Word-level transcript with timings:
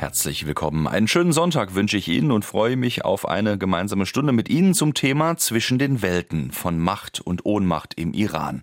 Herzlich 0.00 0.46
willkommen. 0.46 0.86
Einen 0.86 1.08
schönen 1.08 1.34
Sonntag 1.34 1.74
wünsche 1.74 1.98
ich 1.98 2.08
Ihnen 2.08 2.30
und 2.30 2.46
freue 2.46 2.78
mich 2.78 3.04
auf 3.04 3.28
eine 3.28 3.58
gemeinsame 3.58 4.06
Stunde 4.06 4.32
mit 4.32 4.48
Ihnen 4.48 4.72
zum 4.72 4.94
Thema 4.94 5.36
Zwischen 5.36 5.78
den 5.78 6.00
Welten 6.00 6.52
von 6.52 6.78
Macht 6.78 7.20
und 7.20 7.44
Ohnmacht 7.44 7.92
im 7.98 8.14
Iran. 8.14 8.62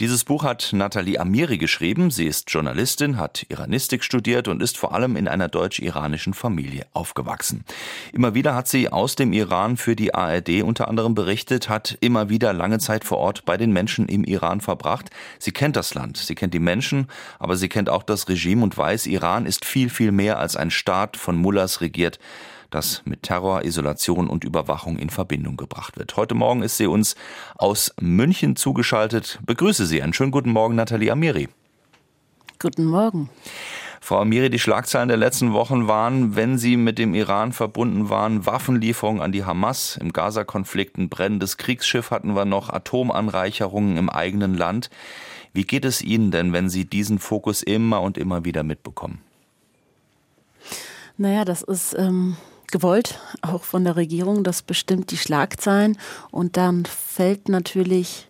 Dieses 0.00 0.24
Buch 0.24 0.42
hat 0.42 0.70
Nathalie 0.72 1.20
Amiri 1.20 1.58
geschrieben. 1.58 2.10
Sie 2.10 2.26
ist 2.26 2.50
Journalistin, 2.50 3.18
hat 3.18 3.46
Iranistik 3.50 4.02
studiert 4.02 4.48
und 4.48 4.60
ist 4.60 4.76
vor 4.76 4.92
allem 4.92 5.14
in 5.14 5.28
einer 5.28 5.48
deutsch-iranischen 5.48 6.34
Familie 6.34 6.86
aufgewachsen. 6.94 7.64
Immer 8.12 8.34
wieder 8.34 8.56
hat 8.56 8.66
sie 8.66 8.88
aus 8.88 9.14
dem 9.14 9.32
Iran 9.32 9.76
für 9.76 9.94
die 9.94 10.14
ARD 10.14 10.62
unter 10.62 10.88
anderem 10.88 11.14
berichtet, 11.14 11.68
hat 11.68 11.96
immer 12.00 12.28
wieder 12.28 12.52
lange 12.52 12.80
Zeit 12.80 13.04
vor 13.04 13.18
Ort 13.18 13.44
bei 13.44 13.56
den 13.56 13.72
Menschen 13.72 14.08
im 14.08 14.24
Iran 14.24 14.60
verbracht. 14.60 15.10
Sie 15.38 15.52
kennt 15.52 15.76
das 15.76 15.94
Land, 15.94 16.16
sie 16.16 16.34
kennt 16.34 16.54
die 16.54 16.58
Menschen, 16.58 17.06
aber 17.38 17.56
sie 17.56 17.68
kennt 17.68 17.88
auch 17.88 18.02
das 18.02 18.28
Regime 18.28 18.64
und 18.64 18.76
weiß, 18.76 19.06
Iran 19.06 19.46
ist 19.46 19.64
viel, 19.64 19.88
viel 19.88 20.10
mehr 20.10 20.40
als 20.40 20.56
ein 20.56 20.71
Staat 20.72 21.16
von 21.16 21.36
Mullahs 21.36 21.80
regiert 21.80 22.18
das 22.72 23.02
mit 23.04 23.22
Terror, 23.22 23.64
Isolation 23.64 24.28
und 24.28 24.44
Überwachung 24.44 24.98
in 24.98 25.10
Verbindung 25.10 25.56
gebracht 25.56 25.98
wird. 25.98 26.16
Heute 26.16 26.34
Morgen 26.34 26.62
ist 26.62 26.78
sie 26.78 26.86
uns 26.86 27.14
aus 27.56 27.94
München 28.00 28.56
zugeschaltet. 28.56 29.38
Begrüße 29.44 29.86
Sie. 29.86 30.02
Einen 30.02 30.14
schönen 30.14 30.32
guten 30.32 30.50
Morgen, 30.50 30.74
Nathalie 30.74 31.12
Amiri. 31.12 31.48
Guten 32.58 32.86
Morgen. 32.86 33.28
Frau 34.00 34.20
Amiri, 34.20 34.50
die 34.50 34.58
Schlagzeilen 34.58 35.08
der 35.08 35.16
letzten 35.16 35.52
Wochen 35.52 35.86
waren, 35.86 36.34
wenn 36.34 36.58
sie 36.58 36.76
mit 36.76 36.98
dem 36.98 37.14
Iran 37.14 37.52
verbunden 37.52 38.10
waren, 38.10 38.46
Waffenlieferungen 38.46 39.22
an 39.22 39.30
die 39.30 39.44
Hamas, 39.44 39.96
im 39.96 40.12
Gaza-Konflikt 40.12 40.98
ein 40.98 41.08
brennendes 41.08 41.56
Kriegsschiff 41.56 42.10
hatten 42.10 42.34
wir 42.34 42.44
noch, 42.44 42.68
Atomanreicherungen 42.68 43.96
im 43.96 44.10
eigenen 44.10 44.54
Land. 44.54 44.90
Wie 45.52 45.64
geht 45.64 45.84
es 45.84 46.02
Ihnen 46.02 46.32
denn, 46.32 46.52
wenn 46.52 46.68
Sie 46.68 46.84
diesen 46.84 47.20
Fokus 47.20 47.62
immer 47.62 48.00
und 48.00 48.18
immer 48.18 48.44
wieder 48.44 48.64
mitbekommen? 48.64 49.20
Naja, 51.16 51.44
das 51.44 51.62
ist 51.62 51.94
ähm, 51.98 52.36
gewollt, 52.70 53.18
auch 53.42 53.62
von 53.62 53.84
der 53.84 53.96
Regierung. 53.96 54.44
Das 54.44 54.62
bestimmt 54.62 55.10
die 55.10 55.16
Schlagzeilen. 55.16 55.98
Und 56.30 56.56
dann 56.56 56.84
fällt 56.84 57.48
natürlich 57.48 58.28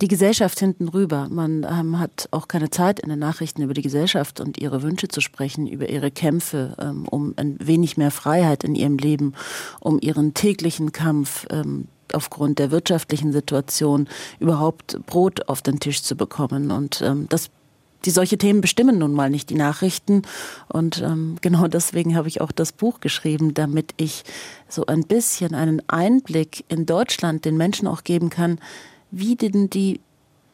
die 0.00 0.08
Gesellschaft 0.08 0.58
hinten 0.58 0.88
rüber. 0.88 1.28
Man 1.30 1.66
ähm, 1.70 1.98
hat 1.98 2.28
auch 2.30 2.48
keine 2.48 2.70
Zeit, 2.70 3.00
in 3.00 3.10
den 3.10 3.18
Nachrichten 3.18 3.62
über 3.62 3.74
die 3.74 3.82
Gesellschaft 3.82 4.40
und 4.40 4.58
ihre 4.58 4.82
Wünsche 4.82 5.08
zu 5.08 5.20
sprechen, 5.20 5.66
über 5.66 5.88
ihre 5.88 6.10
Kämpfe, 6.10 6.74
ähm, 6.80 7.06
um 7.08 7.34
ein 7.36 7.58
wenig 7.60 7.96
mehr 7.96 8.10
Freiheit 8.10 8.64
in 8.64 8.74
ihrem 8.74 8.96
Leben, 8.96 9.34
um 9.80 9.98
ihren 10.00 10.32
täglichen 10.32 10.92
Kampf. 10.92 11.46
Ähm, 11.50 11.88
aufgrund 12.12 12.58
der 12.58 12.72
wirtschaftlichen 12.72 13.30
Situation 13.30 14.08
überhaupt 14.40 14.98
Brot 15.06 15.48
auf 15.48 15.62
den 15.62 15.78
Tisch 15.78 16.02
zu 16.02 16.16
bekommen. 16.16 16.72
Und 16.72 17.02
ähm, 17.02 17.26
das 17.28 17.50
die 18.04 18.10
solche 18.10 18.38
Themen 18.38 18.60
bestimmen 18.60 18.98
nun 18.98 19.12
mal 19.12 19.30
nicht 19.30 19.50
die 19.50 19.54
Nachrichten. 19.54 20.22
Und 20.68 21.02
ähm, 21.02 21.36
genau 21.40 21.68
deswegen 21.68 22.16
habe 22.16 22.28
ich 22.28 22.40
auch 22.40 22.52
das 22.52 22.72
Buch 22.72 23.00
geschrieben, 23.00 23.54
damit 23.54 23.94
ich 23.96 24.24
so 24.68 24.86
ein 24.86 25.02
bisschen 25.02 25.54
einen 25.54 25.82
Einblick 25.88 26.64
in 26.68 26.86
Deutschland 26.86 27.44
den 27.44 27.56
Menschen 27.56 27.86
auch 27.86 28.04
geben 28.04 28.30
kann, 28.30 28.58
wie 29.10 29.36
denn 29.36 29.70
die 29.70 30.00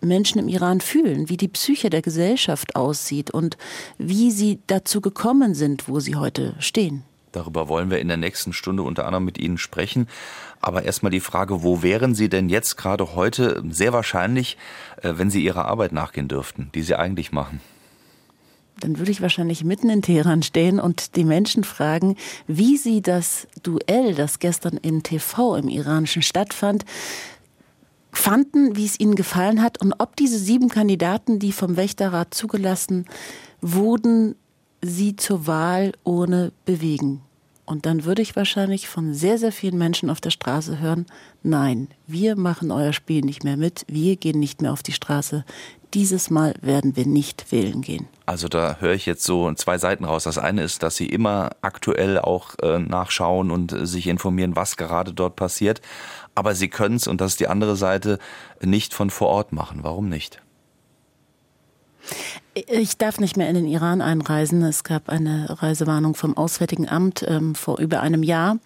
Menschen 0.00 0.38
im 0.38 0.48
Iran 0.48 0.80
fühlen, 0.80 1.28
wie 1.28 1.36
die 1.36 1.48
Psyche 1.48 1.91
der 1.91 2.03
Gesellschaft 2.03 2.77
aussieht 2.77 3.30
und 3.30 3.56
wie 3.98 4.31
sie 4.31 4.58
dazu 4.66 5.00
gekommen 5.00 5.55
sind, 5.55 5.88
wo 5.88 6.00
sie 6.00 6.16
heute 6.16 6.55
stehen. 6.58 7.03
Darüber 7.36 7.68
wollen 7.68 7.90
wir 7.90 7.98
in 7.98 8.08
der 8.08 8.16
nächsten 8.16 8.54
Stunde 8.54 8.82
unter 8.82 9.04
anderem 9.04 9.26
mit 9.26 9.36
Ihnen 9.36 9.58
sprechen. 9.58 10.08
Aber 10.62 10.84
erstmal 10.84 11.12
die 11.12 11.20
Frage, 11.20 11.62
wo 11.62 11.82
wären 11.82 12.14
Sie 12.14 12.30
denn 12.30 12.48
jetzt 12.48 12.76
gerade 12.76 13.14
heute 13.14 13.62
sehr 13.68 13.92
wahrscheinlich, 13.92 14.56
äh, 15.02 15.12
wenn 15.16 15.28
Sie 15.28 15.44
Ihrer 15.44 15.66
Arbeit 15.66 15.92
nachgehen 15.92 16.28
dürften, 16.28 16.70
die 16.74 16.80
Sie 16.80 16.94
eigentlich 16.94 17.32
machen? 17.32 17.60
Dann 18.80 18.98
würde 18.98 19.10
ich 19.10 19.20
wahrscheinlich 19.20 19.64
mitten 19.64 19.91
in 19.91 20.00
Teheran 20.00 20.42
stehen 20.42 20.80
und 20.80 21.14
die 21.16 21.25
Menschen 21.25 21.62
fragen, 21.62 22.16
wie 22.46 22.78
sie 22.78 23.02
das 23.02 23.46
Duell, 23.62 24.14
das 24.14 24.38
gestern 24.38 24.78
im 24.78 25.02
TV 25.02 25.56
im 25.56 25.69
Iranischen 25.69 26.22
stattfand, 26.22 26.86
fanden, 28.12 28.76
wie 28.76 28.86
es 28.86 28.98
ihnen 28.98 29.14
gefallen 29.14 29.62
hat 29.62 29.78
und 29.82 29.92
ob 29.98 30.16
diese 30.16 30.38
sieben 30.38 30.70
Kandidaten, 30.70 31.38
die 31.38 31.52
vom 31.52 31.76
Wächterrat 31.76 32.32
zugelassen 32.32 33.04
wurden, 33.60 34.36
sie 34.80 35.16
zur 35.16 35.46
Wahl 35.46 35.92
ohne 36.04 36.52
bewegen. 36.64 37.22
Und 37.66 37.84
dann 37.84 38.04
würde 38.04 38.22
ich 38.22 38.37
wahrscheinlich 38.37 38.88
von 38.88 39.12
sehr, 39.12 39.38
sehr 39.38 39.50
vielen 39.50 39.77
Menschen 39.77 40.09
auf 40.09 40.21
der 40.21 40.31
Straße 40.31 40.78
hören, 40.78 41.04
nein, 41.43 41.88
wir 42.06 42.37
machen 42.37 42.71
euer 42.71 42.93
Spiel 42.93 43.22
nicht 43.22 43.43
mehr 43.43 43.56
mit, 43.56 43.84
wir 43.88 44.15
gehen 44.16 44.38
nicht 44.38 44.62
mehr 44.62 44.72
auf 44.72 44.84
die 44.84 44.93
Straße. 44.93 45.44
Dieses 45.93 46.31
Mal 46.31 46.55
werden 46.60 46.94
wir 46.97 47.06
nicht 47.06 47.50
wählen 47.50 47.82
gehen. 47.82 48.06
Also 48.25 48.49
da 48.49 48.76
höre 48.78 48.93
ich 48.93 49.05
jetzt 49.05 49.25
so 49.25 49.53
zwei 49.55 49.78
Seiten 49.78 50.05
raus. 50.05 50.25
Das 50.25 50.38
eine 50.38 50.62
ist, 50.62 50.84
dass 50.84 50.97
Sie 50.97 51.06
immer 51.06 51.50
aktuell 51.60 52.21
auch 52.21 52.55
äh, 52.62 52.78
nachschauen 52.78 53.50
und 53.50 53.72
äh, 53.72 53.87
sich 53.87 54.06
informieren, 54.06 54.55
was 54.55 54.76
gerade 54.76 55.12
dort 55.12 55.34
passiert. 55.34 55.81
Aber 56.37 56.55
Sie 56.55 56.69
können 56.69 56.97
es, 56.97 57.09
und 57.09 57.21
das 57.21 57.32
ist 57.32 57.41
die 57.41 57.49
andere 57.49 57.75
Seite, 57.75 58.19
nicht 58.60 58.94
von 58.94 59.10
vor 59.10 59.28
Ort 59.28 59.53
machen. 59.53 59.81
Warum 59.82 60.09
nicht? 60.09 60.41
Ich 62.59 62.97
darf 62.97 63.21
nicht 63.21 63.37
mehr 63.37 63.50
in 63.50 63.55
den 63.55 63.67
Iran 63.67 64.00
einreisen. 64.00 64.62
Es 64.62 64.83
gab 64.83 65.11
eine 65.11 65.61
Reisewarnung 65.62 66.15
vom 66.15 66.34
Auswärtigen 66.39 66.89
Amt 66.89 67.22
ähm, 67.28 67.55
vor 67.55 67.78
über 67.78 68.00
einem 68.00 68.22
Jahr. 68.22 68.56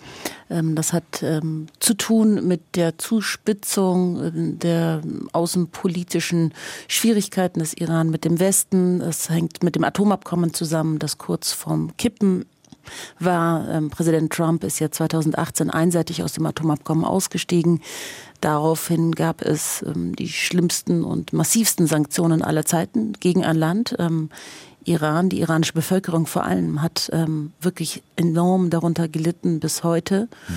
Ähm, 0.48 0.76
das 0.76 0.92
hat 0.92 1.24
ähm, 1.24 1.66
zu 1.80 1.94
tun 1.94 2.46
mit 2.46 2.76
der 2.76 2.98
Zuspitzung 2.98 4.22
äh, 4.22 4.30
der 4.32 5.00
außenpolitischen 5.32 6.54
Schwierigkeiten 6.86 7.58
des 7.58 7.74
Iran 7.74 8.10
mit 8.10 8.24
dem 8.24 8.38
Westen. 8.38 9.00
Es 9.00 9.28
hängt 9.28 9.64
mit 9.64 9.74
dem 9.74 9.82
Atomabkommen 9.82 10.54
zusammen, 10.54 11.00
das 11.00 11.18
kurz 11.18 11.52
vorm 11.52 11.90
Kippen 11.96 12.46
war. 13.18 13.68
Ähm, 13.68 13.90
Präsident 13.90 14.32
Trump 14.32 14.62
ist 14.62 14.78
ja 14.78 14.92
2018 14.92 15.68
einseitig 15.68 16.22
aus 16.22 16.32
dem 16.34 16.46
Atomabkommen 16.46 17.04
ausgestiegen. 17.04 17.80
Daraufhin 18.40 19.12
gab 19.12 19.42
es 19.42 19.82
ähm, 19.82 20.16
die 20.16 20.28
schlimmsten 20.28 21.04
und 21.04 21.32
massivsten 21.32 21.86
Sanktionen 21.86 22.42
aller 22.42 22.64
Zeiten 22.64 23.12
gegen 23.20 23.44
ein 23.44 23.56
Land. 23.56 23.96
Ähm, 23.98 24.30
Iran, 24.84 25.28
die 25.28 25.40
iranische 25.40 25.74
Bevölkerung 25.74 26.26
vor 26.26 26.44
allem, 26.44 26.82
hat 26.82 27.10
ähm, 27.12 27.52
wirklich 27.60 28.02
enorm 28.16 28.70
darunter 28.70 29.08
gelitten 29.08 29.60
bis 29.60 29.84
heute. 29.84 30.28
Mhm. 30.48 30.54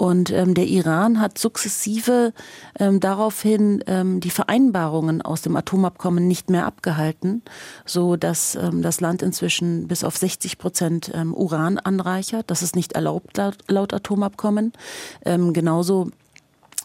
Und 0.00 0.30
ähm, 0.30 0.54
der 0.54 0.66
Iran 0.66 1.20
hat 1.20 1.36
sukzessive 1.36 2.32
ähm, 2.78 3.00
daraufhin 3.00 3.84
ähm, 3.86 4.20
die 4.20 4.30
Vereinbarungen 4.30 5.20
aus 5.20 5.42
dem 5.42 5.56
Atomabkommen 5.56 6.26
nicht 6.26 6.48
mehr 6.48 6.64
abgehalten, 6.64 7.42
so 7.84 8.16
dass 8.16 8.54
ähm, 8.54 8.80
das 8.80 9.02
Land 9.02 9.20
inzwischen 9.20 9.88
bis 9.88 10.02
auf 10.02 10.16
60 10.16 10.56
Prozent 10.56 11.10
ähm, 11.12 11.34
Uran 11.34 11.76
anreichert. 11.76 12.50
Das 12.50 12.62
ist 12.62 12.76
nicht 12.76 12.94
erlaubt 12.94 13.36
laut, 13.36 13.58
laut 13.68 13.92
Atomabkommen. 13.92 14.72
Ähm, 15.26 15.52
genauso 15.52 16.10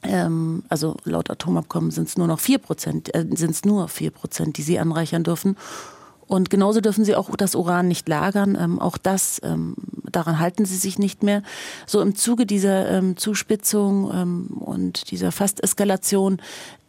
ähm, 0.04 0.64
also 0.70 0.98
laut 1.04 1.30
Atomabkommen 1.30 1.92
sind 1.92 2.08
es 2.08 2.18
nur 2.18 2.28
noch 2.28 2.40
vier 2.40 2.60
Prozent, 2.60 3.14
äh, 3.16 3.26
sind 3.36 3.52
es 3.52 3.66
nur 3.66 3.88
vier 3.88 4.12
Prozent, 4.12 4.58
die 4.58 4.62
sie 4.62 4.80
anreichern 4.80 5.24
dürfen. 5.24 5.58
Und 6.28 6.50
genauso 6.50 6.82
dürfen 6.82 7.06
sie 7.06 7.16
auch 7.16 7.36
das 7.36 7.56
Uran 7.56 7.88
nicht 7.88 8.08
lagern. 8.08 8.58
Ähm, 8.60 8.80
auch 8.80 8.98
das, 8.98 9.40
ähm, 9.44 9.76
daran 10.12 10.40
halten 10.40 10.66
sie 10.66 10.78
sich 10.78 10.98
nicht 10.98 11.24
mehr. 11.24 11.44
So 11.86 12.02
im 12.02 12.16
Zuge 12.16 12.46
dieser 12.46 12.90
ähm, 12.90 13.18
Zuspitzung 13.18 14.12
ähm, 14.14 14.48
und 14.60 15.12
dieser 15.12 15.32
Fast-Eskalation 15.32 16.42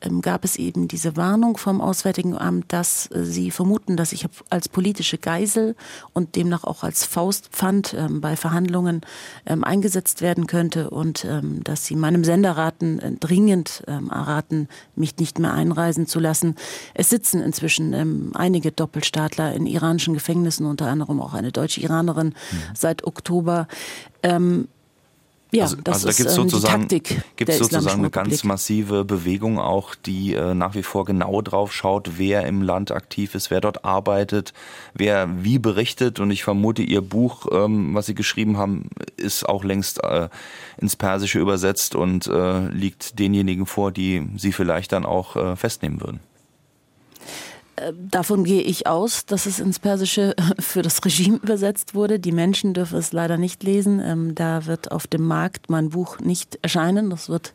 ähm, 0.03 0.21
gab 0.21 0.45
es 0.45 0.57
eben 0.57 0.89
diese 0.89 1.17
Warnung 1.17 1.57
vom 1.57 1.81
Auswärtigen 1.81 2.37
Amt, 2.37 2.73
dass 2.73 3.11
äh, 3.11 3.25
sie 3.25 3.51
vermuten, 3.51 3.97
dass 3.97 4.13
ich 4.13 4.27
als 4.51 4.69
politische 4.69 5.17
Geisel 5.17 5.75
und 6.13 6.37
demnach 6.37 6.65
auch 6.65 6.83
als 6.83 7.05
Faustpfand 7.05 7.95
ähm, 7.99 8.21
bei 8.21 8.37
Verhandlungen 8.37 9.01
eingesetzt 9.45 10.23
werden 10.23 10.47
könnte 10.47 10.91
und 10.91 11.27
dass 11.65 11.87
sie 11.87 11.95
meinem 11.95 12.25
Sender 12.25 12.53
raten, 12.53 12.99
äh, 12.99 13.13
dringend 13.13 13.83
erraten, 13.87 14.69
mich 14.95 15.17
nicht 15.19 15.39
mehr 15.39 15.53
einreisen 15.53 16.07
zu 16.07 16.21
lassen. 16.21 16.57
Es 16.95 17.11
sitzen 17.11 17.41
inzwischen 17.41 18.35
einige 18.35 18.75
Doppelstaatler 19.27 19.55
in 19.55 19.67
iranischen 19.67 20.15
Gefängnissen, 20.15 20.67
unter 20.67 20.87
anderem 20.87 21.21
auch 21.21 21.35
eine 21.35 21.53
deutsche 21.53 21.81
Iranerin 21.81 22.29
mhm. 22.29 22.63
seit 22.75 23.05
Oktober. 23.05 23.69
Ähm, 24.23 24.69
ja, 25.53 25.63
also, 25.63 25.77
das 25.77 26.05
also 26.05 26.09
da 26.09 26.13
gibt 26.13 26.29
es 26.29 26.37
ähm, 26.37 26.43
sozusagen, 26.43 26.89
gibt's 26.89 27.59
sozusagen 27.59 28.01
eine 28.01 28.11
ganz 28.11 28.43
massive 28.43 29.05
Bewegung 29.05 29.61
auch, 29.61 29.95
die 29.95 30.35
äh, 30.35 30.55
nach 30.55 30.75
wie 30.75 30.83
vor 30.83 31.05
genau 31.05 31.41
drauf 31.41 31.73
schaut, 31.73 32.19
wer 32.19 32.47
im 32.47 32.63
Land 32.63 32.91
aktiv 32.91 33.35
ist, 33.37 33.51
wer 33.51 33.61
dort 33.61 33.85
arbeitet, 33.85 34.53
wer 34.93 35.45
wie 35.45 35.61
berichtet. 35.61 36.19
Und 36.19 36.33
ich 36.33 36.43
vermute, 36.43 36.83
Ihr 36.83 37.01
Buch, 37.01 37.47
ähm, 37.53 37.95
was 37.95 38.07
Sie 38.07 38.15
geschrieben 38.15 38.59
haben, 38.59 38.91
ist 39.17 39.49
auch 39.49 39.63
längst 39.63 40.03
äh, 40.03 40.29
ins 40.79 40.97
Persische 40.97 41.39
übersetzt 41.39 41.95
und 41.95 42.27
äh, 42.27 42.69
liegt 42.69 43.19
denjenigen 43.21 43.67
vor, 43.67 43.93
die 43.93 44.27
Sie 44.37 44.51
vielleicht 44.53 44.91
dann 44.91 45.07
auch 45.07 45.37
äh, 45.37 45.57
festnehmen 45.57 46.01
würden. 46.01 46.21
Davon 47.93 48.45
gehe 48.45 48.63
ich 48.63 48.87
aus, 48.87 49.27
dass 49.27 49.45
es 49.45 49.61
ins 49.61 49.79
Persische 49.79 50.35
für 50.59 50.81
das 50.81 51.05
Regime 51.05 51.37
übersetzt 51.37 51.95
wurde. 51.95 52.19
Die 52.19 52.33
Menschen 52.33 52.73
dürfen 52.73 52.99
es 52.99 53.13
leider 53.13 53.37
nicht 53.37 53.63
lesen. 53.63 54.01
Ähm, 54.01 54.35
da 54.35 54.65
wird 54.65 54.93
auf 54.93 55.07
dem 55.07 55.27
Markt 55.27 55.69
mein 55.69 55.91
Buch 55.91 56.19
nicht 56.19 56.59
erscheinen. 56.63 57.11
Das 57.11 57.29
wird. 57.29 57.53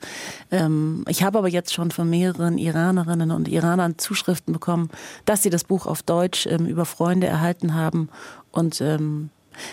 Ähm, 0.51 1.05
ich 1.07 1.23
habe 1.23 1.39
aber 1.39 1.47
jetzt 1.47 1.73
schon 1.73 1.89
von 1.89 2.07
mehreren 2.07 2.59
Iranerinnen 2.59 3.31
und 3.31 3.47
Iranern 3.47 3.97
Zuschriften 3.97 4.53
bekommen, 4.53 4.89
dass 5.25 5.41
sie 5.41 5.49
das 5.49 5.63
Buch 5.63 5.87
auf 5.87 6.03
Deutsch 6.03 6.45
ähm, 6.45 6.67
über 6.67 6.85
Freunde 6.85 7.25
erhalten 7.25 7.73
haben 7.73 8.09
und 8.51 8.83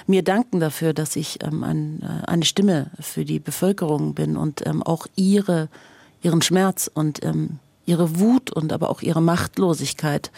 mir 0.06 0.22
danken 0.22 0.60
dafür, 0.60 0.92
dass 0.92 1.16
ich 1.16 1.44
ein, 1.44 2.02
äh, 2.02 2.26
eine 2.26 2.44
Stimme 2.44 2.90
für 3.00 3.24
die 3.24 3.40
Bevölkerung 3.40 4.14
bin 4.14 4.36
und 4.36 4.64
auch 4.86 5.06
ihre, 5.16 5.68
ihren 6.22 6.42
Schmerz 6.42 6.90
und 6.92 7.20
ihre 7.88 8.18
Wut 8.18 8.50
und 8.50 8.72
aber 8.72 8.90
auch 8.90 9.02
ihre 9.02 9.22
Machtlosigkeit 9.22 10.30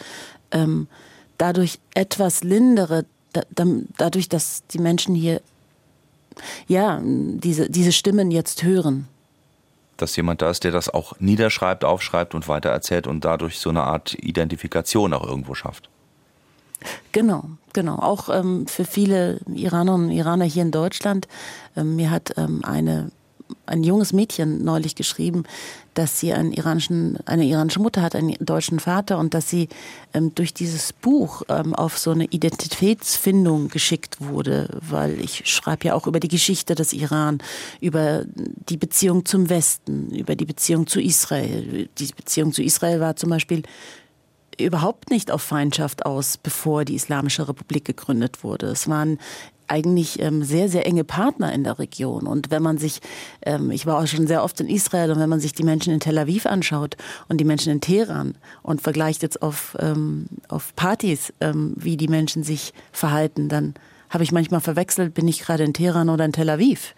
ähm, 0.52 0.86
dadurch 1.36 1.78
etwas 1.94 2.44
lindere, 2.44 3.04
da, 3.32 3.42
dadurch, 3.96 4.28
dass 4.28 4.62
die 4.68 4.78
Menschen 4.78 5.14
hier 5.14 5.40
ja 6.68 7.00
diese, 7.02 7.68
diese 7.70 7.92
Stimmen 7.92 8.30
jetzt 8.30 8.62
hören. 8.62 9.08
Dass 9.96 10.16
jemand 10.16 10.42
da 10.42 10.50
ist, 10.50 10.64
der 10.64 10.72
das 10.72 10.88
auch 10.88 11.14
niederschreibt, 11.18 11.84
aufschreibt 11.84 12.34
und 12.34 12.48
weitererzählt 12.48 13.06
und 13.06 13.24
dadurch 13.24 13.58
so 13.58 13.70
eine 13.70 13.84
Art 13.84 14.14
Identifikation 14.14 15.12
auch 15.12 15.26
irgendwo 15.26 15.54
schafft. 15.54 15.90
Genau, 17.12 17.44
genau. 17.74 17.96
Auch 17.96 18.30
ähm, 18.30 18.66
für 18.66 18.86
viele 18.86 19.40
Iranerinnen 19.52 20.08
und 20.08 20.16
Iraner 20.16 20.46
hier 20.46 20.62
in 20.62 20.70
Deutschland. 20.70 21.28
Ähm, 21.76 21.96
mir 21.96 22.10
hat 22.10 22.32
ähm, 22.38 22.64
eine 22.64 23.10
ein 23.70 23.84
junges 23.84 24.12
Mädchen 24.12 24.64
neulich 24.64 24.94
geschrieben, 24.94 25.44
dass 25.94 26.20
sie 26.20 26.32
einen 26.32 26.52
iranischen, 26.52 27.18
eine 27.26 27.44
iranische 27.44 27.80
Mutter 27.80 28.02
hat, 28.02 28.14
einen 28.14 28.34
deutschen 28.40 28.80
Vater 28.80 29.18
und 29.18 29.34
dass 29.34 29.48
sie 29.48 29.68
ähm, 30.14 30.34
durch 30.34 30.54
dieses 30.54 30.92
Buch 30.92 31.42
ähm, 31.48 31.74
auf 31.74 31.98
so 31.98 32.10
eine 32.10 32.26
Identitätsfindung 32.26 33.68
geschickt 33.68 34.20
wurde, 34.20 34.78
weil 34.80 35.20
ich 35.20 35.42
schreibe 35.46 35.88
ja 35.88 35.94
auch 35.94 36.06
über 36.06 36.20
die 36.20 36.28
Geschichte 36.28 36.74
des 36.74 36.92
Iran, 36.92 37.38
über 37.80 38.24
die 38.26 38.76
Beziehung 38.76 39.24
zum 39.24 39.48
Westen, 39.48 40.10
über 40.10 40.36
die 40.36 40.44
Beziehung 40.44 40.86
zu 40.86 41.00
Israel. 41.00 41.88
Die 41.98 42.06
Beziehung 42.06 42.52
zu 42.52 42.62
Israel 42.62 43.00
war 43.00 43.16
zum 43.16 43.30
Beispiel 43.30 43.62
überhaupt 44.60 45.10
nicht 45.10 45.30
auf 45.30 45.42
Feindschaft 45.42 46.06
aus, 46.06 46.36
bevor 46.36 46.84
die 46.84 46.94
Islamische 46.94 47.48
Republik 47.48 47.84
gegründet 47.84 48.44
wurde. 48.44 48.66
Es 48.66 48.88
waren 48.88 49.18
eigentlich 49.70 50.20
ähm, 50.20 50.42
sehr, 50.42 50.68
sehr 50.68 50.86
enge 50.86 51.04
Partner 51.04 51.52
in 51.52 51.64
der 51.64 51.78
Region. 51.78 52.26
Und 52.26 52.50
wenn 52.50 52.62
man 52.62 52.78
sich, 52.78 53.00
ähm, 53.42 53.70
ich 53.70 53.86
war 53.86 53.98
auch 53.98 54.06
schon 54.06 54.26
sehr 54.26 54.42
oft 54.42 54.60
in 54.60 54.68
Israel, 54.68 55.12
und 55.12 55.20
wenn 55.20 55.28
man 55.28 55.40
sich 55.40 55.52
die 55.52 55.62
Menschen 55.62 55.92
in 55.92 56.00
Tel 56.00 56.18
Aviv 56.18 56.46
anschaut 56.46 56.96
und 57.28 57.38
die 57.38 57.44
Menschen 57.44 57.72
in 57.72 57.80
Teheran 57.80 58.34
und 58.62 58.82
vergleicht 58.82 59.22
jetzt 59.22 59.42
auf, 59.42 59.76
ähm, 59.80 60.26
auf 60.48 60.74
Partys, 60.74 61.32
ähm, 61.40 61.74
wie 61.76 61.96
die 61.96 62.08
Menschen 62.08 62.42
sich 62.42 62.74
verhalten, 62.92 63.48
dann 63.48 63.74
habe 64.10 64.24
ich 64.24 64.32
manchmal 64.32 64.60
verwechselt, 64.60 65.14
bin 65.14 65.28
ich 65.28 65.40
gerade 65.40 65.62
in 65.62 65.72
Teheran 65.72 66.08
oder 66.08 66.24
in 66.24 66.32
Tel 66.32 66.50
Aviv. 66.50 66.94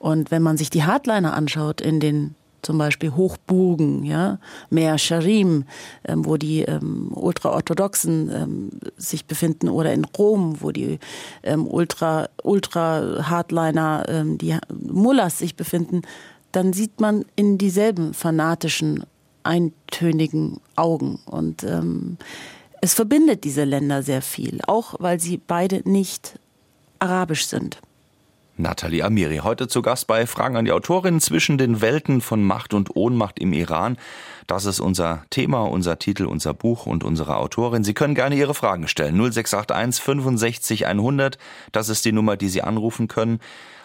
Und 0.00 0.32
wenn 0.32 0.42
man 0.42 0.56
sich 0.56 0.68
die 0.68 0.82
Hardliner 0.82 1.32
anschaut 1.32 1.80
in 1.80 2.00
den 2.00 2.34
zum 2.66 2.78
Beispiel 2.78 3.14
Hochburgen, 3.14 4.02
ja, 4.04 4.40
Meer 4.70 4.98
Sharim, 4.98 5.64
ähm, 6.04 6.26
wo 6.26 6.36
die 6.36 6.62
ähm, 6.62 7.12
Ultraorthodoxen 7.14 8.28
ähm, 8.34 8.70
sich 8.96 9.26
befinden, 9.26 9.68
oder 9.68 9.92
in 9.92 10.04
Rom, 10.04 10.56
wo 10.60 10.72
die 10.72 10.98
ähm, 11.44 11.68
Ultra, 11.68 12.28
Ultra 12.42 13.28
Hardliner, 13.30 14.04
ähm, 14.08 14.36
die 14.36 14.58
Mullahs 14.68 15.38
sich 15.38 15.54
befinden, 15.54 16.02
dann 16.50 16.72
sieht 16.72 17.00
man 17.00 17.24
in 17.36 17.56
dieselben 17.56 18.14
fanatischen, 18.14 19.04
eintönigen 19.44 20.58
Augen. 20.74 21.20
Und 21.24 21.62
ähm, 21.62 22.16
es 22.80 22.94
verbindet 22.94 23.44
diese 23.44 23.62
Länder 23.62 24.02
sehr 24.02 24.22
viel, 24.22 24.58
auch 24.66 24.96
weil 24.98 25.20
sie 25.20 25.36
beide 25.36 25.88
nicht 25.88 26.40
arabisch 26.98 27.46
sind. 27.46 27.78
Nathalie 28.58 29.04
Amiri, 29.04 29.40
heute 29.42 29.68
zu 29.68 29.82
Gast 29.82 30.06
bei 30.06 30.26
Fragen 30.26 30.56
an 30.56 30.64
die 30.64 30.72
Autorin 30.72 31.20
zwischen 31.20 31.58
den 31.58 31.82
Welten 31.82 32.22
von 32.22 32.42
Macht 32.42 32.72
und 32.72 32.96
Ohnmacht 32.96 33.38
im 33.38 33.52
Iran. 33.52 33.98
Das 34.46 34.64
ist 34.64 34.80
unser 34.80 35.24
Thema, 35.28 35.64
unser 35.64 35.98
Titel, 35.98 36.24
unser 36.24 36.54
Buch 36.54 36.86
und 36.86 37.04
unsere 37.04 37.36
Autorin. 37.36 37.84
Sie 37.84 37.92
können 37.92 38.14
gerne 38.14 38.34
Ihre 38.34 38.54
Fragen 38.54 38.88
stellen. 38.88 39.16
0681 39.16 40.02
65 40.02 40.86
100, 40.86 41.36
das 41.72 41.90
ist 41.90 42.06
die 42.06 42.12
Nummer, 42.12 42.38
die 42.38 42.48
Sie 42.48 42.62
anrufen 42.62 43.08
können. 43.08 43.40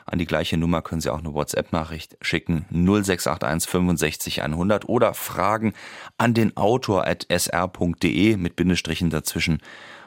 An 0.05 0.19
die 0.19 0.25
gleiche 0.25 0.57
Nummer 0.57 0.81
können 0.81 1.01
Sie 1.01 1.09
auch 1.09 1.19
eine 1.19 1.33
WhatsApp-Nachricht 1.33 2.17
schicken. 2.21 2.65
0681 2.71 3.69
65 3.69 4.41
100 4.41 4.87
oder 4.87 5.13
Fragen 5.13 5.73
an 6.17 6.33
den 6.33 6.55
Autor 6.55 7.05
at 7.05 7.27
sr.de 7.29 8.37
mit 8.37 8.55
Bindestrichen 8.55 9.09
dazwischen 9.09 9.61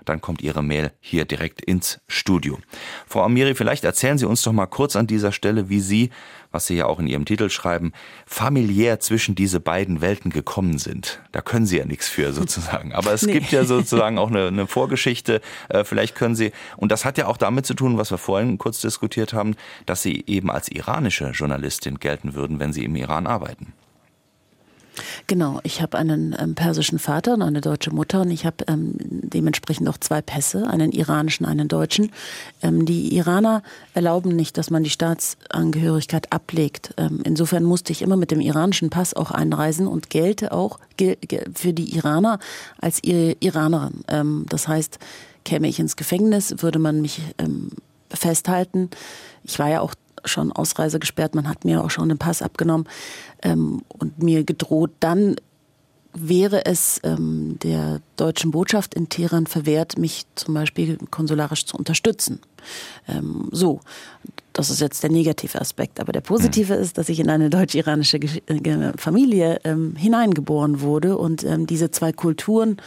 dann 0.04 0.20
kommt 0.20 0.42
Ihre 0.42 0.62
Mail 0.62 0.92
hier 1.00 1.24
direkt 1.24 1.60
ins 1.60 2.00
Studio. 2.06 2.58
Frau 3.06 3.22
Amiri, 3.22 3.54
vielleicht 3.54 3.84
erzählen 3.84 4.18
Sie 4.18 4.26
uns 4.26 4.42
doch 4.42 4.52
mal 4.52 4.66
kurz 4.66 4.96
an 4.96 5.06
dieser 5.06 5.32
Stelle, 5.32 5.68
wie 5.68 5.80
Sie, 5.80 6.10
was 6.50 6.66
Sie 6.66 6.76
ja 6.76 6.86
auch 6.86 6.98
in 6.98 7.06
Ihrem 7.06 7.24
Titel 7.24 7.50
schreiben, 7.50 7.92
familiär 8.26 9.00
zwischen 9.00 9.34
diese 9.34 9.60
beiden 9.60 10.00
Welten 10.00 10.30
gekommen 10.30 10.78
sind. 10.78 11.20
Da 11.32 11.40
können 11.40 11.66
Sie 11.66 11.78
ja 11.78 11.84
nichts 11.84 12.08
für 12.08 12.32
sozusagen. 12.32 12.92
Aber 12.92 13.12
es 13.12 13.22
nee. 13.26 13.32
gibt 13.32 13.50
ja 13.50 13.64
sozusagen 13.64 14.18
auch 14.18 14.30
eine, 14.30 14.46
eine 14.48 14.66
Vorgeschichte. 14.66 15.40
Äh, 15.68 15.84
vielleicht 15.84 16.14
können 16.14 16.34
Sie, 16.34 16.52
und 16.76 16.92
das 16.92 17.04
hat 17.04 17.18
ja 17.18 17.26
auch 17.26 17.36
damit 17.36 17.66
zu 17.66 17.74
tun, 17.74 17.98
was 17.98 18.10
wir 18.10 18.18
vorhin 18.18 18.58
kurz 18.58 18.80
diskutiert 18.80 19.32
haben, 19.32 19.56
dass 19.86 20.02
Sie 20.02 20.24
eben 20.26 20.50
als 20.50 20.68
iranische 20.68 21.30
Journalistin 21.30 21.98
gelten 21.98 22.34
würden, 22.34 22.60
wenn 22.60 22.72
Sie 22.72 22.84
im 22.84 22.96
Iran 22.96 23.26
arbeiten. 23.26 23.72
Genau, 25.26 25.60
ich 25.62 25.82
habe 25.82 25.98
einen 25.98 26.36
ähm, 26.38 26.54
persischen 26.54 26.98
Vater 26.98 27.34
und 27.34 27.42
eine 27.42 27.60
deutsche 27.60 27.90
Mutter 27.90 28.22
und 28.22 28.30
ich 28.30 28.46
habe 28.46 28.64
ähm, 28.68 28.94
dementsprechend 28.98 29.88
auch 29.88 29.98
zwei 29.98 30.22
Pässe, 30.22 30.68
einen 30.68 30.92
iranischen, 30.92 31.46
einen 31.46 31.68
deutschen. 31.68 32.12
Ähm, 32.62 32.86
die 32.86 33.14
Iraner 33.16 33.62
erlauben 33.94 34.36
nicht, 34.36 34.56
dass 34.58 34.70
man 34.70 34.84
die 34.84 34.90
Staatsangehörigkeit 34.90 36.32
ablegt. 36.32 36.94
Ähm, 36.96 37.20
insofern 37.24 37.64
musste 37.64 37.92
ich 37.92 38.02
immer 38.02 38.16
mit 38.16 38.30
dem 38.30 38.40
iranischen 38.40 38.90
Pass 38.90 39.14
auch 39.14 39.30
einreisen 39.30 39.86
und 39.86 40.10
gelte 40.10 40.52
auch 40.52 40.78
für 41.54 41.72
die 41.72 41.96
Iraner 41.96 42.38
als 42.80 43.00
Iranerin. 43.02 44.04
Ähm, 44.08 44.46
das 44.48 44.68
heißt, 44.68 44.98
käme 45.44 45.68
ich 45.68 45.78
ins 45.78 45.96
Gefängnis, 45.96 46.56
würde 46.58 46.78
man 46.78 47.00
mich 47.00 47.20
ähm, 47.38 47.70
festhalten. 48.10 48.90
Ich 49.42 49.58
war 49.58 49.68
ja 49.68 49.80
auch 49.80 49.94
schon 50.24 50.52
Ausreise 50.52 50.98
gesperrt, 50.98 51.34
man 51.34 51.48
hat 51.48 51.64
mir 51.64 51.82
auch 51.82 51.90
schon 51.90 52.08
den 52.08 52.18
Pass 52.18 52.42
abgenommen 52.42 52.88
ähm, 53.42 53.82
und 53.88 54.22
mir 54.22 54.44
gedroht, 54.44 54.90
dann 55.00 55.36
wäre 56.14 56.64
es 56.64 57.00
ähm, 57.02 57.58
der 57.62 58.00
deutschen 58.16 58.52
Botschaft 58.52 58.94
in 58.94 59.08
Teheran 59.08 59.46
verwehrt, 59.46 59.98
mich 59.98 60.24
zum 60.36 60.54
Beispiel 60.54 60.96
konsularisch 61.10 61.66
zu 61.66 61.76
unterstützen. 61.76 62.40
Ähm, 63.08 63.48
so, 63.50 63.80
das 64.54 64.70
ist 64.70 64.80
jetzt 64.80 65.02
der 65.02 65.10
negative 65.10 65.60
Aspekt. 65.60 66.00
Aber 66.00 66.12
der 66.12 66.20
positive 66.20 66.74
mhm. 66.74 66.80
ist, 66.80 66.96
dass 66.96 67.08
ich 67.08 67.20
in 67.20 67.28
eine 67.28 67.50
deutsch-iranische 67.50 68.18
äh, 68.18 68.92
Familie 68.96 69.60
ähm, 69.64 69.96
hineingeboren 69.96 70.80
wurde 70.80 71.18
und 71.18 71.44
ähm, 71.44 71.66
diese 71.66 71.90
zwei 71.90 72.12
Kulturen 72.12 72.78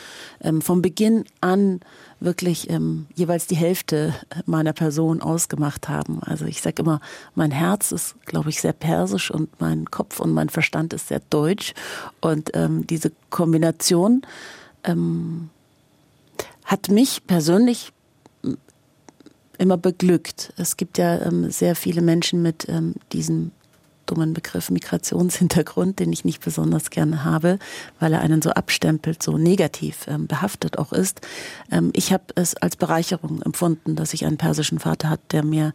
ähm, 0.42 0.62
vom 0.62 0.82
Beginn 0.82 1.26
an 1.42 1.82
wirklich 2.20 2.70
ähm, 2.70 3.06
jeweils 3.16 3.48
die 3.48 3.56
Hälfte 3.56 4.16
meiner 4.46 4.74
Person 4.74 5.22
ausgemacht 5.22 5.90
haben. 5.90 6.22
Also 6.24 6.46
ich 6.46 6.62
sage 6.62 6.82
immer, 6.82 7.02
mein 7.36 7.52
Herz 7.52 7.92
ist, 7.92 8.16
glaube 8.26 8.50
ich, 8.50 8.62
sehr 8.62 8.74
persisch 8.74 9.30
und 9.30 9.60
mein 9.60 9.92
Kopf 9.92 10.20
und 10.22 10.32
mein 10.32 10.50
Verstand 10.50 10.94
ist 10.94 11.10
sehr 11.10 11.22
deutsch. 11.30 11.74
Und 12.22 12.52
ähm, 12.54 12.88
diese 12.88 13.12
Kombination 13.30 14.22
ähm, 14.86 15.50
hat 16.64 16.90
mich 16.90 17.28
persönlich 17.28 17.92
immer 19.58 19.78
beglückt. 19.78 20.54
Es 20.58 20.78
gibt 20.78 20.98
ja 20.98 21.22
ähm, 21.22 21.50
sehr 21.52 21.76
viele 21.76 22.02
Menschen 22.02 22.42
mit 22.42 22.68
ähm, 22.70 22.96
diesem 23.14 23.52
dummen 24.08 24.34
Begriff 24.34 24.70
Migrationshintergrund, 24.70 26.00
den 26.00 26.12
ich 26.12 26.26
nicht 26.26 26.44
besonders 26.44 26.90
gerne 26.90 27.24
habe, 27.24 27.60
weil 28.00 28.14
er 28.14 28.22
einen 28.22 28.42
so 28.42 28.52
abstempelt, 28.52 29.22
so 29.22 29.38
negativ 29.38 30.06
ähm, 30.08 30.28
behaftet 30.28 30.78
auch 30.78 30.94
ist. 30.94 31.22
Ähm, 31.72 31.92
ich 31.94 32.12
habe 32.14 32.24
es 32.36 32.56
als 32.56 32.76
Bereicherung 32.76 33.42
empfunden, 33.42 33.96
dass 33.96 34.14
ich 34.14 34.26
einen 34.26 34.38
persischen 34.38 34.80
Vater 34.80 35.10
hatte, 35.10 35.24
der 35.32 35.44
mir 35.44 35.74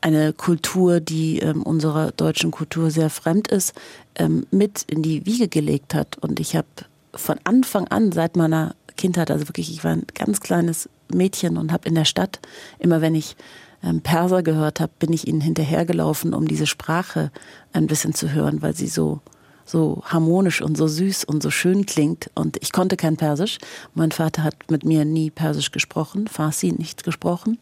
eine 0.00 0.32
Kultur, 0.32 1.00
die 1.00 1.40
ähm, 1.40 1.62
unserer 1.62 2.12
deutschen 2.12 2.50
Kultur 2.50 2.90
sehr 2.90 3.10
fremd 3.10 3.48
ist, 3.48 3.74
ähm, 4.14 4.46
mit 4.50 4.84
in 4.86 5.02
die 5.02 5.26
Wiege 5.26 5.48
gelegt 5.48 5.94
hat. 5.94 6.18
Und 6.18 6.38
ich 6.38 6.54
habe 6.54 6.68
von 7.14 7.38
Anfang 7.44 7.88
an, 7.88 8.12
seit 8.12 8.36
meiner 8.36 8.76
Kindheit, 8.96 9.30
also 9.30 9.48
wirklich, 9.48 9.72
ich 9.72 9.82
war 9.82 9.92
ein 9.92 10.06
ganz 10.14 10.40
kleines 10.40 10.88
Mädchen 11.12 11.56
und 11.56 11.72
habe 11.72 11.88
in 11.88 11.94
der 11.94 12.04
Stadt, 12.04 12.40
immer 12.78 13.00
wenn 13.00 13.14
ich 13.14 13.36
ähm, 13.82 14.00
Perser 14.00 14.42
gehört 14.42 14.80
habe, 14.80 14.92
bin 14.98 15.12
ich 15.12 15.28
ihnen 15.28 15.40
hinterhergelaufen, 15.40 16.34
um 16.34 16.48
diese 16.48 16.66
Sprache 16.66 17.30
ein 17.72 17.86
bisschen 17.86 18.14
zu 18.14 18.32
hören, 18.32 18.62
weil 18.62 18.74
sie 18.74 18.88
so 18.88 19.20
so 19.68 20.02
harmonisch 20.06 20.62
und 20.62 20.76
so 20.76 20.86
süß 20.86 21.24
und 21.24 21.42
so 21.42 21.50
schön 21.50 21.84
klingt. 21.84 22.30
Und 22.34 22.56
ich 22.62 22.72
konnte 22.72 22.96
kein 22.96 23.18
Persisch. 23.18 23.58
Mein 23.94 24.12
Vater 24.12 24.42
hat 24.42 24.54
mit 24.70 24.84
mir 24.84 25.04
nie 25.04 25.30
Persisch 25.30 25.72
gesprochen, 25.72 26.26
Farsi 26.26 26.72
nicht 26.72 27.04
gesprochen. 27.04 27.58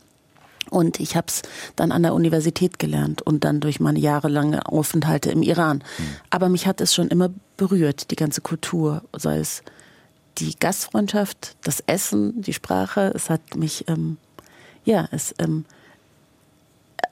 Und 0.71 1.01
ich 1.01 1.17
habe 1.17 1.27
es 1.29 1.43
dann 1.77 1.93
an 1.93 2.03
der 2.03 2.15
Universität 2.15 2.79
gelernt 2.79 3.23
und 3.23 3.45
dann 3.45 3.61
durch 3.61 3.79
meine 3.81 3.99
jahrelange 3.99 4.67
Aufenthalte 4.67 5.31
im 5.31 5.43
Iran. 5.43 5.79
Mhm. 5.79 6.03
Aber 6.31 6.49
mich 6.49 6.67
hat 6.67 6.81
es 6.81 6.95
schon 6.95 7.09
immer 7.09 7.31
berührt, 7.57 8.11
die 8.11 8.17
ganze 8.17 8.41
Kultur, 8.41 9.03
sei 9.17 9.39
es 9.39 9.63
die 10.39 10.55
Gastfreundschaft, 10.59 11.57
das 11.63 11.81
Essen, 11.87 12.41
die 12.41 12.53
Sprache, 12.53 13.13
es 13.15 13.31
hat 13.31 13.57
mich, 13.57 13.85
ähm, 13.89 14.17
ja, 14.85 15.09
es 15.11 15.35
ähm, 15.39 15.65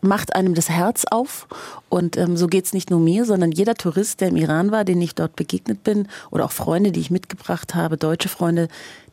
macht 0.00 0.35
einem 0.35 0.54
das 0.54 0.69
Herz 0.69 1.04
auf. 1.11 1.49
Und 1.88 2.16
ähm, 2.16 2.37
so 2.37 2.47
geht 2.47 2.66
es 2.66 2.73
nicht 2.73 2.90
nur 2.90 3.00
mir, 3.00 3.25
sondern 3.25 3.52
jeder 3.52 3.75
Tourist, 3.75 4.21
der 4.21 4.28
im 4.28 4.37
Iran 4.37 4.71
war, 4.71 4.85
den 4.85 5.00
ich 5.00 5.14
dort 5.14 5.37
begegnet 5.37 5.83
bin, 5.83 6.09
oder 6.31 6.45
auch 6.45 6.52
Freunde, 6.52 6.93
die 6.93 7.00
ich 7.00 7.11
mitgebracht 7.11 7.75
habe, 7.75 7.97
deutsche 7.97 8.28
Freunde, 8.28 8.69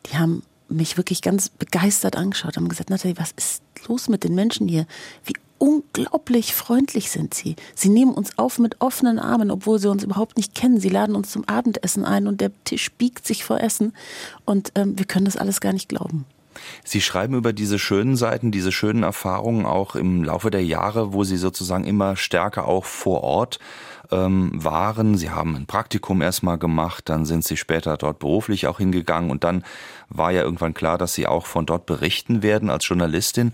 die 0.06 0.16
haben 0.16 0.42
mich 0.68 0.96
wirklich 0.96 1.22
ganz 1.22 1.48
begeistert 1.48 2.16
angeschaut, 2.16 2.56
haben 2.56 2.68
gesagt, 2.68 2.90
Nathalie, 2.90 3.18
was 3.18 3.32
ist 3.32 3.62
los 3.88 4.08
mit 4.08 4.24
den 4.24 4.34
Menschen 4.34 4.68
hier? 4.68 4.86
Wie 5.24 5.34
unglaublich 5.62 6.54
freundlich 6.54 7.12
sind 7.12 7.34
sie. 7.34 7.54
Sie 7.76 7.88
nehmen 7.88 8.12
uns 8.14 8.36
auf 8.36 8.58
mit 8.58 8.80
offenen 8.80 9.20
Armen, 9.20 9.48
obwohl 9.52 9.78
sie 9.78 9.88
uns 9.88 10.02
überhaupt 10.02 10.36
nicht 10.36 10.56
kennen. 10.56 10.80
Sie 10.80 10.88
laden 10.88 11.14
uns 11.14 11.30
zum 11.30 11.48
Abendessen 11.48 12.04
ein 12.04 12.26
und 12.26 12.40
der 12.40 12.50
Tisch 12.64 12.90
biegt 12.90 13.24
sich 13.24 13.44
vor 13.44 13.60
Essen 13.60 13.94
und 14.44 14.72
ähm, 14.74 14.98
wir 14.98 15.06
können 15.06 15.24
das 15.24 15.36
alles 15.36 15.60
gar 15.60 15.72
nicht 15.72 15.88
glauben. 15.88 16.24
Sie 16.84 17.00
schreiben 17.00 17.34
über 17.34 17.52
diese 17.52 17.78
schönen 17.78 18.16
Seiten, 18.16 18.50
diese 18.50 18.72
schönen 18.72 19.02
Erfahrungen 19.02 19.66
auch 19.66 19.94
im 19.94 20.24
Laufe 20.24 20.50
der 20.50 20.64
Jahre, 20.64 21.12
wo 21.12 21.24
Sie 21.24 21.36
sozusagen 21.36 21.84
immer 21.84 22.16
stärker 22.16 22.66
auch 22.66 22.84
vor 22.84 23.22
Ort 23.22 23.58
ähm, 24.10 24.50
waren. 24.54 25.16
Sie 25.16 25.30
haben 25.30 25.56
ein 25.56 25.66
Praktikum 25.66 26.22
erstmal 26.22 26.58
gemacht, 26.58 27.08
dann 27.08 27.24
sind 27.24 27.44
Sie 27.44 27.56
später 27.56 27.96
dort 27.96 28.18
beruflich 28.18 28.66
auch 28.66 28.78
hingegangen 28.78 29.30
und 29.30 29.44
dann 29.44 29.64
war 30.08 30.30
ja 30.30 30.42
irgendwann 30.42 30.74
klar, 30.74 30.98
dass 30.98 31.14
Sie 31.14 31.26
auch 31.26 31.46
von 31.46 31.66
dort 31.66 31.86
berichten 31.86 32.42
werden 32.42 32.70
als 32.70 32.86
Journalistin. 32.86 33.52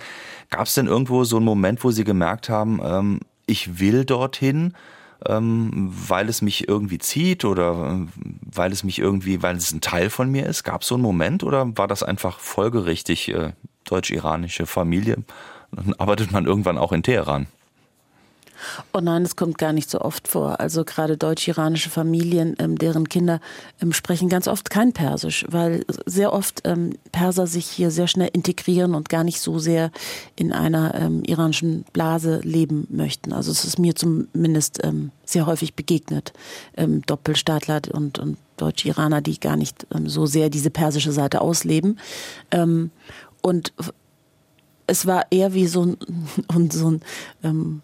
Gab 0.50 0.66
es 0.66 0.74
denn 0.74 0.86
irgendwo 0.86 1.24
so 1.24 1.36
einen 1.36 1.46
Moment, 1.46 1.84
wo 1.84 1.90
Sie 1.90 2.04
gemerkt 2.04 2.48
haben, 2.48 2.80
ähm, 2.82 3.20
ich 3.46 3.80
will 3.80 4.04
dorthin? 4.04 4.74
Ähm, 5.26 5.90
weil 5.90 6.28
es 6.28 6.42
mich 6.42 6.68
irgendwie 6.68 6.98
zieht 6.98 7.44
oder 7.44 7.98
äh, 8.00 8.06
weil 8.42 8.72
es 8.72 8.84
mich 8.84 8.98
irgendwie, 8.98 9.42
weil 9.42 9.56
es 9.56 9.72
ein 9.72 9.80
Teil 9.80 10.10
von 10.10 10.30
mir 10.30 10.46
ist? 10.46 10.64
Gab 10.64 10.82
es 10.82 10.88
so 10.88 10.94
einen 10.94 11.02
Moment 11.02 11.42
oder 11.42 11.76
war 11.76 11.88
das 11.88 12.02
einfach 12.02 12.38
folgerichtig 12.38 13.28
äh, 13.34 13.52
deutsch-iranische 13.84 14.66
Familie? 14.66 15.24
Dann 15.72 15.94
arbeitet 15.94 16.32
man 16.32 16.46
irgendwann 16.46 16.78
auch 16.78 16.92
in 16.92 17.02
Teheran. 17.02 17.46
Oh 18.92 19.00
nein, 19.00 19.22
es 19.22 19.36
kommt 19.36 19.58
gar 19.58 19.72
nicht 19.72 19.90
so 19.90 20.00
oft 20.00 20.28
vor. 20.28 20.60
Also 20.60 20.84
gerade 20.84 21.16
deutsch-iranische 21.16 21.90
Familien, 21.90 22.54
ähm, 22.58 22.76
deren 22.76 23.08
Kinder 23.08 23.40
ähm, 23.80 23.92
sprechen 23.92 24.28
ganz 24.28 24.48
oft 24.48 24.70
kein 24.70 24.92
Persisch, 24.92 25.44
weil 25.48 25.84
sehr 26.06 26.32
oft 26.32 26.62
ähm, 26.64 26.94
Perser 27.12 27.46
sich 27.46 27.66
hier 27.66 27.90
sehr 27.90 28.06
schnell 28.06 28.30
integrieren 28.32 28.94
und 28.94 29.08
gar 29.08 29.24
nicht 29.24 29.40
so 29.40 29.58
sehr 29.58 29.90
in 30.36 30.52
einer 30.52 30.94
ähm, 30.94 31.22
iranischen 31.24 31.84
Blase 31.92 32.40
leben 32.42 32.86
möchten. 32.90 33.32
Also 33.32 33.50
es 33.50 33.64
ist 33.64 33.78
mir 33.78 33.94
zumindest 33.94 34.84
ähm, 34.84 35.10
sehr 35.24 35.46
häufig 35.46 35.74
begegnet. 35.74 36.32
Ähm, 36.76 37.02
Doppelstaatler 37.02 37.82
und, 37.92 38.18
und 38.18 38.38
Deutsch-Iraner, 38.56 39.20
die 39.20 39.38
gar 39.38 39.56
nicht 39.56 39.86
so 40.06 40.26
sehr 40.26 40.50
diese 40.50 40.70
persische 40.70 41.12
Seite 41.12 41.40
ausleben. 41.40 42.00
und 42.50 43.72
es 44.88 45.06
war 45.06 45.26
eher 45.30 45.54
wie 45.54 45.68
so 45.68 45.84
ein, 45.84 45.96
so 46.70 46.90
ein 46.90 47.82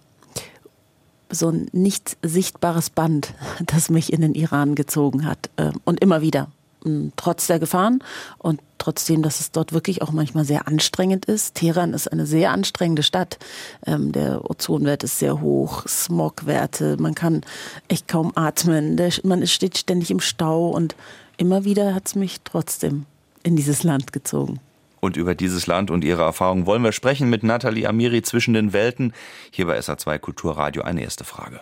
so 1.31 1.51
ein 1.51 1.69
nicht 1.73 2.17
sichtbares 2.23 2.91
Band, 2.91 3.35
das 3.67 3.91
mich 3.91 4.13
in 4.13 4.21
den 4.21 4.35
Iran 4.35 4.75
gezogen 4.75 5.27
hat. 5.27 5.51
Ähm, 5.57 5.81
und 5.85 6.01
immer 6.01 6.21
wieder. 6.21 6.49
Ähm, 6.85 7.13
trotz 7.17 7.47
der 7.47 7.59
Gefahren 7.59 8.03
und 8.39 8.61
trotzdem, 8.79 9.23
dass 9.23 9.41
es 9.41 9.51
dort 9.51 9.73
wirklich 9.73 10.03
auch 10.03 10.13
manchmal 10.13 10.45
sehr 10.45 10.69
anstrengend 10.69 11.25
ist. 11.25 11.55
Teheran 11.55 11.95
ist 11.95 12.13
eine 12.13 12.27
sehr 12.27 12.51
anstrengende 12.51 13.03
Stadt. 13.03 13.39
Ähm, 13.87 14.13
der 14.13 14.49
Ozonwert 14.49 15.05
ist 15.05 15.19
sehr 15.19 15.41
hoch, 15.41 15.87
Smogwerte, 15.89 16.97
man 16.99 17.15
kann 17.15 17.41
echt 17.89 18.09
kaum 18.09 18.33
atmen, 18.35 19.01
man 19.23 19.47
steht 19.47 19.79
ständig 19.79 20.11
im 20.11 20.21
Stau 20.21 20.69
und 20.69 20.95
immer 21.39 21.65
wieder 21.65 21.95
hat 21.95 22.09
es 22.09 22.15
mich 22.15 22.41
trotzdem 22.45 23.07
in 23.43 23.57
dieses 23.57 23.83
Land 23.83 24.13
gezogen. 24.13 24.61
Und 25.05 25.19
über 25.19 25.35
dieses 25.35 25.67
Land 25.67 25.91
und 25.91 26.03
ihre 26.03 26.23
Erfahrungen 26.23 26.67
wollen 26.67 26.83
wir 26.83 26.93
sprechen 26.93 27.29
mit 27.29 27.43
Nathalie 27.43 27.87
Amiri 27.87 28.23
zwischen 28.23 28.55
den 28.55 28.73
Welten. 28.73 29.13
Hier 29.53 29.67
bei 29.67 29.77
SA2 29.77 30.19
Kulturradio 30.19 30.83
eine 30.83 31.03
erste 31.03 31.25
Frage. 31.25 31.61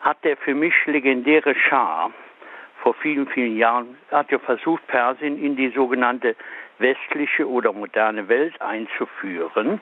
Hat 0.00 0.22
der 0.22 0.36
für 0.36 0.54
mich 0.54 0.74
legendäre 0.84 1.54
Schah 1.54 2.10
vor 2.82 2.92
vielen, 3.00 3.26
vielen 3.28 3.56
Jahren, 3.56 3.96
hat 4.10 4.30
ja 4.30 4.38
versucht, 4.38 4.86
Persien 4.86 5.42
in 5.42 5.56
die 5.56 5.70
sogenannte 5.70 6.36
westliche 6.78 7.48
oder 7.48 7.72
moderne 7.72 8.28
Welt 8.28 8.60
einzuführen, 8.60 9.80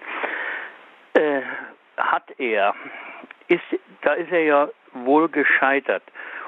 äh, 1.14 1.40
hat 1.96 2.30
er, 2.38 2.72
ist, 3.48 3.64
da 4.02 4.12
ist 4.12 4.30
er 4.30 4.44
ja 4.44 4.68
wohl 4.92 5.28
gescheitert. 5.28 6.04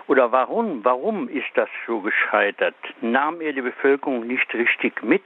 Oder 0.07 0.31
warum, 0.31 0.85
warum 0.85 1.29
ist 1.29 1.51
das 1.55 1.69
so 1.85 1.99
gescheitert? 2.01 2.77
Nahm 3.01 3.41
er 3.41 3.53
die 3.55 3.63
Bevölkerung 3.63 4.25
nicht 4.25 4.55
richtig 4.55 5.03
mit? 5.03 5.25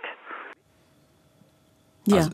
Ja. 2.11 2.17
Also, 2.17 2.31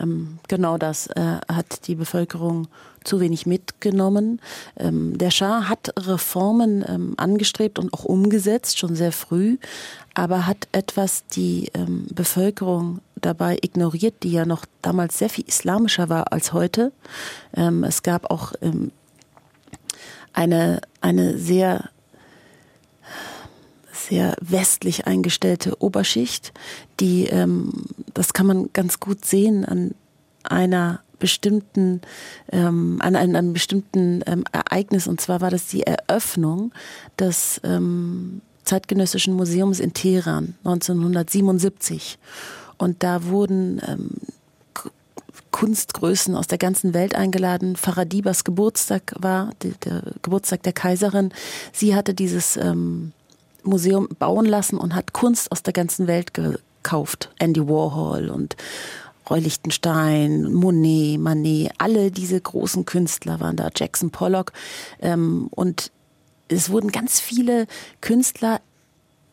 ähm, 0.00 0.38
genau 0.48 0.78
das 0.78 1.08
äh, 1.08 1.38
hat 1.48 1.86
die 1.86 1.94
Bevölkerung 1.94 2.68
zu 3.04 3.20
wenig 3.20 3.46
mitgenommen. 3.46 4.40
Ähm, 4.76 5.16
der 5.18 5.30
Schah 5.30 5.68
hat 5.68 5.92
Reformen 5.98 6.84
ähm, 6.86 7.14
angestrebt 7.16 7.78
und 7.78 7.92
auch 7.92 8.04
umgesetzt, 8.04 8.78
schon 8.78 8.94
sehr 8.94 9.12
früh, 9.12 9.58
aber 10.14 10.46
hat 10.46 10.68
etwas 10.72 11.24
die 11.26 11.70
ähm, 11.74 12.06
Bevölkerung 12.12 13.00
dabei 13.16 13.58
ignoriert, 13.60 14.22
die 14.22 14.32
ja 14.32 14.44
noch 14.44 14.64
damals 14.82 15.18
sehr 15.18 15.30
viel 15.30 15.44
islamischer 15.46 16.08
war 16.08 16.32
als 16.32 16.52
heute. 16.52 16.92
Ähm, 17.54 17.84
es 17.84 18.02
gab 18.02 18.30
auch 18.30 18.52
ähm, 18.60 18.92
eine, 20.32 20.80
eine 21.00 21.38
sehr 21.38 21.90
sehr 24.08 24.36
westlich 24.40 25.06
eingestellte 25.06 25.80
Oberschicht, 25.80 26.52
die, 27.00 27.26
ähm, 27.26 27.72
das 28.14 28.32
kann 28.32 28.46
man 28.46 28.70
ganz 28.72 29.00
gut 29.00 29.24
sehen 29.24 29.64
an 29.64 29.94
einer 30.44 31.00
bestimmten, 31.18 32.00
ähm, 32.52 32.98
an 33.00 33.16
einem, 33.16 33.36
einem 33.36 33.52
bestimmten 33.52 34.22
ähm, 34.26 34.44
Ereignis. 34.52 35.06
Und 35.08 35.20
zwar 35.20 35.40
war 35.40 35.50
das 35.50 35.66
die 35.66 35.82
Eröffnung 35.82 36.72
des 37.18 37.60
ähm, 37.64 38.40
Zeitgenössischen 38.64 39.34
Museums 39.34 39.80
in 39.80 39.94
Teheran 39.94 40.54
1977. 40.64 42.18
Und 42.76 43.02
da 43.02 43.24
wurden 43.24 43.80
ähm, 43.86 44.10
Kunstgrößen 45.50 46.36
aus 46.36 46.46
der 46.46 46.58
ganzen 46.58 46.94
Welt 46.94 47.14
eingeladen. 47.14 47.74
Faradibas 47.74 48.44
Geburtstag 48.44 49.14
war, 49.18 49.50
der, 49.62 49.72
der 49.84 50.02
Geburtstag 50.22 50.62
der 50.62 50.72
Kaiserin. 50.72 51.32
Sie 51.72 51.94
hatte 51.94 52.14
dieses 52.14 52.56
ähm, 52.56 53.12
Museum 53.62 54.08
bauen 54.18 54.46
lassen 54.46 54.78
und 54.78 54.94
hat 54.94 55.12
Kunst 55.12 55.52
aus 55.52 55.62
der 55.62 55.72
ganzen 55.72 56.06
Welt 56.06 56.34
gekauft. 56.34 57.30
Andy 57.38 57.66
Warhol 57.66 58.30
und 58.30 58.56
Roy 59.28 59.40
Lichtenstein, 59.40 60.52
Monet, 60.52 61.20
Manet, 61.20 61.72
alle 61.78 62.10
diese 62.10 62.40
großen 62.40 62.84
Künstler 62.84 63.40
waren 63.40 63.56
da, 63.56 63.68
Jackson 63.74 64.10
Pollock. 64.10 64.52
Ähm, 65.00 65.48
und 65.50 65.90
es 66.48 66.70
wurden 66.70 66.90
ganz 66.90 67.20
viele 67.20 67.66
Künstler, 68.00 68.60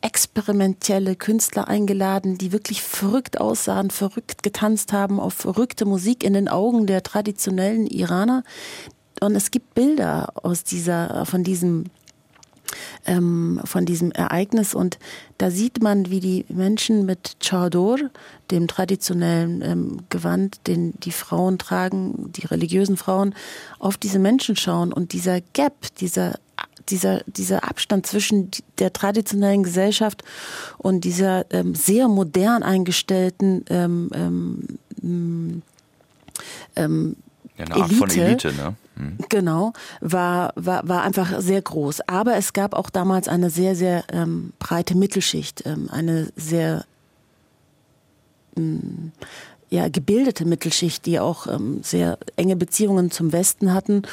experimentelle 0.01 1.15
Künstler 1.15 1.67
eingeladen, 1.67 2.37
die 2.37 2.51
wirklich 2.51 2.81
verrückt 2.81 3.39
aussahen, 3.39 3.89
verrückt 3.89 4.43
getanzt 4.43 4.93
haben, 4.93 5.19
auf 5.19 5.33
verrückte 5.33 5.85
Musik 5.85 6.23
in 6.23 6.33
den 6.33 6.49
Augen 6.49 6.85
der 6.87 7.01
traditionellen 7.01 7.87
Iraner. 7.87 8.43
Und 9.21 9.35
es 9.35 9.49
gibt 9.49 9.73
Bilder 9.73 10.33
aus 10.43 10.63
dieser, 10.63 11.25
von 11.25 11.43
diesem 11.43 11.85
ähm, 13.05 13.59
von 13.63 13.85
diesem 13.85 14.11
Ereignis. 14.11 14.73
Und 14.73 14.99
da 15.37 15.51
sieht 15.51 15.81
man, 15.81 16.09
wie 16.09 16.19
die 16.19 16.45
Menschen 16.49 17.05
mit 17.05 17.37
Chador, 17.39 17.97
dem 18.51 18.67
traditionellen 18.67 19.61
ähm, 19.61 19.97
Gewand, 20.09 20.67
den 20.67 20.93
die 20.99 21.11
Frauen 21.11 21.57
tragen, 21.57 22.31
die 22.31 22.45
religiösen 22.45 22.97
Frauen, 22.97 23.35
auf 23.79 23.97
diese 23.97 24.19
Menschen 24.19 24.55
schauen. 24.55 24.93
Und 24.93 25.13
dieser 25.13 25.41
Gap, 25.41 25.73
dieser 25.99 26.35
dieser, 26.89 27.21
dieser 27.25 27.63
Abstand 27.63 28.05
zwischen 28.05 28.51
der 28.77 28.93
traditionellen 28.93 29.63
Gesellschaft 29.63 30.23
und 30.77 31.03
dieser 31.03 31.51
ähm, 31.51 31.73
sehr 31.73 32.07
modern 32.07 32.61
eingestellten 32.61 33.65
ähm, 33.69 34.09
ähm, 34.13 35.61
ähm, 36.75 37.15
ja, 37.57 37.65
eine 37.65 37.75
Art 37.75 37.91
Elite, 37.91 37.95
von 37.95 38.09
Elite, 38.09 38.53
ne? 38.53 38.75
Mhm. 38.95 39.17
Genau, 39.29 39.73
war, 40.01 40.53
war, 40.55 40.87
war 40.87 41.03
einfach 41.03 41.39
sehr 41.39 41.61
groß. 41.61 42.01
Aber 42.07 42.35
es 42.35 42.53
gab 42.53 42.73
auch 42.73 42.89
damals 42.89 43.27
eine 43.27 43.49
sehr, 43.49 43.75
sehr 43.75 44.03
ähm, 44.11 44.53
breite 44.59 44.95
Mittelschicht, 44.95 45.65
ähm, 45.65 45.89
eine 45.91 46.31
sehr 46.35 46.85
ähm, 48.57 49.11
ja, 49.69 49.89
gebildete 49.89 50.45
Mittelschicht, 50.45 51.05
die 51.05 51.19
auch 51.19 51.47
ähm, 51.47 51.79
sehr 51.83 52.17
enge 52.35 52.55
Beziehungen 52.55 53.11
zum 53.11 53.33
Westen 53.33 53.73
hatten. 53.73 54.03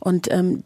Und 0.00 0.30
ähm, 0.30 0.64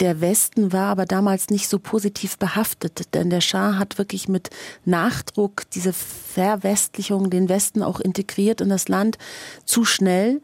der 0.00 0.20
Westen 0.20 0.72
war 0.72 0.90
aber 0.90 1.06
damals 1.06 1.50
nicht 1.50 1.68
so 1.68 1.78
positiv 1.78 2.38
behaftet, 2.38 3.14
denn 3.14 3.30
der 3.30 3.40
Schah 3.40 3.78
hat 3.78 3.98
wirklich 3.98 4.28
mit 4.28 4.50
Nachdruck 4.84 5.68
diese 5.74 5.92
Verwestlichung, 5.92 7.30
den 7.30 7.48
Westen 7.48 7.82
auch 7.82 7.98
integriert 7.98 8.60
in 8.60 8.68
das 8.68 8.88
Land, 8.88 9.18
zu 9.64 9.84
schnell. 9.84 10.40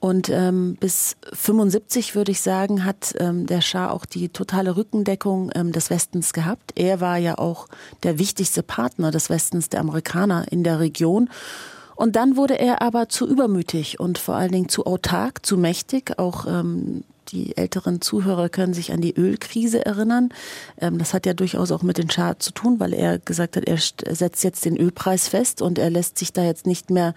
Und 0.00 0.28
ähm, 0.28 0.76
bis 0.78 1.16
75 1.32 2.14
würde 2.14 2.30
ich 2.30 2.40
sagen, 2.40 2.84
hat 2.84 3.14
ähm, 3.18 3.46
der 3.46 3.60
Schah 3.60 3.90
auch 3.90 4.06
die 4.06 4.28
totale 4.28 4.76
Rückendeckung 4.76 5.50
ähm, 5.54 5.72
des 5.72 5.90
Westens 5.90 6.32
gehabt. 6.32 6.72
Er 6.76 7.00
war 7.00 7.16
ja 7.16 7.36
auch 7.38 7.66
der 8.04 8.18
wichtigste 8.18 8.62
Partner 8.62 9.10
des 9.10 9.28
Westens, 9.28 9.68
der 9.68 9.80
Amerikaner 9.80 10.46
in 10.52 10.62
der 10.62 10.78
Region. 10.78 11.28
Und 11.96 12.14
dann 12.14 12.36
wurde 12.36 12.60
er 12.60 12.80
aber 12.80 13.08
zu 13.08 13.26
übermütig 13.26 13.98
und 13.98 14.18
vor 14.18 14.36
allen 14.36 14.52
Dingen 14.52 14.68
zu 14.68 14.86
autark, 14.86 15.44
zu 15.44 15.56
mächtig. 15.56 16.16
Auch 16.16 16.46
ähm, 16.46 17.02
die 17.32 17.56
älteren 17.56 18.00
Zuhörer 18.00 18.48
können 18.48 18.74
sich 18.74 18.92
an 18.92 19.00
die 19.00 19.14
Ölkrise 19.16 19.84
erinnern. 19.84 20.30
Ähm, 20.80 20.98
das 20.98 21.14
hat 21.14 21.26
ja 21.26 21.34
durchaus 21.34 21.70
auch 21.70 21.82
mit 21.82 21.98
den 21.98 22.10
Schah 22.10 22.38
zu 22.38 22.52
tun, 22.52 22.80
weil 22.80 22.92
er 22.92 23.18
gesagt 23.18 23.56
hat, 23.56 23.64
er 23.64 23.78
setzt 23.78 24.44
jetzt 24.44 24.64
den 24.64 24.76
Ölpreis 24.76 25.28
fest 25.28 25.62
und 25.62 25.78
er 25.78 25.90
lässt 25.90 26.18
sich 26.18 26.32
da 26.32 26.42
jetzt 26.42 26.66
nicht 26.66 26.90
mehr 26.90 27.14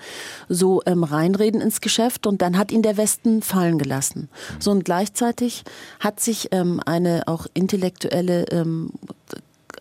so 0.50 0.82
ähm, 0.86 1.04
reinreden 1.04 1.62
ins 1.62 1.82
Geschäft. 1.82 2.28
Und 2.28 2.42
dann 2.42 2.58
hat 2.58 2.72
ihn 2.72 2.82
der 2.82 2.98
Westen 2.98 3.42
fallen 3.42 3.78
gelassen. 3.78 4.30
So 4.60 4.72
und 4.72 4.86
gleichzeitig 4.86 5.64
hat 6.00 6.20
sich 6.20 6.50
ähm, 6.52 6.80
eine 6.86 7.28
auch 7.28 7.48
intellektuelle, 7.54 8.46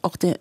auch 0.02 0.16
der, 0.16 0.38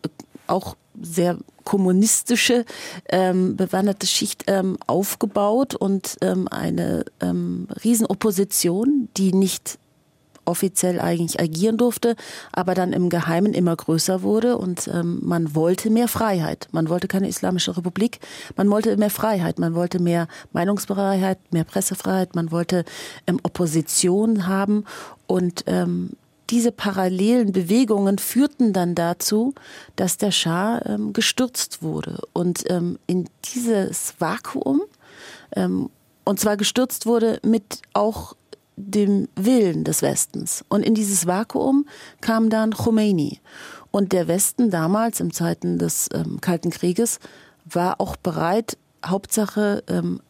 auch 0.50 0.76
sehr 1.02 1.38
kommunistische 1.64 2.66
ähm, 3.10 3.56
bewanderte 3.56 4.08
Schicht 4.08 4.46
ähm, 4.48 4.78
aufgebaut 4.88 5.76
und 5.76 6.18
ähm, 6.22 6.48
eine 6.50 7.06
ähm, 7.22 7.68
Riesenopposition, 7.84 9.10
die 9.16 9.34
nicht 9.34 9.78
offiziell 10.50 11.00
eigentlich 11.00 11.40
agieren 11.40 11.78
durfte, 11.78 12.16
aber 12.52 12.74
dann 12.74 12.92
im 12.92 13.10
Geheimen 13.10 13.54
immer 13.54 13.76
größer 13.76 14.24
wurde 14.24 14.58
und 14.58 14.90
ähm, 14.92 15.20
man 15.22 15.54
wollte 15.54 15.90
mehr 15.92 16.08
Freiheit. 16.08 16.68
Man 16.72 16.90
wollte 16.90 17.08
keine 17.08 17.28
islamische 17.30 17.78
Republik, 17.78 18.20
man 18.58 18.70
wollte 18.70 18.98
mehr 18.98 19.12
Freiheit, 19.12 19.60
man 19.60 19.76
wollte 19.76 20.00
mehr 20.00 20.28
Meinungsfreiheit, 20.52 21.38
mehr 21.52 21.64
Pressefreiheit, 21.64 22.36
man 22.36 22.52
wollte 22.52 22.84
ähm, 23.28 23.40
Opposition 23.44 24.48
haben 24.48 24.86
und 25.28 25.64
ähm, 25.68 26.12
diese 26.50 26.72
parallelen 26.72 27.52
Bewegungen 27.52 28.18
führten 28.18 28.74
dann 28.74 28.96
dazu, 28.96 29.54
dass 29.96 30.18
der 30.18 30.32
Schah 30.32 30.82
ähm, 30.86 31.14
gestürzt 31.14 31.82
wurde. 31.82 32.20
Und 32.34 32.70
ähm, 32.70 32.98
in 33.08 33.30
dieses 33.54 34.16
Vakuum, 34.20 34.82
ähm, 35.56 35.90
und 36.24 36.40
zwar 36.40 36.58
gestürzt 36.58 37.06
wurde 37.06 37.40
mit 37.44 37.82
auch 37.94 38.36
dem 38.76 39.28
Willen 39.36 39.84
des 39.84 40.02
Westens. 40.02 40.64
Und 40.70 40.84
in 40.84 40.96
dieses 40.96 41.28
Vakuum 41.28 41.86
kam 42.22 42.50
dann 42.50 42.72
Khomeini. 42.72 43.40
Und 43.92 44.14
der 44.14 44.28
Westen 44.28 44.70
damals, 44.70 45.20
im 45.20 45.34
Zeiten 45.34 45.78
des 45.78 46.08
ähm, 46.14 46.40
Kalten 46.42 46.70
Krieges, 46.70 47.20
war 47.66 48.00
auch 48.00 48.16
bereit, 48.16 48.78
Hauptsache 49.06 49.84
ähm, 49.88 50.22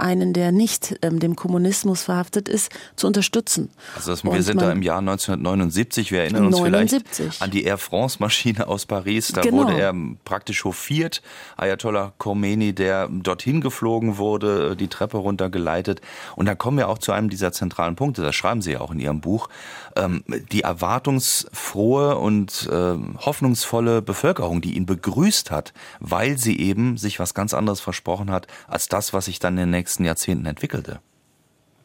einen, 0.00 0.32
der 0.32 0.52
nicht 0.52 0.98
ähm, 1.02 1.18
dem 1.18 1.36
Kommunismus 1.36 2.02
verhaftet 2.02 2.48
ist, 2.48 2.70
zu 2.96 3.06
unterstützen. 3.06 3.70
Also 3.94 4.10
das, 4.10 4.24
wir 4.24 4.42
sind 4.42 4.60
da 4.60 4.72
im 4.72 4.82
Jahr 4.82 4.98
1979, 4.98 6.12
wir 6.12 6.20
erinnern 6.20 6.46
uns 6.46 6.58
79. 6.58 7.02
vielleicht 7.14 7.42
an 7.42 7.50
die 7.50 7.64
Air 7.64 7.78
France-Maschine 7.78 8.66
aus 8.66 8.86
Paris, 8.86 9.28
da 9.28 9.40
genau. 9.40 9.64
wurde 9.64 9.78
er 9.78 9.94
praktisch 10.24 10.64
hofiert, 10.64 11.22
Ayatollah 11.56 12.12
Khomeini, 12.18 12.74
der 12.74 13.08
dorthin 13.08 13.60
geflogen 13.60 14.18
wurde, 14.18 14.76
die 14.76 14.88
Treppe 14.88 15.18
runtergeleitet. 15.18 16.00
Und 16.36 16.46
da 16.46 16.54
kommen 16.54 16.78
wir 16.78 16.88
auch 16.88 16.98
zu 16.98 17.12
einem 17.12 17.30
dieser 17.30 17.52
zentralen 17.52 17.96
Punkte, 17.96 18.22
das 18.22 18.34
schreiben 18.34 18.62
Sie 18.62 18.72
ja 18.72 18.80
auch 18.80 18.90
in 18.90 18.98
Ihrem 18.98 19.20
Buch, 19.20 19.48
ähm, 19.96 20.22
die 20.52 20.62
erwartungsfrohe 20.62 22.16
und 22.16 22.68
äh, 22.70 22.94
hoffnungsvolle 23.18 24.02
Bevölkerung, 24.02 24.60
die 24.60 24.76
ihn 24.76 24.86
begrüßt 24.86 25.50
hat, 25.50 25.72
weil 26.00 26.38
sie 26.38 26.58
eben 26.58 26.96
sich 26.96 27.18
was 27.18 27.34
ganz 27.34 27.54
anderes 27.54 27.80
versprochen 27.80 28.30
hat, 28.30 28.46
als 28.68 28.88
das, 28.88 29.12
was 29.12 29.26
sich 29.26 29.38
dann 29.38 29.54
in 29.54 29.64
den 29.64 29.70
nächsten 29.70 29.85
Jahrzehnten 30.04 30.46
entwickelte. 30.46 31.00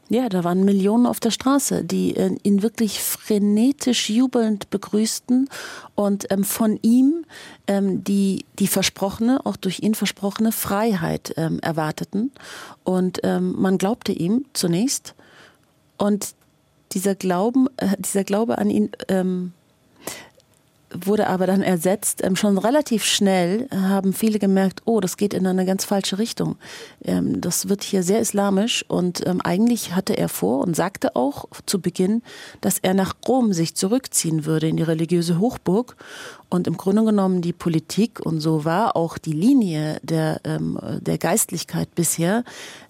Ja, 0.10 0.28
da 0.28 0.44
waren 0.44 0.66
Millionen 0.66 1.06
auf 1.06 1.22
der 1.22 1.32
Straße, 1.32 1.86
die 1.86 2.18
äh, 2.18 2.36
ihn 2.44 2.62
wirklich 2.62 3.02
frenetisch 3.02 4.10
jubelnd 4.10 4.70
begrüßten 4.70 5.48
und 5.96 6.30
ähm, 6.30 6.44
von 6.44 6.78
ihm 6.82 7.24
ähm, 7.68 8.04
die, 8.04 8.44
die 8.60 8.68
versprochene, 8.68 9.46
auch 9.46 9.56
durch 9.56 9.80
ihn 9.80 9.96
versprochene 9.96 10.52
Freiheit 10.52 11.34
ähm, 11.38 11.60
erwarteten. 11.62 12.34
Und 12.84 13.22
ähm, 13.24 13.56
man 13.58 13.78
glaubte 13.78 14.12
ihm 14.12 14.44
zunächst. 14.52 15.16
Und 15.98 16.36
dieser 16.92 17.16
Glauben, 17.16 17.68
äh, 17.78 17.96
dieser 17.98 18.26
Glaube 18.26 18.58
an 18.58 18.70
ihn 18.70 18.90
ähm, 19.08 19.54
wurde 20.94 21.28
aber 21.28 21.48
dann 21.48 21.62
ersetzt. 21.62 22.24
Ähm, 22.24 22.36
schon 22.36 22.58
relativ 22.58 23.04
schnell 23.04 23.68
haben 23.72 24.14
viele 24.14 24.40
gemerkt, 24.40 24.82
oh, 24.86 25.00
das 25.00 25.18
geht 25.18 25.34
in 25.34 25.48
eine 25.48 25.66
ganz 25.66 25.86
falsche 25.86 26.18
Richtung. 26.18 26.58
Ähm, 27.04 27.42
das 27.42 27.70
wird 27.70 27.84
hier 27.84 28.04
sehr 28.04 28.20
islamisch 28.20 28.86
und 28.88 29.26
ähm, 29.26 29.42
eigentlich 29.42 29.96
hatte 29.96 30.18
er 30.18 30.30
vor 30.30 30.62
und 30.62 30.76
sagte 30.76 31.16
auch 31.16 31.46
zu 31.66 31.82
Beginn, 31.82 32.22
dass 32.62 32.78
er 32.80 32.94
nach 32.94 33.16
Rom 33.28 33.54
sich 33.54 33.76
zurückziehen 33.76 34.46
würde 34.46 34.68
in 34.68 34.78
die 34.78 34.84
religiöse 34.84 35.40
Hochburg 35.40 35.96
und 36.50 36.68
im 36.68 36.78
Grunde 36.78 37.04
genommen 37.04 37.42
die 37.42 37.54
Politik 37.54 38.20
und 38.20 38.40
so 38.40 38.66
war 38.66 38.96
auch 38.96 39.18
die 39.18 39.34
Linie 39.34 40.00
der, 40.04 40.42
ähm, 40.44 40.80
der 41.00 41.18
Geistlichkeit 41.18 41.96
bisher 41.96 42.44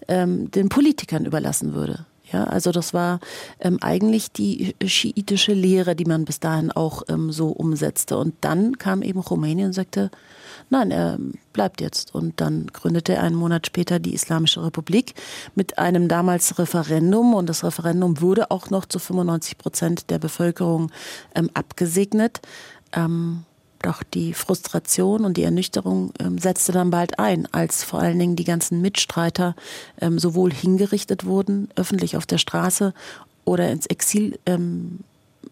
ähm, 0.08 0.50
den 0.52 0.70
Politikern 0.70 1.26
überlassen 1.26 1.74
würde. 1.74 2.06
Ja, 2.32 2.46
also 2.46 2.72
das 2.72 2.94
war 2.94 3.20
ähm, 3.60 3.78
eigentlich 3.82 4.32
die 4.32 4.76
schiitische 4.86 5.54
Lehre, 5.54 5.96
die 5.96 6.06
man 6.06 6.26
bis 6.26 6.40
dahin 6.40 6.72
auch 6.72 7.04
ähm, 7.10 7.32
so 7.32 7.50
umsetzte. 7.50 8.18
Und 8.18 8.36
dann 8.42 8.78
kam 8.78 9.02
eben 9.02 9.24
Khomeini 9.24 9.66
und 9.66 9.74
sagte, 9.74 10.12
nein, 10.70 10.92
er 10.92 11.20
bleibt 11.52 11.82
jetzt. 11.82 12.16
Und 12.16 12.40
dann 12.40 12.68
gründete 12.68 13.14
er 13.14 13.24
einen 13.24 13.36
Monat 13.36 13.68
später 13.68 14.00
die 14.00 14.14
Islamische 14.14 14.64
Republik 14.64 15.14
mit 15.56 15.78
einem 15.78 16.08
damals 16.08 16.58
Referendum. 16.58 17.34
Und 17.34 17.48
das 17.48 17.64
Referendum 17.64 18.22
wurde 18.22 18.50
auch 18.50 18.70
noch 18.70 18.86
zu 18.86 19.00
95 19.00 19.58
Prozent 19.58 20.10
der 20.10 20.20
Bevölkerung 20.20 20.92
ähm, 21.36 21.50
abgesegnet. 21.54 22.40
Ähm, 22.94 23.44
doch 23.82 24.04
die 24.04 24.34
Frustration 24.34 25.26
und 25.26 25.38
die 25.38 25.44
Ernüchterung 25.44 26.14
ähm, 26.20 26.38
setzte 26.38 26.72
dann 26.72 26.90
bald 26.90 27.20
ein, 27.20 27.48
als 27.52 27.84
vor 27.84 28.00
allen 28.00 28.20
Dingen 28.20 28.36
die 28.36 28.44
ganzen 28.44 28.82
Mitstreiter 28.82 29.56
ähm, 30.00 30.20
sowohl 30.20 30.54
hingerichtet 30.54 31.26
wurden, 31.26 31.70
öffentlich 31.76 32.18
auf 32.18 32.26
der 32.26 32.38
Straße 32.38 32.94
oder 33.46 33.72
ins 33.72 33.86
Exil 33.88 34.40
ähm, 34.46 35.00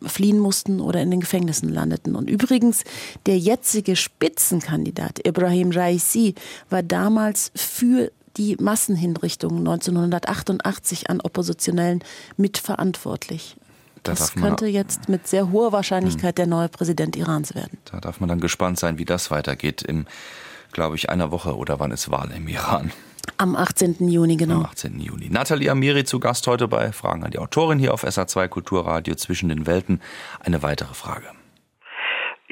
fliehen 0.06 0.40
mussten 0.40 0.80
oder 0.80 1.02
in 1.02 1.12
den 1.12 1.20
Gefängnissen 1.20 1.70
landeten. 1.70 2.16
Und 2.16 2.30
übrigens, 2.30 2.84
der 3.26 3.38
jetzige 3.38 3.96
Spitzenkandidat 3.96 5.26
Ibrahim 5.26 5.72
Raisi 5.72 6.36
war 6.70 6.84
damals 6.84 7.52
für 7.56 8.12
die 8.38 8.56
Massenhinrichtungen 8.60 9.60
1988 9.60 11.10
an 11.10 11.20
Oppositionellen 11.22 12.04
mitverantwortlich. 12.38 13.56
Da 14.04 14.12
das 14.12 14.34
könnte 14.34 14.66
jetzt 14.66 15.10
mit 15.10 15.28
sehr 15.28 15.52
hoher 15.52 15.72
Wahrscheinlichkeit 15.72 16.32
hm. 16.32 16.36
der 16.36 16.48
neue 16.48 16.70
Präsident 16.70 17.16
Irans 17.16 17.56
werden. 17.56 17.78
Da 17.92 18.00
darf 18.00 18.20
man 18.20 18.30
dann 18.30 18.40
gespannt 18.40 18.80
sein, 18.80 18.98
wie 18.98 19.06
das 19.06 19.32
weitergeht 19.32 19.82
im, 19.82 20.06
glaube 20.72 20.96
ich, 20.96 21.10
einer 21.10 21.32
Woche 21.32 21.56
oder 21.56 21.80
wann 21.80 21.92
ist 21.92 22.10
Wahl 22.12 22.32
im 22.36 22.48
Iran? 22.48 22.92
Am 23.38 23.56
18. 23.56 24.08
Juni, 24.08 24.38
genau. 24.38 24.56
Am 24.56 24.66
18. 24.66 25.00
Juni. 25.00 25.30
Nathalie 25.30 25.70
Amiri 25.70 26.04
zu 26.04 26.20
Gast 26.20 26.48
heute 26.48 26.68
bei 26.68 26.92
Fragen 26.92 27.24
an 27.24 27.32
die 27.32 27.40
Autorin 27.40 27.80
hier 27.80 27.94
auf 27.94 28.04
SA2 28.04 28.48
Kulturradio 28.48 29.16
zwischen 29.16 29.50
den 29.50 29.68
Welten. 29.68 30.02
Eine 30.44 30.64
weitere 30.64 30.94
Frage. 30.94 31.28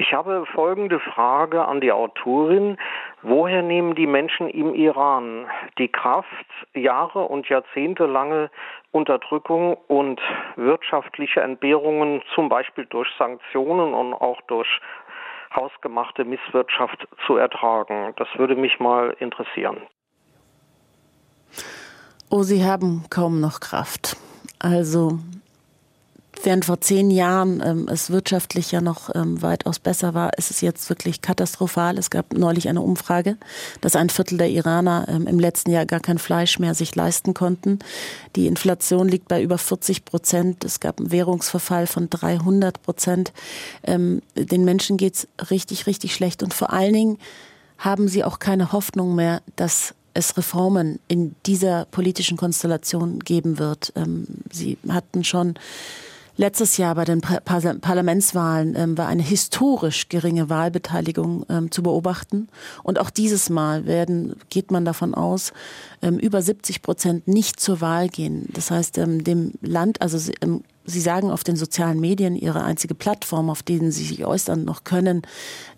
Ich 0.00 0.12
habe 0.12 0.46
folgende 0.54 1.00
Frage 1.00 1.64
an 1.64 1.80
die 1.80 1.90
Autorin. 1.90 2.76
Woher 3.22 3.62
nehmen 3.62 3.96
die 3.96 4.06
Menschen 4.06 4.48
im 4.48 4.72
Iran 4.72 5.46
die 5.76 5.88
Kraft, 5.88 6.46
Jahre 6.72 7.24
und 7.24 7.48
Jahrzehnte 7.48 8.06
lange 8.06 8.48
Unterdrückung 8.90 9.76
und 9.88 10.20
wirtschaftliche 10.56 11.40
Entbehrungen, 11.40 12.22
zum 12.34 12.48
Beispiel 12.48 12.86
durch 12.86 13.08
Sanktionen 13.18 13.94
und 13.94 14.14
auch 14.14 14.40
durch 14.48 14.68
hausgemachte 15.54 16.24
Misswirtschaft 16.24 17.06
zu 17.26 17.36
ertragen? 17.36 18.14
Das 18.16 18.28
würde 18.36 18.56
mich 18.56 18.80
mal 18.80 19.14
interessieren. 19.18 19.82
Oh, 22.30 22.42
sie 22.42 22.64
haben 22.64 23.04
kaum 23.10 23.40
noch 23.40 23.60
Kraft. 23.60 24.16
Also 24.58 25.18
während 26.44 26.64
vor 26.64 26.80
zehn 26.80 27.10
Jahren 27.10 27.62
ähm, 27.64 27.88
es 27.88 28.10
wirtschaftlich 28.10 28.72
ja 28.72 28.80
noch 28.80 29.14
ähm, 29.14 29.40
weitaus 29.42 29.78
besser 29.78 30.14
war, 30.14 30.36
ist 30.38 30.50
es 30.50 30.60
jetzt 30.60 30.88
wirklich 30.88 31.22
katastrophal. 31.22 31.98
Es 31.98 32.10
gab 32.10 32.32
neulich 32.32 32.68
eine 32.68 32.80
Umfrage, 32.80 33.36
dass 33.80 33.96
ein 33.96 34.10
Viertel 34.10 34.38
der 34.38 34.50
Iraner 34.50 35.06
ähm, 35.08 35.26
im 35.26 35.38
letzten 35.38 35.70
Jahr 35.70 35.86
gar 35.86 36.00
kein 36.00 36.18
Fleisch 36.18 36.58
mehr 36.58 36.74
sich 36.74 36.94
leisten 36.94 37.34
konnten. 37.34 37.78
Die 38.36 38.46
Inflation 38.46 39.08
liegt 39.08 39.28
bei 39.28 39.42
über 39.42 39.58
40 39.58 40.04
Prozent. 40.04 40.64
Es 40.64 40.80
gab 40.80 40.98
einen 40.98 41.10
Währungsverfall 41.10 41.86
von 41.86 42.10
300 42.10 42.82
Prozent. 42.82 43.32
Ähm, 43.84 44.22
den 44.34 44.64
Menschen 44.64 44.96
geht's 44.96 45.28
richtig, 45.50 45.86
richtig 45.86 46.14
schlecht. 46.14 46.42
Und 46.42 46.54
vor 46.54 46.72
allen 46.72 46.92
Dingen 46.92 47.18
haben 47.78 48.08
sie 48.08 48.24
auch 48.24 48.38
keine 48.38 48.72
Hoffnung 48.72 49.14
mehr, 49.14 49.40
dass 49.56 49.94
es 50.14 50.36
Reformen 50.36 50.98
in 51.06 51.36
dieser 51.46 51.84
politischen 51.84 52.36
Konstellation 52.36 53.20
geben 53.20 53.58
wird. 53.58 53.92
Ähm, 53.94 54.26
sie 54.50 54.78
hatten 54.88 55.22
schon 55.22 55.54
Letztes 56.40 56.76
Jahr 56.76 56.94
bei 56.94 57.04
den 57.04 57.20
Parlamentswahlen 57.20 58.76
ähm, 58.76 58.96
war 58.96 59.08
eine 59.08 59.24
historisch 59.24 60.08
geringe 60.08 60.48
Wahlbeteiligung 60.48 61.44
ähm, 61.48 61.72
zu 61.72 61.82
beobachten. 61.82 62.46
Und 62.84 63.00
auch 63.00 63.10
dieses 63.10 63.50
Mal 63.50 63.86
werden, 63.86 64.36
geht 64.48 64.70
man 64.70 64.84
davon 64.84 65.16
aus, 65.16 65.52
ähm, 66.00 66.16
über 66.16 66.40
70 66.40 66.80
Prozent 66.82 67.26
nicht 67.26 67.58
zur 67.58 67.80
Wahl 67.80 68.08
gehen. 68.08 68.46
Das 68.52 68.70
heißt, 68.70 68.98
ähm, 68.98 69.24
dem 69.24 69.54
Land, 69.62 70.00
also 70.00 70.16
sie, 70.16 70.32
ähm, 70.40 70.62
sie 70.84 71.00
sagen 71.00 71.32
auf 71.32 71.42
den 71.42 71.56
sozialen 71.56 71.98
Medien, 71.98 72.36
ihre 72.36 72.62
einzige 72.62 72.94
Plattform, 72.94 73.50
auf 73.50 73.64
denen 73.64 73.90
sie 73.90 74.04
sich 74.04 74.24
äußern 74.24 74.64
noch 74.64 74.84
können, 74.84 75.22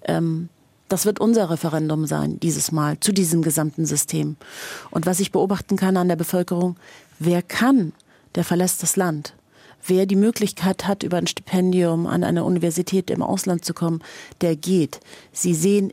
ähm, 0.05 0.51
das 0.91 1.07
wird 1.07 1.21
unser 1.21 1.49
Referendum 1.49 2.05
sein, 2.05 2.39
dieses 2.39 2.71
Mal, 2.71 3.01
zu 3.01 3.13
diesem 3.13 3.41
gesamten 3.41 3.87
System. 3.87 4.37
Und 4.91 5.07
was 5.07 5.21
ich 5.21 5.33
beobachten 5.33 5.77
kann 5.77 5.97
an 5.97 6.09
der 6.09 6.17
Bevölkerung, 6.17 6.77
wer 7.19 7.41
kann, 7.41 7.95
der 8.35 8.45
verlässt 8.45 8.83
das 8.83 8.97
Land. 8.97 9.33
Wer 9.87 10.07
die 10.07 10.17
Möglichkeit 10.17 10.87
hat, 10.87 11.03
über 11.03 11.17
ein 11.17 11.27
Stipendium 11.27 12.07
an 12.07 12.25
eine 12.25 12.45
Universität 12.45 13.11
im 13.11 13.23
Ausland 13.23 13.65
zu 13.65 13.75
kommen, 13.75 14.01
der 14.41 14.57
geht. 14.57 15.01
Sie 15.33 15.55
sehen 15.55 15.93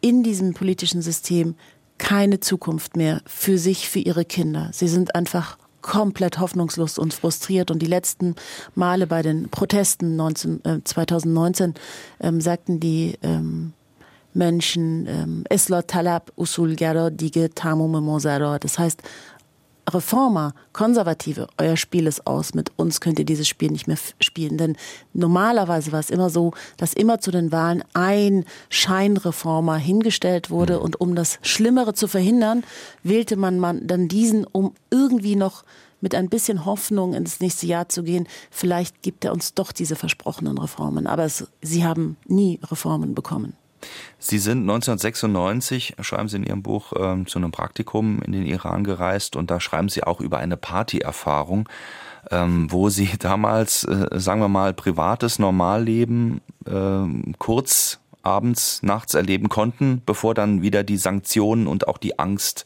in 0.00 0.22
diesem 0.22 0.54
politischen 0.54 1.02
System 1.02 1.54
keine 1.98 2.40
Zukunft 2.40 2.96
mehr 2.96 3.22
für 3.26 3.58
sich, 3.58 3.88
für 3.88 4.00
ihre 4.00 4.24
Kinder. 4.24 4.70
Sie 4.72 4.88
sind 4.88 5.14
einfach 5.14 5.56
komplett 5.80 6.38
hoffnungslos 6.38 6.98
und 6.98 7.12
frustriert. 7.14 7.70
Und 7.70 7.80
die 7.80 7.86
letzten 7.86 8.34
Male 8.74 9.06
bei 9.06 9.22
den 9.22 9.48
Protesten 9.50 10.16
19, 10.16 10.64
äh, 10.64 10.80
2019 10.82 11.74
ähm, 12.20 12.40
sagten 12.40 12.80
die 12.80 13.18
ähm, 13.22 13.74
Menschen 14.32 15.06
ähm, 15.06 15.84
Talab 15.86 16.32
Usul 16.36 16.74
Garo 16.74 17.10
Dige 17.10 17.50
Tamu 17.54 17.86
Memosaro. 17.86 18.58
Das 18.58 18.78
heißt, 18.78 19.02
Reformer, 19.90 20.54
Konservative, 20.72 21.48
euer 21.58 21.76
Spiel 21.76 22.06
ist 22.06 22.26
aus, 22.26 22.54
mit 22.54 22.72
uns 22.76 23.00
könnt 23.00 23.18
ihr 23.18 23.24
dieses 23.24 23.46
Spiel 23.46 23.70
nicht 23.70 23.86
mehr 23.86 23.98
spielen. 24.20 24.56
Denn 24.56 24.76
normalerweise 25.12 25.92
war 25.92 26.00
es 26.00 26.10
immer 26.10 26.30
so, 26.30 26.52
dass 26.76 26.94
immer 26.94 27.20
zu 27.20 27.30
den 27.30 27.52
Wahlen 27.52 27.84
ein 27.92 28.44
Scheinreformer 28.70 29.76
hingestellt 29.76 30.50
wurde 30.50 30.80
und 30.80 31.00
um 31.00 31.14
das 31.14 31.38
Schlimmere 31.42 31.94
zu 31.94 32.08
verhindern, 32.08 32.64
wählte 33.02 33.36
man, 33.36 33.86
dann 33.86 34.08
diesen, 34.08 34.44
um 34.44 34.72
irgendwie 34.90 35.36
noch 35.36 35.64
mit 36.00 36.14
ein 36.14 36.28
bisschen 36.28 36.64
Hoffnung 36.66 37.14
ins 37.14 37.40
nächste 37.40 37.66
Jahr 37.66 37.88
zu 37.88 38.02
gehen. 38.02 38.28
Vielleicht 38.50 39.02
gibt 39.02 39.24
er 39.24 39.32
uns 39.32 39.54
doch 39.54 39.72
diese 39.72 39.96
versprochenen 39.96 40.58
Reformen. 40.58 41.06
Aber 41.06 41.24
es, 41.24 41.46
sie 41.62 41.84
haben 41.84 42.16
nie 42.26 42.60
Reformen 42.62 43.14
bekommen. 43.14 43.54
Sie 44.18 44.38
sind 44.38 44.60
1996, 44.62 45.96
schreiben 46.00 46.28
Sie 46.28 46.36
in 46.36 46.44
Ihrem 46.44 46.62
Buch, 46.62 46.92
äh, 46.92 47.24
zu 47.26 47.38
einem 47.38 47.52
Praktikum 47.52 48.22
in 48.22 48.32
den 48.32 48.46
Iran 48.46 48.84
gereist 48.84 49.36
und 49.36 49.50
da 49.50 49.60
schreiben 49.60 49.88
Sie 49.88 50.02
auch 50.02 50.20
über 50.20 50.38
eine 50.38 50.56
Partyerfahrung, 50.56 51.68
ähm, 52.30 52.70
wo 52.70 52.88
Sie 52.88 53.10
damals, 53.18 53.84
äh, 53.84 54.08
sagen 54.12 54.40
wir 54.40 54.48
mal, 54.48 54.72
privates 54.72 55.38
Normalleben 55.38 56.40
äh, 56.66 57.32
kurz 57.38 58.00
abends, 58.22 58.82
nachts 58.82 59.14
erleben 59.14 59.48
konnten, 59.48 60.02
bevor 60.06 60.34
dann 60.34 60.62
wieder 60.62 60.82
die 60.82 60.96
Sanktionen 60.96 61.66
und 61.66 61.86
auch 61.88 61.98
die 61.98 62.18
Angst 62.18 62.64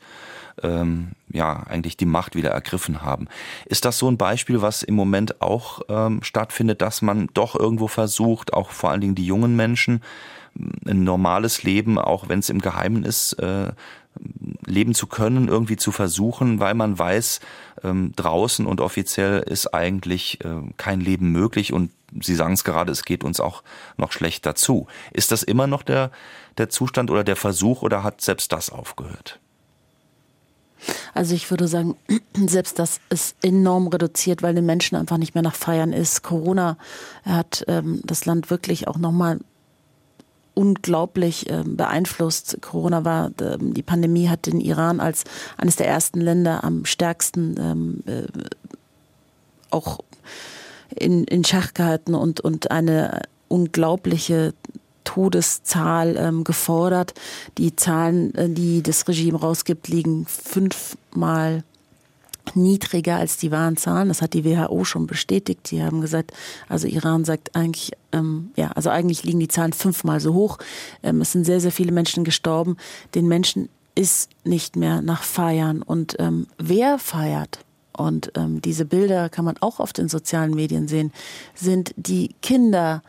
ähm, 0.63 1.13
ja 1.33 1.65
eigentlich 1.65 1.97
die 1.97 2.07
Macht 2.07 2.35
wieder 2.35 2.51
ergriffen 2.51 3.03
haben. 3.03 3.29
Ist 3.67 3.85
das 3.85 3.99
so 3.99 4.11
ein 4.11 4.17
Beispiel, 4.17 4.63
was 4.63 4.83
im 4.83 4.95
Moment 4.95 5.41
auch 5.41 5.83
ähm, 5.89 6.23
stattfindet, 6.23 6.83
dass 6.83 7.03
man 7.03 7.29
doch 7.35 7.55
irgendwo 7.55 7.89
versucht, 7.89 8.53
auch 8.53 8.71
vor 8.71 8.91
allen 8.91 9.01
Dingen 9.01 9.15
die 9.15 9.27
jungen 9.27 9.57
Menschen, 9.57 10.03
ein 10.87 11.05
normales 11.05 11.63
Leben, 11.63 11.99
auch 11.99 12.29
wenn 12.29 12.41
es 12.41 12.51
im 12.51 12.61
Geheimen 12.61 13.05
ist, 13.05 13.35
äh, 13.35 13.73
leben 14.67 14.95
zu 14.95 15.07
können, 15.07 15.49
irgendwie 15.49 15.77
zu 15.77 15.93
versuchen, 15.93 16.61
weil 16.61 16.75
man 16.75 16.99
weiß, 16.99 17.41
ähm, 17.85 18.13
draußen 18.17 18.67
und 18.67 18.81
offiziell 18.81 19.41
ist 19.41 19.73
eigentlich 19.73 20.45
äh, 20.45 20.63
kein 20.77 21.01
Leben 21.01 21.31
möglich 21.31 21.73
und 21.73 21.91
Sie 22.23 22.35
sagen 22.35 22.55
es 22.55 22.65
gerade, 22.65 22.91
es 22.91 23.05
geht 23.05 23.23
uns 23.23 23.39
auch 23.39 23.63
noch 23.99 24.13
schlecht 24.13 24.47
dazu. 24.47 24.87
Ist 25.13 25.31
das 25.31 25.43
immer 25.43 25.67
noch 25.67 25.83
der, 25.83 26.11
der 26.57 26.71
Zustand 26.71 27.11
oder 27.11 27.23
der 27.23 27.37
Versuch 27.37 27.83
oder 27.83 28.03
hat 28.03 28.23
selbst 28.23 28.53
das 28.53 28.71
aufgehört? 28.71 29.39
Also 31.13 31.35
ich 31.35 31.51
würde 31.51 31.69
sagen, 31.69 31.97
selbst 32.35 32.79
das 32.79 33.01
ist 33.11 33.37
enorm 33.43 33.89
reduziert, 33.89 34.43
weil 34.43 34.55
den 34.55 34.67
Menschen 34.67 34.97
einfach 34.97 35.19
nicht 35.19 35.35
mehr 35.35 35.43
nach 35.43 35.55
Feiern 35.55 35.93
ist. 35.93 36.23
Corona 36.23 36.79
hat 37.25 37.65
ähm, 37.69 38.01
das 38.05 38.25
Land 38.25 38.51
wirklich 38.51 38.89
auch 38.89 38.97
nochmal 38.97 39.39
unglaublich 40.59 41.49
äh, 41.49 41.63
beeinflusst. 41.65 42.59
Corona 42.61 43.05
war, 43.05 43.31
äh, 43.41 43.57
die 43.61 43.85
Pandemie 43.85 44.29
hat 44.29 44.47
den 44.47 44.61
Iran 44.61 44.99
als 44.99 45.23
eines 45.57 45.77
der 45.77 45.87
ersten 45.87 46.21
Länder 46.21 46.65
am 46.65 46.85
stärksten 46.85 47.55
ähm, 47.61 48.01
äh, 48.07 48.27
auch 49.71 50.01
in, 50.97 51.23
in 51.25 51.45
Schach 51.45 51.75
gehalten 51.75 52.17
und, 52.17 52.41
und 52.41 52.73
eine 52.73 53.23
unglaubliche 53.47 54.53
Todeszahl 55.05 56.17
ähm, 56.17 56.43
gefordert. 56.43 57.15
Die 57.57 57.77
Zahlen, 57.77 58.35
äh, 58.35 58.49
die 58.49 58.83
das 58.83 59.07
Regime 59.07 59.39
rausgibt, 59.39 59.87
liegen 59.87 60.27
fünfmal 60.27 61.63
niedriger 62.57 63.17
als 63.17 63.37
die 63.37 63.51
wahren 63.51 63.77
Zahlen. 63.77 64.09
Das 64.09 64.23
hat 64.23 64.35
die 64.35 64.45
WHO 64.45 64.85
schon 64.85 65.07
bestätigt. 65.07 65.71
Die 65.71 65.83
haben 65.83 66.01
gesagt, 66.01 66.33
also 66.69 66.87
Iran 66.87 67.25
sagt 67.25 67.55
eigentlich, 67.57 67.93
ähm, 68.13 68.51
ja, 68.57 68.73
also 68.73 68.91
eigentlich 68.91 69.25
liegen 69.25 69.41
die 69.41 69.49
Zahlen 69.49 69.73
fünfmal 69.73 70.21
so 70.21 70.35
hoch. 70.35 70.59
Ähm, 71.03 71.21
es 71.21 71.33
sind 71.33 71.45
sehr, 71.45 71.61
sehr 71.61 71.73
viele 71.73 71.93
Menschen 71.93 72.25
gestorben. 72.25 72.77
Den 73.15 73.29
Menschen 73.29 73.69
ist 73.95 74.31
nicht 74.45 74.77
mehr 74.77 75.03
nach 75.03 75.23
Feiern. 75.23 75.83
Und 75.83 76.17
ähm, 76.19 76.47
wer 76.59 76.99
feiert? 76.99 77.65
Und 77.93 78.31
ähm, 78.37 78.63
diese 78.63 78.85
Bilder 78.85 79.29
kann 79.29 79.45
man 79.45 79.57
auch 79.59 79.81
auf 79.81 79.93
den 79.93 80.09
sozialen 80.09 80.55
Medien 80.55 80.87
sehen, 80.87 81.13
sind 81.55 81.93
die 81.97 82.37
Kinder 82.43 83.03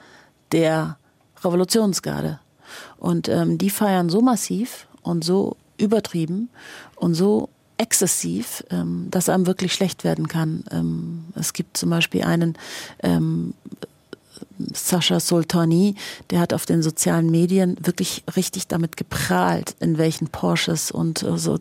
der 0.52 0.98
Revolutionsgarde. 1.44 2.40
Und 2.98 3.30
ähm, 3.30 3.60
die 3.60 3.70
feiern 3.70 4.10
so 4.10 4.22
massiv 4.22 4.88
und 5.04 5.24
so 5.24 5.58
übertrieben 5.78 6.50
und 6.96 7.14
so 7.14 7.50
exzessiv, 7.80 8.64
ähm, 8.70 9.08
dass 9.10 9.30
einem 9.30 9.48
wirklich 9.48 9.74
schlecht 9.74 10.04
werden 10.04 10.28
kann. 10.28 10.64
Ähm, 10.70 11.26
es 11.36 11.54
gibt 11.54 11.78
zum 11.78 11.90
Beispiel 11.90 12.24
einen 12.24 12.56
ähm, 13.02 13.54
Sascha 14.74 15.20
Soltani, 15.22 15.96
der 16.30 16.42
hat 16.42 16.54
auf 16.54 16.66
den 16.66 16.84
sozialen 16.84 17.32
Medien 17.32 17.78
wirklich 17.82 18.24
richtig 18.36 18.68
damit 18.68 18.98
geprahlt, 18.98 19.76
in 19.80 19.98
welchen 19.98 20.28
Porsches 20.28 20.92
und 20.92 21.24
äh, 21.24 21.38
so 21.38 21.56
äh, 21.56 21.60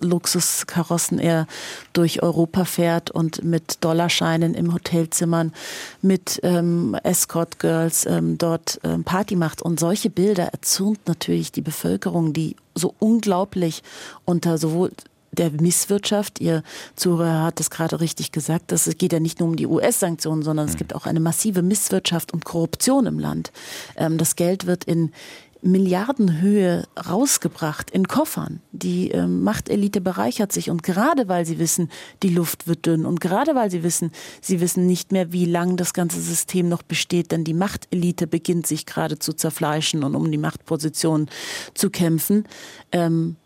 Luxuskarossen 0.00 1.20
er 1.20 1.46
durch 1.92 2.22
Europa 2.22 2.64
fährt 2.64 3.12
und 3.12 3.44
mit 3.44 3.84
Dollarscheinen 3.84 4.54
im 4.54 4.74
Hotelzimmern, 4.74 5.52
mit 6.00 6.40
ähm, 6.42 6.96
Escort 7.04 7.60
Girls 7.60 8.06
ähm, 8.06 8.38
dort 8.38 8.80
ähm, 8.82 9.04
Party 9.04 9.36
macht. 9.36 9.62
Und 9.62 9.78
solche 9.78 10.10
Bilder 10.10 10.48
erzürnt 10.48 11.06
natürlich 11.06 11.52
die 11.52 11.62
Bevölkerung, 11.62 12.32
die 12.32 12.56
so 12.74 12.94
unglaublich 12.98 13.82
unter 14.24 14.58
sowohl 14.58 14.90
der 15.32 15.50
Misswirtschaft. 15.50 16.40
Ihr 16.40 16.62
Zuhörer 16.94 17.44
hat 17.44 17.60
es 17.60 17.70
gerade 17.70 18.00
richtig 18.00 18.32
gesagt. 18.32 18.70
Es 18.72 18.88
geht 18.98 19.12
ja 19.12 19.20
nicht 19.20 19.40
nur 19.40 19.48
um 19.48 19.56
die 19.56 19.66
US-Sanktionen, 19.66 20.42
sondern 20.42 20.68
es 20.68 20.74
mhm. 20.74 20.78
gibt 20.78 20.94
auch 20.94 21.06
eine 21.06 21.20
massive 21.20 21.62
Misswirtschaft 21.62 22.32
und 22.32 22.44
Korruption 22.44 23.06
im 23.06 23.18
Land. 23.18 23.52
Ähm, 23.96 24.18
das 24.18 24.36
Geld 24.36 24.66
wird 24.66 24.84
in 24.84 25.12
Milliardenhöhe 25.62 26.88
rausgebracht 27.08 27.90
in 27.90 28.08
Koffern. 28.08 28.60
Die 28.72 29.12
ähm, 29.12 29.42
Machtelite 29.44 30.00
bereichert 30.00 30.50
sich 30.50 30.70
und 30.70 30.82
gerade 30.82 31.28
weil 31.28 31.46
sie 31.46 31.60
wissen, 31.60 31.88
die 32.24 32.30
Luft 32.30 32.66
wird 32.66 32.84
dünn 32.84 33.06
und 33.06 33.20
gerade 33.20 33.54
weil 33.54 33.70
sie 33.70 33.84
wissen, 33.84 34.10
sie 34.40 34.60
wissen 34.60 34.86
nicht 34.86 35.12
mehr, 35.12 35.32
wie 35.32 35.44
lang 35.44 35.76
das 35.76 35.94
ganze 35.94 36.20
System 36.20 36.68
noch 36.68 36.82
besteht, 36.82 37.30
denn 37.30 37.44
die 37.44 37.54
Machtelite 37.54 38.26
beginnt 38.26 38.66
sich 38.66 38.86
gerade 38.86 39.20
zu 39.20 39.32
zerfleischen 39.34 40.02
und 40.02 40.16
um 40.16 40.30
die 40.30 40.38
Machtposition 40.38 41.28
zu 41.74 41.90
kämpfen. 41.90 42.44
Ähm, 42.90 43.36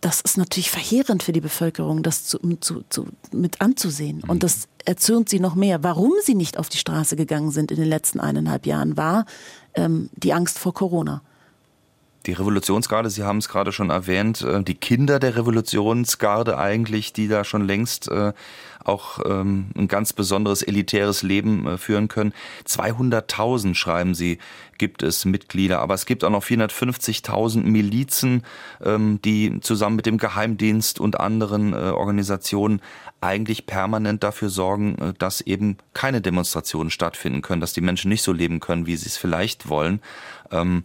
das 0.00 0.20
ist 0.20 0.38
natürlich 0.38 0.70
verheerend 0.70 1.22
für 1.22 1.32
die 1.32 1.40
Bevölkerung, 1.40 2.02
das 2.02 2.24
zu, 2.24 2.38
zu, 2.60 2.84
zu, 2.88 3.06
mit 3.32 3.60
anzusehen. 3.60 4.22
Und 4.26 4.42
das 4.42 4.68
erzürnt 4.84 5.28
sie 5.28 5.40
noch 5.40 5.54
mehr. 5.54 5.82
Warum 5.82 6.12
sie 6.22 6.34
nicht 6.34 6.58
auf 6.58 6.68
die 6.68 6.78
Straße 6.78 7.16
gegangen 7.16 7.50
sind 7.50 7.70
in 7.70 7.76
den 7.76 7.88
letzten 7.88 8.20
eineinhalb 8.20 8.66
Jahren, 8.66 8.96
war 8.96 9.26
ähm, 9.74 10.08
die 10.14 10.32
Angst 10.32 10.58
vor 10.58 10.72
Corona. 10.72 11.22
Die 12.26 12.32
Revolutionsgarde, 12.32 13.08
Sie 13.08 13.22
haben 13.22 13.38
es 13.38 13.48
gerade 13.48 13.72
schon 13.72 13.90
erwähnt, 13.90 14.42
äh, 14.42 14.62
die 14.62 14.74
Kinder 14.74 15.18
der 15.18 15.36
Revolutionsgarde 15.36 16.58
eigentlich, 16.58 17.12
die 17.12 17.28
da 17.28 17.44
schon 17.44 17.66
längst 17.66 18.08
äh, 18.08 18.32
auch 18.84 19.20
ähm, 19.24 19.70
ein 19.76 19.88
ganz 19.88 20.12
besonderes 20.12 20.62
elitäres 20.62 21.22
Leben 21.22 21.66
äh, 21.66 21.78
führen 21.78 22.08
können. 22.08 22.32
200.000 22.66 23.74
schreiben 23.74 24.14
Sie, 24.14 24.38
gibt 24.78 25.02
es 25.02 25.24
Mitglieder, 25.24 25.80
aber 25.80 25.94
es 25.94 26.06
gibt 26.06 26.24
auch 26.24 26.30
noch 26.30 26.44
450.000 26.44 27.62
Milizen, 27.64 28.44
ähm, 28.82 29.20
die 29.22 29.60
zusammen 29.60 29.96
mit 29.96 30.06
dem 30.06 30.18
Geheimdienst 30.18 31.00
und 31.00 31.20
anderen 31.20 31.74
Organisationen 31.74 32.80
eigentlich 33.20 33.66
permanent 33.66 34.22
dafür 34.22 34.48
sorgen, 34.48 35.14
dass 35.18 35.42
eben 35.42 35.76
keine 35.92 36.22
Demonstrationen 36.22 36.90
stattfinden 36.90 37.42
können, 37.42 37.60
dass 37.60 37.74
die 37.74 37.82
Menschen 37.82 38.08
nicht 38.08 38.22
so 38.22 38.32
leben 38.32 38.60
können, 38.60 38.86
wie 38.86 38.96
sie 38.96 39.06
es 39.06 39.18
vielleicht 39.18 39.68
wollen. 39.68 40.00
Ähm, 40.50 40.84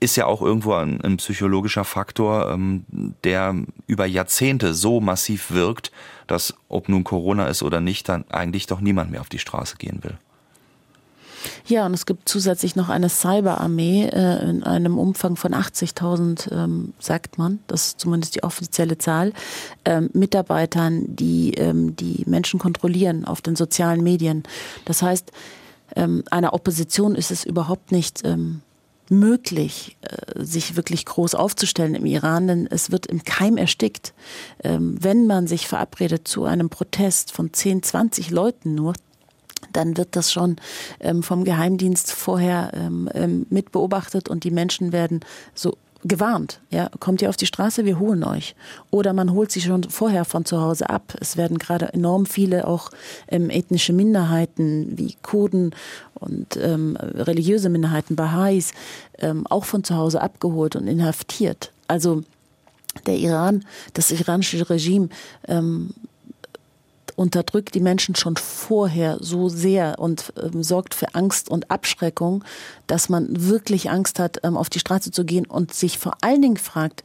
ist 0.00 0.16
ja 0.16 0.26
auch 0.26 0.42
irgendwo 0.42 0.74
ein, 0.74 1.00
ein 1.02 1.16
psychologischer 1.18 1.84
Faktor, 1.84 2.50
ähm, 2.50 2.84
der 3.24 3.54
über 3.86 4.06
Jahrzehnte 4.06 4.74
so 4.74 5.00
massiv 5.00 5.52
wirkt, 5.52 5.92
dass 6.26 6.54
ob 6.68 6.88
nun 6.88 7.04
Corona 7.04 7.46
ist 7.46 7.62
oder 7.62 7.80
nicht, 7.80 8.08
dann 8.08 8.24
eigentlich 8.30 8.66
doch 8.66 8.80
niemand 8.80 9.10
mehr 9.10 9.20
auf 9.20 9.28
die 9.28 9.38
Straße 9.38 9.76
gehen 9.76 10.02
will. 10.02 10.18
Ja, 11.66 11.86
und 11.86 11.94
es 11.94 12.06
gibt 12.06 12.28
zusätzlich 12.28 12.76
noch 12.76 12.88
eine 12.88 13.08
Cyberarmee 13.08 14.04
äh, 14.06 14.48
in 14.48 14.62
einem 14.62 14.98
Umfang 14.98 15.36
von 15.36 15.54
80.000, 15.54 16.52
ähm, 16.52 16.94
sagt 16.98 17.38
man, 17.38 17.58
das 17.66 17.88
ist 17.88 18.00
zumindest 18.00 18.36
die 18.36 18.42
offizielle 18.42 18.98
Zahl, 18.98 19.32
ähm, 19.84 20.10
Mitarbeitern, 20.12 21.04
die 21.08 21.54
ähm, 21.54 21.96
die 21.96 22.24
Menschen 22.26 22.60
kontrollieren 22.60 23.24
auf 23.24 23.40
den 23.40 23.56
sozialen 23.56 24.02
Medien. 24.02 24.44
Das 24.84 25.02
heißt, 25.02 25.32
ähm, 25.96 26.24
einer 26.30 26.54
Opposition 26.54 27.14
ist 27.14 27.30
es 27.30 27.44
überhaupt 27.44 27.92
nicht 27.92 28.22
ähm, 28.24 28.62
möglich, 29.12 29.96
äh, 30.02 30.42
sich 30.42 30.76
wirklich 30.76 31.04
groß 31.04 31.34
aufzustellen 31.34 31.94
im 31.94 32.06
Iran, 32.06 32.46
denn 32.48 32.66
es 32.70 32.90
wird 32.90 33.06
im 33.06 33.24
Keim 33.24 33.56
erstickt. 33.56 34.12
Ähm, 34.64 34.96
wenn 35.00 35.26
man 35.26 35.46
sich 35.46 35.68
verabredet 35.68 36.26
zu 36.26 36.44
einem 36.44 36.70
Protest 36.70 37.32
von 37.32 37.52
10, 37.52 37.82
20 37.82 38.30
Leuten 38.30 38.74
nur, 38.74 38.94
dann 39.72 39.96
wird 39.96 40.16
das 40.16 40.32
schon 40.32 40.56
ähm, 41.00 41.22
vom 41.22 41.44
Geheimdienst 41.44 42.12
vorher 42.12 42.72
ähm, 42.74 43.08
ähm, 43.14 43.46
mit 43.48 43.72
beobachtet 43.72 44.28
und 44.28 44.44
die 44.44 44.50
Menschen 44.50 44.92
werden 44.92 45.20
so 45.54 45.76
gewarnt. 46.04 46.60
Ja, 46.70 46.90
kommt 46.98 47.22
ihr 47.22 47.28
auf 47.28 47.36
die 47.36 47.46
Straße, 47.46 47.84
wir 47.84 47.98
holen 47.98 48.24
euch. 48.24 48.54
Oder 48.90 49.12
man 49.12 49.32
holt 49.32 49.52
sie 49.52 49.60
schon 49.60 49.84
vorher 49.84 50.24
von 50.24 50.44
zu 50.44 50.60
Hause 50.60 50.90
ab. 50.90 51.14
Es 51.20 51.36
werden 51.36 51.58
gerade 51.58 51.92
enorm 51.92 52.26
viele 52.26 52.66
auch 52.66 52.90
ähm, 53.28 53.50
ethnische 53.50 53.92
Minderheiten 53.92 54.98
wie 54.98 55.16
Kurden 55.22 55.74
und 56.14 56.56
ähm, 56.56 56.96
religiöse 56.96 57.68
Minderheiten, 57.68 58.16
Baha'is, 58.16 58.72
ähm, 59.18 59.46
auch 59.48 59.64
von 59.64 59.84
zu 59.84 59.96
Hause 59.96 60.20
abgeholt 60.20 60.76
und 60.76 60.86
inhaftiert. 60.88 61.72
Also 61.88 62.22
der 63.06 63.16
Iran, 63.16 63.64
das 63.94 64.10
iranische 64.10 64.68
Regime 64.68 65.08
ähm, 65.48 65.90
unterdrückt 67.16 67.74
die 67.74 67.80
Menschen 67.80 68.14
schon 68.14 68.36
vorher 68.36 69.18
so 69.20 69.48
sehr 69.48 69.98
und 69.98 70.32
ähm, 70.42 70.62
sorgt 70.62 70.94
für 70.94 71.14
Angst 71.14 71.48
und 71.48 71.70
Abschreckung, 71.70 72.44
dass 72.86 73.08
man 73.08 73.48
wirklich 73.48 73.90
Angst 73.90 74.18
hat, 74.18 74.38
ähm, 74.42 74.56
auf 74.56 74.70
die 74.70 74.80
Straße 74.80 75.10
zu 75.10 75.24
gehen 75.24 75.46
und 75.46 75.74
sich 75.74 75.98
vor 75.98 76.16
allen 76.20 76.42
Dingen 76.42 76.56
fragt, 76.56 77.04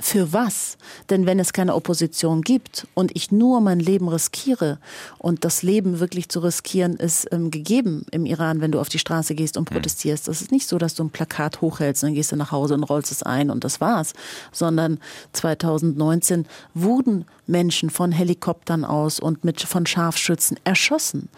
für 0.00 0.32
was? 0.32 0.76
Denn 1.10 1.26
wenn 1.26 1.38
es 1.38 1.52
keine 1.52 1.74
Opposition 1.74 2.42
gibt 2.42 2.86
und 2.94 3.14
ich 3.14 3.32
nur 3.32 3.60
mein 3.60 3.80
Leben 3.80 4.08
riskiere 4.08 4.78
und 5.18 5.44
das 5.44 5.62
Leben 5.62 6.00
wirklich 6.00 6.28
zu 6.28 6.40
riskieren 6.40 6.96
ist 6.96 7.26
ähm, 7.32 7.50
gegeben 7.50 8.06
im 8.10 8.26
Iran, 8.26 8.60
wenn 8.60 8.72
du 8.72 8.80
auf 8.80 8.88
die 8.88 8.98
Straße 8.98 9.34
gehst 9.34 9.56
und 9.56 9.68
hm. 9.70 9.76
protestierst. 9.76 10.28
Das 10.28 10.40
ist 10.40 10.52
nicht 10.52 10.68
so, 10.68 10.78
dass 10.78 10.94
du 10.94 11.04
ein 11.04 11.10
Plakat 11.10 11.60
hochhältst, 11.60 12.02
dann 12.02 12.14
gehst 12.14 12.32
du 12.32 12.36
nach 12.36 12.52
Hause 12.52 12.74
und 12.74 12.84
rollst 12.84 13.12
es 13.12 13.22
ein 13.22 13.50
und 13.50 13.64
das 13.64 13.80
war's, 13.80 14.12
sondern 14.52 14.98
2019 15.32 16.46
wurden 16.74 17.24
Menschen 17.46 17.90
von 17.90 18.12
Helikoptern 18.12 18.84
aus 18.84 19.20
und 19.20 19.44
mit 19.44 19.60
von 19.60 19.86
Scharfschützen 19.86 20.58
erschossen. 20.64 21.28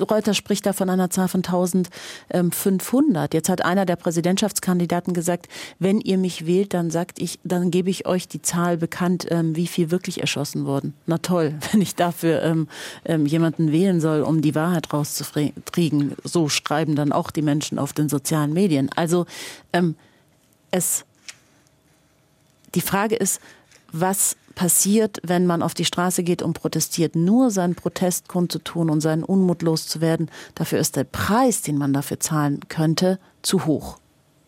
Reuters 0.00 0.36
spricht 0.36 0.66
da 0.66 0.72
von 0.72 0.88
einer 0.90 1.10
Zahl 1.10 1.28
von 1.28 1.44
1500. 1.44 3.34
Jetzt 3.34 3.48
hat 3.48 3.64
einer 3.64 3.84
der 3.84 3.96
Präsidentschaftskandidaten 3.96 5.14
gesagt, 5.14 5.48
wenn 5.78 6.00
ihr 6.00 6.18
mich 6.18 6.46
wählt, 6.46 6.74
dann 6.74 6.90
sagt 6.90 7.20
ich, 7.20 7.38
dann 7.44 7.70
gebe 7.70 7.90
ich 7.90 8.06
euch 8.06 8.28
die 8.28 8.42
Zahl 8.42 8.76
bekannt, 8.76 9.26
ähm, 9.30 9.54
wie 9.56 9.66
viel 9.66 9.90
wirklich 9.90 10.20
erschossen 10.20 10.64
wurden. 10.64 10.94
Na 11.06 11.18
toll, 11.18 11.54
wenn 11.72 11.80
ich 11.80 11.94
dafür 11.94 12.42
ähm, 12.42 12.68
ähm, 13.04 13.26
jemanden 13.26 13.72
wählen 13.72 14.00
soll, 14.00 14.22
um 14.22 14.40
die 14.40 14.54
Wahrheit 14.54 14.92
rauszukriegen. 14.92 16.14
So 16.24 16.48
schreiben 16.48 16.96
dann 16.96 17.12
auch 17.12 17.30
die 17.30 17.42
Menschen 17.42 17.78
auf 17.78 17.92
den 17.92 18.08
sozialen 18.08 18.52
Medien. 18.52 18.90
Also 18.94 19.26
es, 20.70 21.04
die 22.74 22.80
Frage 22.80 23.16
ist, 23.16 23.40
was 23.92 24.36
passiert, 24.54 25.20
wenn 25.24 25.46
man 25.46 25.62
auf 25.62 25.74
die 25.74 25.84
Straße 25.84 26.22
geht 26.22 26.42
und 26.42 26.54
protestiert, 26.54 27.16
nur 27.16 27.50
seinen 27.50 27.74
Protest 27.74 28.28
kundzutun 28.28 28.90
und 28.90 29.00
seinen 29.00 29.24
Unmut 29.24 29.62
loszuwerden, 29.62 30.30
dafür 30.54 30.78
ist 30.78 30.96
der 30.96 31.04
Preis, 31.04 31.62
den 31.62 31.78
man 31.78 31.92
dafür 31.92 32.20
zahlen 32.20 32.60
könnte, 32.68 33.18
zu 33.42 33.66
hoch. 33.66 33.98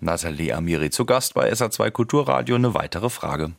Nathalie 0.00 0.54
Amiri 0.54 0.90
zu 0.90 1.06
Gast 1.06 1.34
bei 1.34 1.50
SA2 1.50 1.90
Kulturradio. 1.90 2.56
Eine 2.56 2.74
weitere 2.74 3.08
Frage. 3.08 3.52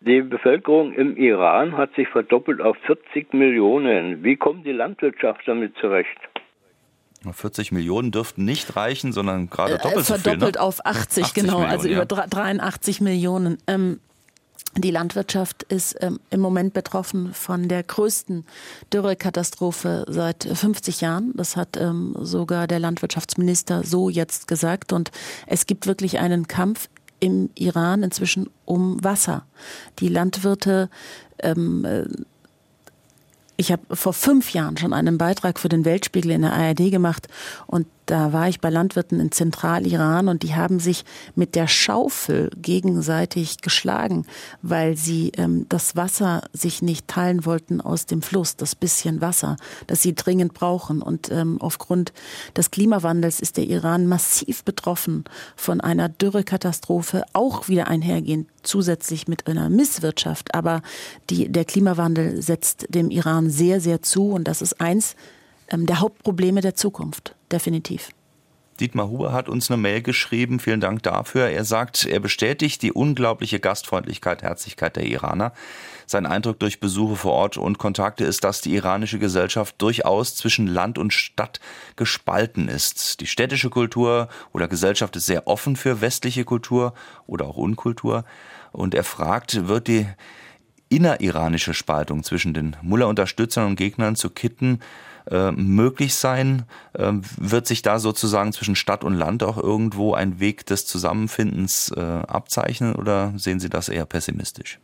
Die 0.00 0.20
Bevölkerung 0.20 0.92
im 0.92 1.16
Iran 1.16 1.76
hat 1.76 1.94
sich 1.94 2.08
verdoppelt 2.08 2.60
auf 2.60 2.76
40 2.86 3.32
Millionen. 3.32 4.24
Wie 4.24 4.36
kommt 4.36 4.66
die 4.66 4.72
Landwirtschaft 4.72 5.42
damit 5.46 5.74
zurecht? 5.80 6.18
40 7.30 7.70
Millionen 7.70 8.10
dürften 8.10 8.44
nicht 8.44 8.74
reichen, 8.74 9.12
sondern 9.12 9.48
gerade 9.48 9.78
doppelt 9.78 9.98
äh, 9.98 10.02
so 10.02 10.14
viel. 10.14 10.22
Verdoppelt 10.22 10.56
ne? 10.56 10.60
auf 10.60 10.84
80, 10.84 11.24
80 11.24 11.34
genau, 11.34 11.52
Millionen, 11.60 11.70
also 11.70 11.88
ja. 11.88 12.02
über 12.02 12.06
83 12.06 13.00
Millionen. 13.00 13.58
Ähm, 13.68 14.00
die 14.76 14.90
Landwirtschaft 14.90 15.64
ist 15.64 15.96
ähm, 16.00 16.18
im 16.30 16.40
Moment 16.40 16.72
betroffen 16.72 17.34
von 17.34 17.68
der 17.68 17.82
größten 17.82 18.46
Dürrekatastrophe 18.92 20.06
seit 20.08 20.44
50 20.44 21.02
Jahren. 21.02 21.32
Das 21.36 21.56
hat 21.56 21.76
ähm, 21.76 22.16
sogar 22.18 22.66
der 22.66 22.78
Landwirtschaftsminister 22.78 23.84
so 23.84 24.08
jetzt 24.08 24.48
gesagt. 24.48 24.92
Und 24.92 25.10
es 25.46 25.66
gibt 25.66 25.86
wirklich 25.86 26.18
einen 26.20 26.48
Kampf 26.48 26.88
im 27.20 27.50
Iran 27.54 28.02
inzwischen 28.02 28.48
um 28.64 29.02
Wasser. 29.04 29.44
Die 29.98 30.08
Landwirte 30.08 30.88
ähm, 31.38 31.84
äh, 31.84 32.04
ich 33.58 33.70
habe 33.70 33.94
vor 33.94 34.12
fünf 34.12 34.52
Jahren 34.54 34.76
schon 34.76 34.92
einen 34.92 35.18
Beitrag 35.18 35.60
für 35.60 35.68
den 35.68 35.84
Weltspiegel 35.84 36.32
in 36.32 36.42
der 36.42 36.52
ARD 36.52 36.90
gemacht 36.90 37.28
und 37.66 37.86
da 38.12 38.34
war 38.34 38.46
ich 38.46 38.60
bei 38.60 38.68
Landwirten 38.68 39.20
in 39.20 39.32
Zentraliran 39.32 40.28
und 40.28 40.42
die 40.42 40.54
haben 40.54 40.80
sich 40.80 41.06
mit 41.34 41.54
der 41.54 41.66
Schaufel 41.66 42.50
gegenseitig 42.60 43.62
geschlagen, 43.62 44.26
weil 44.60 44.98
sie 44.98 45.32
ähm, 45.38 45.64
das 45.70 45.96
Wasser 45.96 46.42
sich 46.52 46.82
nicht 46.82 47.08
teilen 47.08 47.46
wollten 47.46 47.80
aus 47.80 48.04
dem 48.04 48.20
Fluss, 48.20 48.54
das 48.56 48.74
bisschen 48.74 49.22
Wasser, 49.22 49.56
das 49.86 50.02
sie 50.02 50.14
dringend 50.14 50.52
brauchen. 50.52 51.00
Und 51.00 51.32
ähm, 51.32 51.56
aufgrund 51.58 52.12
des 52.54 52.70
Klimawandels 52.70 53.40
ist 53.40 53.56
der 53.56 53.64
Iran 53.64 54.06
massiv 54.06 54.62
betroffen 54.62 55.24
von 55.56 55.80
einer 55.80 56.10
Dürrekatastrophe, 56.10 57.24
auch 57.32 57.68
wieder 57.68 57.88
einhergehend 57.88 58.46
zusätzlich 58.62 59.26
mit 59.26 59.46
einer 59.46 59.70
Misswirtschaft. 59.70 60.54
Aber 60.54 60.82
die, 61.30 61.50
der 61.50 61.64
Klimawandel 61.64 62.42
setzt 62.42 62.94
dem 62.94 63.10
Iran 63.10 63.48
sehr, 63.48 63.80
sehr 63.80 64.02
zu 64.02 64.32
und 64.32 64.44
das 64.44 64.60
ist 64.60 64.82
eins 64.82 65.16
der 65.72 66.00
Hauptprobleme 66.00 66.60
der 66.60 66.74
Zukunft, 66.74 67.34
definitiv. 67.50 68.10
Dietmar 68.80 69.08
Huber 69.08 69.32
hat 69.32 69.48
uns 69.48 69.70
eine 69.70 69.76
Mail 69.80 70.02
geschrieben. 70.02 70.58
Vielen 70.58 70.80
Dank 70.80 71.02
dafür. 71.02 71.48
Er 71.48 71.64
sagt, 71.64 72.06
er 72.06 72.20
bestätigt 72.20 72.82
die 72.82 72.92
unglaubliche 72.92 73.60
Gastfreundlichkeit, 73.60 74.42
Herzlichkeit 74.42 74.96
der 74.96 75.06
Iraner. 75.06 75.52
Sein 76.06 76.26
Eindruck 76.26 76.58
durch 76.58 76.80
Besuche 76.80 77.16
vor 77.16 77.32
Ort 77.32 77.56
und 77.56 77.78
Kontakte 77.78 78.24
ist, 78.24 78.44
dass 78.44 78.60
die 78.60 78.74
iranische 78.74 79.18
Gesellschaft 79.18 79.80
durchaus 79.80 80.34
zwischen 80.36 80.66
Land 80.66 80.98
und 80.98 81.12
Stadt 81.12 81.60
gespalten 81.96 82.68
ist. 82.68 83.20
Die 83.20 83.26
städtische 83.26 83.70
Kultur 83.70 84.28
oder 84.52 84.68
Gesellschaft 84.68 85.14
ist 85.16 85.26
sehr 85.26 85.46
offen 85.46 85.76
für 85.76 86.00
westliche 86.00 86.44
Kultur 86.44 86.94
oder 87.26 87.46
auch 87.46 87.56
Unkultur. 87.56 88.24
Und 88.72 88.94
er 88.94 89.04
fragt, 89.04 89.68
wird 89.68 89.86
die 89.86 90.06
inneriranische 90.88 91.72
Spaltung 91.72 92.22
zwischen 92.24 92.52
den 92.52 92.76
Mullah-Unterstützern 92.82 93.66
und 93.66 93.76
Gegnern 93.76 94.16
zu 94.16 94.28
kitten 94.28 94.80
äh, 95.30 95.52
möglich 95.52 96.14
sein? 96.14 96.64
Äh, 96.92 97.12
wird 97.36 97.66
sich 97.66 97.82
da 97.82 97.98
sozusagen 97.98 98.52
zwischen 98.52 98.76
Stadt 98.76 99.04
und 99.04 99.14
Land 99.14 99.42
auch 99.42 99.58
irgendwo 99.58 100.14
ein 100.14 100.40
Weg 100.40 100.66
des 100.66 100.86
Zusammenfindens 100.86 101.92
äh, 101.96 102.00
abzeichnen 102.00 102.94
oder 102.94 103.32
sehen 103.36 103.60
Sie 103.60 103.68
das 103.68 103.88
eher 103.88 104.06
pessimistisch? 104.06 104.78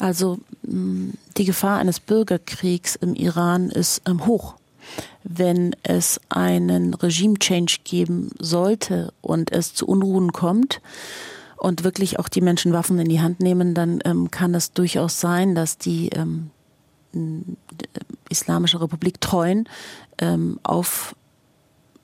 Also 0.00 0.38
die 0.62 1.44
Gefahr 1.44 1.78
eines 1.78 2.00
Bürgerkriegs 2.00 2.96
im 2.96 3.14
Iran 3.14 3.70
ist 3.70 4.02
ähm, 4.06 4.26
hoch. 4.26 4.56
Wenn 5.22 5.76
es 5.84 6.20
einen 6.28 6.94
Regime-Change 6.94 7.78
geben 7.84 8.30
sollte 8.40 9.12
und 9.20 9.52
es 9.52 9.74
zu 9.74 9.86
Unruhen 9.86 10.32
kommt, 10.32 10.80
und 11.62 11.84
wirklich 11.84 12.18
auch 12.18 12.28
die 12.28 12.40
Menschen 12.40 12.72
Waffen 12.72 12.98
in 12.98 13.08
die 13.08 13.20
Hand 13.20 13.38
nehmen, 13.38 13.72
dann 13.72 14.00
ähm, 14.04 14.32
kann 14.32 14.52
es 14.52 14.72
durchaus 14.72 15.20
sein, 15.20 15.54
dass 15.54 15.78
die 15.78 16.08
ähm, 16.08 16.50
Islamische 18.28 18.80
Republik 18.80 19.20
treuen 19.20 19.68
ähm, 20.18 20.58
auf 20.62 21.14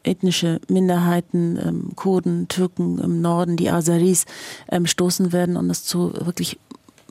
ethnische 0.02 0.60
Minderheiten, 0.68 1.58
ähm, 1.62 1.90
Kurden, 1.96 2.48
Türken 2.48 2.98
im 2.98 3.20
Norden, 3.20 3.56
die 3.56 3.70
Aseris 3.70 4.24
ähm, 4.70 4.86
stoßen 4.86 5.32
werden 5.32 5.56
und 5.56 5.70
es 5.70 5.84
zu 5.84 6.12
wirklich 6.14 6.58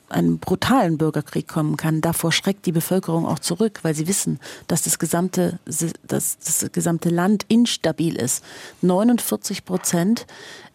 einem 0.09 0.39
brutalen 0.39 0.97
Bürgerkrieg 0.97 1.47
kommen 1.47 1.77
kann. 1.77 2.01
Davor 2.01 2.31
schreckt 2.31 2.65
die 2.65 2.71
Bevölkerung 2.71 3.25
auch 3.25 3.39
zurück, 3.39 3.79
weil 3.83 3.93
sie 3.93 4.07
wissen, 4.07 4.39
dass 4.67 4.83
das 4.83 4.99
gesamte, 4.99 5.59
dass 6.07 6.37
das 6.39 6.71
gesamte 6.71 7.09
Land 7.09 7.45
instabil 7.49 8.15
ist. 8.15 8.43
49 8.81 9.65
Prozent 9.65 10.25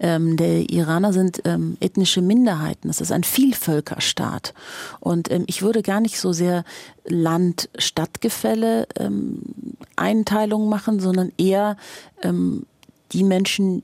ähm, 0.00 0.36
der 0.36 0.70
Iraner 0.70 1.12
sind 1.12 1.42
ähm, 1.44 1.76
ethnische 1.80 2.20
Minderheiten. 2.20 2.90
Es 2.90 3.00
ist 3.00 3.12
ein 3.12 3.24
Vielvölkerstaat. 3.24 4.52
Und 5.00 5.30
ähm, 5.30 5.44
ich 5.46 5.62
würde 5.62 5.82
gar 5.82 6.00
nicht 6.00 6.18
so 6.18 6.32
sehr 6.32 6.64
Land-Stadt-Gefälle 7.06 8.86
ähm, 8.98 9.42
Einteilungen 9.96 10.68
machen, 10.68 11.00
sondern 11.00 11.32
eher 11.38 11.76
ähm, 12.22 12.66
die 13.12 13.24
Menschen, 13.24 13.82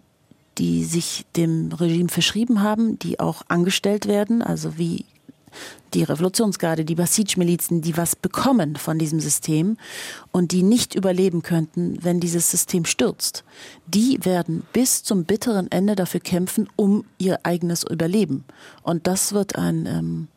die 0.59 0.85
sich 0.85 1.25
dem 1.37 1.71
Regime 1.73 2.09
verschrieben 2.09 2.63
haben, 2.63 2.99
die 2.99 3.21
auch 3.21 3.43
angestellt 3.49 4.07
werden, 4.07 4.43
also 4.43 4.77
wie 4.77 5.05
die 5.95 6.03
Revolutionsgarde, 6.03 6.85
die 6.85 6.95
Basij-Milizen, 6.95 7.81
die 7.81 7.97
was 7.97 8.17
bekommen 8.17 8.77
von 8.77 8.99
diesem 8.99 9.21
System 9.21 9.77
und 10.33 10.53
die 10.53 10.63
nicht 10.63 10.95
überleben 10.95 11.43
könnten, 11.43 11.99
wenn 12.03 12.21
dieses 12.21 12.51
System 12.51 12.85
stürzt, 12.85 13.45
die 13.87 14.25
werden 14.25 14.65
bis 14.73 15.03
zum 15.03 15.25
bitteren 15.25 15.71
Ende 15.71 15.97
dafür 15.97 16.21
kämpfen, 16.21 16.69
um 16.77 17.05
ihr 17.19 17.41
eigenes 17.45 17.85
Überleben. 17.85 18.45
Und 18.83 19.07
das 19.07 19.33
wird 19.33 19.57
ein 19.57 19.87
ähm, 19.87 20.29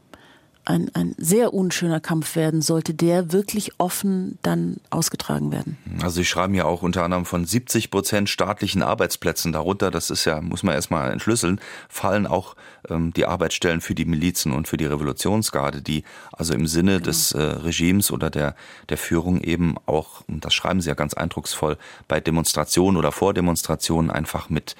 ein, 0.65 0.91
ein 0.93 1.15
sehr 1.17 1.53
unschöner 1.53 1.99
Kampf 1.99 2.35
werden, 2.35 2.61
sollte 2.61 2.93
der 2.93 3.31
wirklich 3.31 3.71
offen 3.79 4.37
dann 4.41 4.77
ausgetragen 4.89 5.51
werden. 5.51 5.77
Also 6.01 6.17
Sie 6.17 6.25
schreiben 6.25 6.53
ja 6.53 6.65
auch 6.65 6.81
unter 6.83 7.03
anderem 7.03 7.25
von 7.25 7.45
70 7.45 7.89
Prozent 7.89 8.29
staatlichen 8.29 8.83
Arbeitsplätzen 8.83 9.51
darunter, 9.51 9.91
das 9.91 10.09
ist 10.09 10.25
ja, 10.25 10.39
muss 10.41 10.63
man 10.63 10.75
erstmal 10.75 11.11
entschlüsseln, 11.11 11.59
fallen 11.89 12.27
auch 12.27 12.55
ähm, 12.89 13.11
die 13.13 13.25
Arbeitsstellen 13.25 13.81
für 13.81 13.95
die 13.95 14.05
Milizen 14.05 14.51
und 14.51 14.67
für 14.67 14.77
die 14.77 14.85
Revolutionsgarde, 14.85 15.81
die 15.81 16.03
also 16.31 16.53
im 16.53 16.67
Sinne 16.67 16.93
genau. 16.93 17.05
des 17.05 17.31
äh, 17.31 17.41
Regimes 17.41 18.11
oder 18.11 18.29
der, 18.29 18.55
der 18.89 18.97
Führung 18.97 19.41
eben 19.41 19.75
auch, 19.85 20.21
und 20.27 20.45
das 20.45 20.53
schreiben 20.53 20.81
Sie 20.81 20.89
ja 20.89 20.95
ganz 20.95 21.13
eindrucksvoll, 21.13 21.77
bei 22.07 22.19
Demonstrationen 22.19 22.97
oder 22.97 23.11
Vordemonstrationen 23.11 24.11
einfach 24.11 24.49
mit 24.49 24.75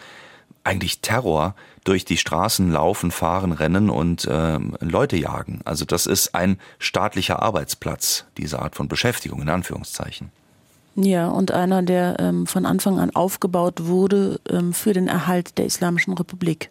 eigentlich 0.63 1.02
Terror 1.02 1.56
durch 1.84 2.06
die 2.06 2.17
Straßen 2.17 2.71
laufen, 2.71 3.12
fahren, 3.12 3.52
rennen 3.52 3.89
und 3.89 4.26
äh, 4.26 4.60
Leute 4.80 5.17
jagen. 5.17 5.62
Also 5.65 5.86
das 5.86 6.06
ist 6.06 6.36
ein 6.36 6.60
staatlicher 6.80 7.41
Arbeitsplatz, 7.41 8.26
diese 8.38 8.60
Art 8.60 8.76
von 8.76 8.88
Beschäftigung 8.88 9.41
in 9.41 9.50
Anführungszeichen. 9.50 10.32
Ja, 10.95 11.30
und 11.30 11.52
einer, 11.52 11.82
der 11.82 12.19
ähm, 12.19 12.45
von 12.47 12.65
Anfang 12.65 13.00
an 13.00 13.15
aufgebaut 13.15 13.86
wurde 13.86 14.39
ähm, 14.50 14.74
für 14.74 14.93
den 14.93 15.08
Erhalt 15.08 15.58
der 15.58 15.65
Islamischen 15.65 16.13
Republik. 16.13 16.69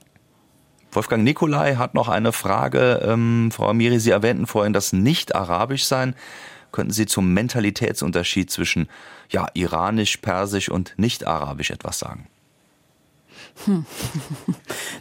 Wolfgang 0.93 1.25
Nikolai 1.25 1.77
hat 1.77 1.95
noch 1.95 2.09
eine 2.09 2.33
Frage. 2.33 3.01
Ähm, 3.05 3.51
Frau 3.53 3.69
Amiri, 3.69 3.99
Sie 3.99 4.11
erwähnten 4.11 4.47
vorhin 4.47 4.73
das 4.73 4.93
Nicht-Arabisch-Sein. 4.93 6.15
Könnten 6.73 6.93
Sie 6.93 7.07
zum 7.07 7.33
Mentalitätsunterschied 7.33 8.51
zwischen 8.51 8.89
ja, 9.31 9.47
Iranisch, 9.55 10.19
Persisch 10.19 10.69
und 10.69 10.95
Nicht-Arabisch 10.97 11.71
etwas 11.71 11.99
sagen? 11.99 12.27
Hm. 13.67 13.85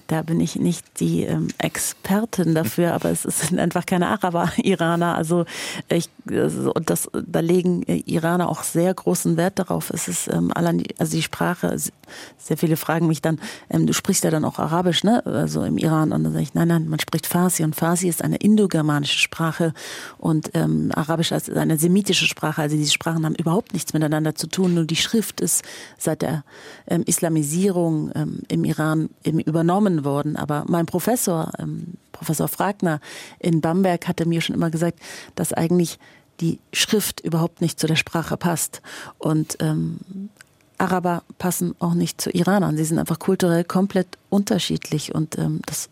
Da 0.10 0.24
bin 0.24 0.40
ich 0.40 0.56
nicht 0.56 1.00
die 1.00 1.22
ähm, 1.26 1.50
Expertin 1.60 2.56
dafür, 2.56 2.96
aber 2.96 3.12
es 3.12 3.22
sind 3.22 3.60
einfach 3.60 3.86
keine 3.86 4.08
Araber, 4.08 4.52
Iraner. 4.58 5.16
Also 5.16 5.46
ich, 5.88 6.10
also 6.28 6.74
das, 6.74 7.08
da 7.14 7.42
legen 7.42 7.84
Iraner 7.84 8.50
auch 8.50 8.64
sehr 8.64 8.92
großen 8.92 9.38
Wert 9.38 9.60
darauf. 9.60 9.92
Es 9.92 10.08
ist 10.08 10.28
ähm, 10.28 10.52
allein, 10.56 10.82
also 10.98 11.16
die 11.16 11.22
Sprache. 11.22 11.78
Sehr 12.40 12.58
viele 12.58 12.76
fragen 12.76 13.06
mich 13.06 13.22
dann, 13.22 13.40
ähm, 13.70 13.86
du 13.86 13.94
sprichst 13.94 14.24
ja 14.24 14.32
dann 14.32 14.46
auch 14.46 14.58
Arabisch, 14.58 15.04
ne? 15.04 15.24
Also 15.28 15.64
im 15.64 15.78
Iran. 15.78 16.12
Und 16.12 16.24
dann 16.24 16.34
sage 16.34 16.44
ich, 16.44 16.56
nein, 16.56 16.70
nein, 16.70 16.90
man 16.90 17.00
spricht 17.00 17.28
Farsi 17.28 17.64
und 17.64 17.76
Farsi 17.76 18.08
ist 18.08 18.24
eine 18.24 18.38
indogermanische 18.38 19.20
Sprache 19.20 19.76
und 20.18 20.50
ähm, 20.56 20.92
Arabisch 20.96 21.32
ist 21.32 21.52
eine 21.52 21.78
semitische 21.78 22.26
Sprache. 22.26 22.64
Also 22.64 22.76
diese 22.76 22.92
Sprachen 22.92 23.28
haben 23.28 23.36
überhaupt 23.36 23.74
nichts 23.74 23.94
miteinander 23.94 24.34
zu 24.34 24.48
tun. 24.48 24.74
Nur 24.74 24.86
die 24.86 24.96
Schrift 24.96 25.40
ist 25.40 25.64
seit 26.00 26.24
der 26.24 26.44
ähm, 26.88 27.04
Islamisierung 27.06 28.12
ähm, 28.16 28.39
im 28.48 28.64
Iran 28.64 29.10
eben 29.24 29.40
übernommen 29.40 30.04
worden. 30.04 30.36
Aber 30.36 30.66
mein 30.68 30.86
Professor, 30.86 31.52
ähm, 31.60 31.96
Professor 32.12 32.48
Fragner 32.48 33.00
in 33.40 33.62
Bamberg, 33.62 34.08
hatte 34.08 34.26
mir 34.26 34.42
schon 34.42 34.56
immer 34.56 34.70
gesagt, 34.70 35.00
dass 35.36 35.54
eigentlich 35.54 36.00
die 36.40 36.60
Schrift 36.72 37.20
überhaupt 37.20 37.62
nicht 37.62 37.80
zu 37.80 37.88
der 37.88 37.96
Sprache 37.96 38.38
passt. 38.38 38.82
Und 39.18 39.58
ähm, 39.60 40.00
Araber 40.78 41.24
passen 41.38 41.76
auch 41.80 41.94
nicht 41.94 42.22
zu 42.22 42.30
Iranern. 42.30 42.78
Sie 42.78 42.86
sind 42.86 43.00
einfach 43.00 43.20
kulturell 43.20 43.64
komplett 43.64 44.19
unterschiedlich 44.30 45.14
und 45.14 45.38
ähm, 45.38 45.62
das, 45.66 45.90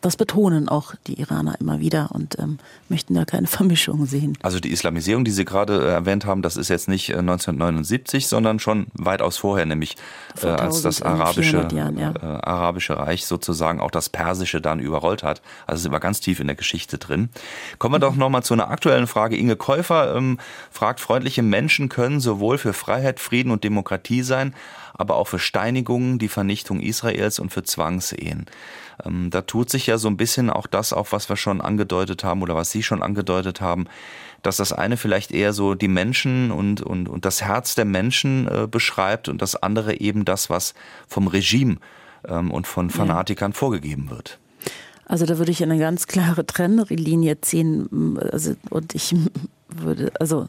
das 0.00 0.16
betonen 0.16 0.68
auch 0.68 0.94
die 1.06 1.20
Iraner 1.20 1.58
immer 1.60 1.80
wieder 1.80 2.10
und 2.12 2.38
ähm, 2.38 2.58
möchten 2.88 3.14
da 3.14 3.24
keine 3.24 3.46
Vermischung 3.58 4.06
sehen. 4.06 4.36
Also 4.42 4.60
die 4.60 4.70
Islamisierung, 4.70 5.24
die 5.24 5.30
Sie 5.30 5.44
gerade 5.44 5.80
äh, 5.80 5.90
erwähnt 5.90 6.26
haben, 6.26 6.42
das 6.42 6.56
ist 6.56 6.68
jetzt 6.68 6.88
nicht 6.88 7.14
1979, 7.14 8.24
äh, 8.24 8.26
sondern 8.26 8.58
schon 8.58 8.88
weitaus 8.94 9.38
vorher, 9.38 9.66
nämlich 9.66 9.96
äh, 10.42 10.46
als 10.46 10.82
das 10.82 11.02
arabische, 11.02 11.68
Jahren, 11.72 11.98
ja. 11.98 12.10
äh, 12.10 12.20
arabische 12.20 12.96
Reich 12.96 13.26
sozusagen 13.26 13.80
auch 13.80 13.90
das 13.90 14.08
Persische 14.08 14.60
dann 14.60 14.80
überrollt 14.80 15.22
hat. 15.22 15.40
Also 15.66 15.82
sind 15.82 15.92
wir 15.92 16.00
ganz 16.00 16.20
tief 16.20 16.40
in 16.40 16.46
der 16.46 16.56
Geschichte 16.56 16.98
drin. 16.98 17.30
Kommen 17.78 17.94
wir 17.94 17.98
mhm. 17.98 18.12
doch 18.12 18.16
nochmal 18.16 18.42
zu 18.42 18.54
einer 18.54 18.70
aktuellen 18.70 19.06
Frage. 19.06 19.36
Inge 19.36 19.56
Käufer 19.56 20.14
ähm, 20.14 20.38
fragt, 20.70 21.00
freundliche 21.00 21.42
Menschen 21.42 21.88
können 21.88 22.20
sowohl 22.20 22.58
für 22.58 22.72
Freiheit, 22.72 23.20
Frieden 23.20 23.50
und 23.50 23.64
Demokratie 23.64 24.22
sein, 24.22 24.54
aber 24.98 25.16
auch 25.16 25.28
für 25.28 25.38
Steinigungen, 25.38 26.18
die 26.18 26.28
Vernichtung 26.28 26.80
Israels 26.80 27.38
und 27.38 27.50
für 27.50 27.62
Zwangsehen. 27.62 28.46
Ähm, 29.04 29.30
da 29.30 29.42
tut 29.42 29.70
sich 29.70 29.86
ja 29.86 29.96
so 29.96 30.08
ein 30.08 30.16
bisschen 30.16 30.50
auch 30.50 30.66
das 30.66 30.92
auf, 30.92 31.12
was 31.12 31.28
wir 31.28 31.36
schon 31.36 31.60
angedeutet 31.60 32.24
haben 32.24 32.42
oder 32.42 32.54
was 32.54 32.70
Sie 32.70 32.82
schon 32.82 33.02
angedeutet 33.02 33.60
haben, 33.60 33.86
dass 34.42 34.58
das 34.58 34.72
eine 34.72 34.96
vielleicht 34.96 35.30
eher 35.30 35.52
so 35.52 35.74
die 35.74 35.88
Menschen 35.88 36.50
und, 36.50 36.82
und, 36.82 37.08
und 37.08 37.24
das 37.24 37.42
Herz 37.42 37.76
der 37.76 37.84
Menschen 37.84 38.48
äh, 38.48 38.66
beschreibt 38.66 39.28
und 39.28 39.40
das 39.40 39.56
andere 39.56 39.98
eben 40.00 40.24
das, 40.24 40.50
was 40.50 40.74
vom 41.06 41.28
Regime 41.28 41.76
ähm, 42.26 42.50
und 42.50 42.66
von 42.66 42.90
Fanatikern 42.90 43.52
ja. 43.52 43.56
vorgegeben 43.56 44.10
wird. 44.10 44.38
Also 45.06 45.26
da 45.26 45.38
würde 45.38 45.52
ich 45.52 45.62
eine 45.62 45.78
ganz 45.78 46.06
klare 46.06 46.44
Trennlinie 46.44 47.40
ziehen. 47.40 48.18
Also, 48.32 48.56
und 48.68 48.94
ich 48.94 49.14
würde, 49.68 50.12
also 50.18 50.48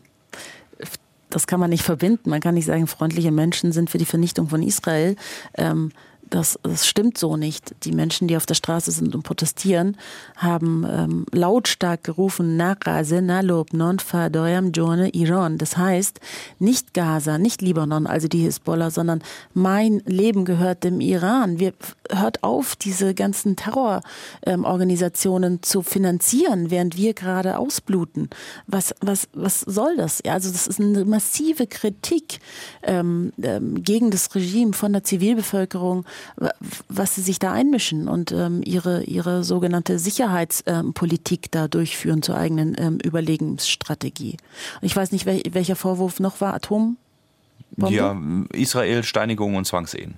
das 1.29 1.47
kann 1.47 1.59
man 1.59 1.69
nicht 1.69 1.83
verbinden. 1.83 2.29
Man 2.29 2.41
kann 2.41 2.55
nicht 2.55 2.65
sagen, 2.65 2.87
freundliche 2.87 3.31
Menschen 3.31 3.71
sind 3.71 3.89
für 3.89 3.97
die 3.97 4.05
Vernichtung 4.05 4.49
von 4.49 4.63
Israel. 4.63 5.15
Ähm, 5.57 5.91
das, 6.29 6.59
das 6.63 6.87
stimmt 6.87 7.17
so 7.17 7.37
nicht. 7.37 7.75
Die 7.83 7.91
Menschen, 7.91 8.27
die 8.27 8.37
auf 8.37 8.45
der 8.45 8.55
Straße 8.55 8.91
sind 8.91 9.15
und 9.15 9.23
protestieren, 9.23 9.97
haben 10.37 10.85
ähm, 10.89 11.25
lautstark 11.31 12.03
gerufen, 12.03 12.57
Naqase, 12.57 13.21
Nalob, 13.21 13.73
Non 13.73 13.99
Fadoyam, 13.99 14.71
Jone, 14.71 15.09
Iran. 15.09 15.57
Das 15.57 15.77
heißt, 15.77 16.19
nicht 16.59 16.93
Gaza, 16.93 17.37
nicht 17.37 17.61
Libanon, 17.61 18.07
also 18.07 18.27
die 18.27 18.39
Hisbollah, 18.39 18.91
sondern 18.91 19.21
mein 19.53 20.01
Leben 20.05 20.45
gehört 20.45 20.83
dem 20.83 21.01
Iran. 21.01 21.59
Wir, 21.59 21.73
hört 22.11 22.43
auf, 22.43 22.75
diese 22.75 23.13
ganzen 23.13 23.55
Terrororganisationen 23.55 25.53
ähm, 25.53 25.63
zu 25.63 25.81
finanzieren, 25.81 26.71
während 26.71 26.97
wir 26.97 27.13
gerade 27.13 27.57
ausbluten. 27.57 28.29
Was, 28.67 28.93
was, 29.01 29.29
was 29.33 29.61
soll 29.61 29.95
das? 29.97 30.21
Ja, 30.25 30.33
also 30.33 30.51
das 30.51 30.67
ist 30.67 30.79
eine 30.79 31.05
massive 31.05 31.67
Kritik 31.67 32.39
ähm, 32.83 33.31
ähm, 33.41 33.83
gegen 33.83 34.11
das 34.11 34.33
Regime 34.35 34.73
von 34.73 34.93
der 34.93 35.03
Zivilbevölkerung 35.03 36.05
was 36.87 37.15
sie 37.15 37.21
sich 37.21 37.39
da 37.39 37.51
einmischen 37.51 38.07
und 38.07 38.31
ähm, 38.31 38.61
ihre, 38.63 39.03
ihre 39.03 39.43
sogenannte 39.43 39.99
Sicherheitspolitik 39.99 41.45
ähm, 41.45 41.49
da 41.51 41.67
durchführen 41.67 42.21
zur 42.21 42.37
eigenen 42.37 42.75
ähm, 42.77 42.99
Überlegensstrategie. 43.03 44.37
Ich 44.81 44.95
weiß 44.95 45.11
nicht, 45.11 45.25
wel 45.25 45.41
welcher 45.51 45.75
Vorwurf 45.75 46.19
noch 46.19 46.41
war, 46.41 46.53
Atom? 46.53 46.97
Ja, 47.77 48.19
Israel, 48.51 49.03
Steinigung 49.03 49.55
und 49.55 49.65
Zwangsehen. 49.65 50.17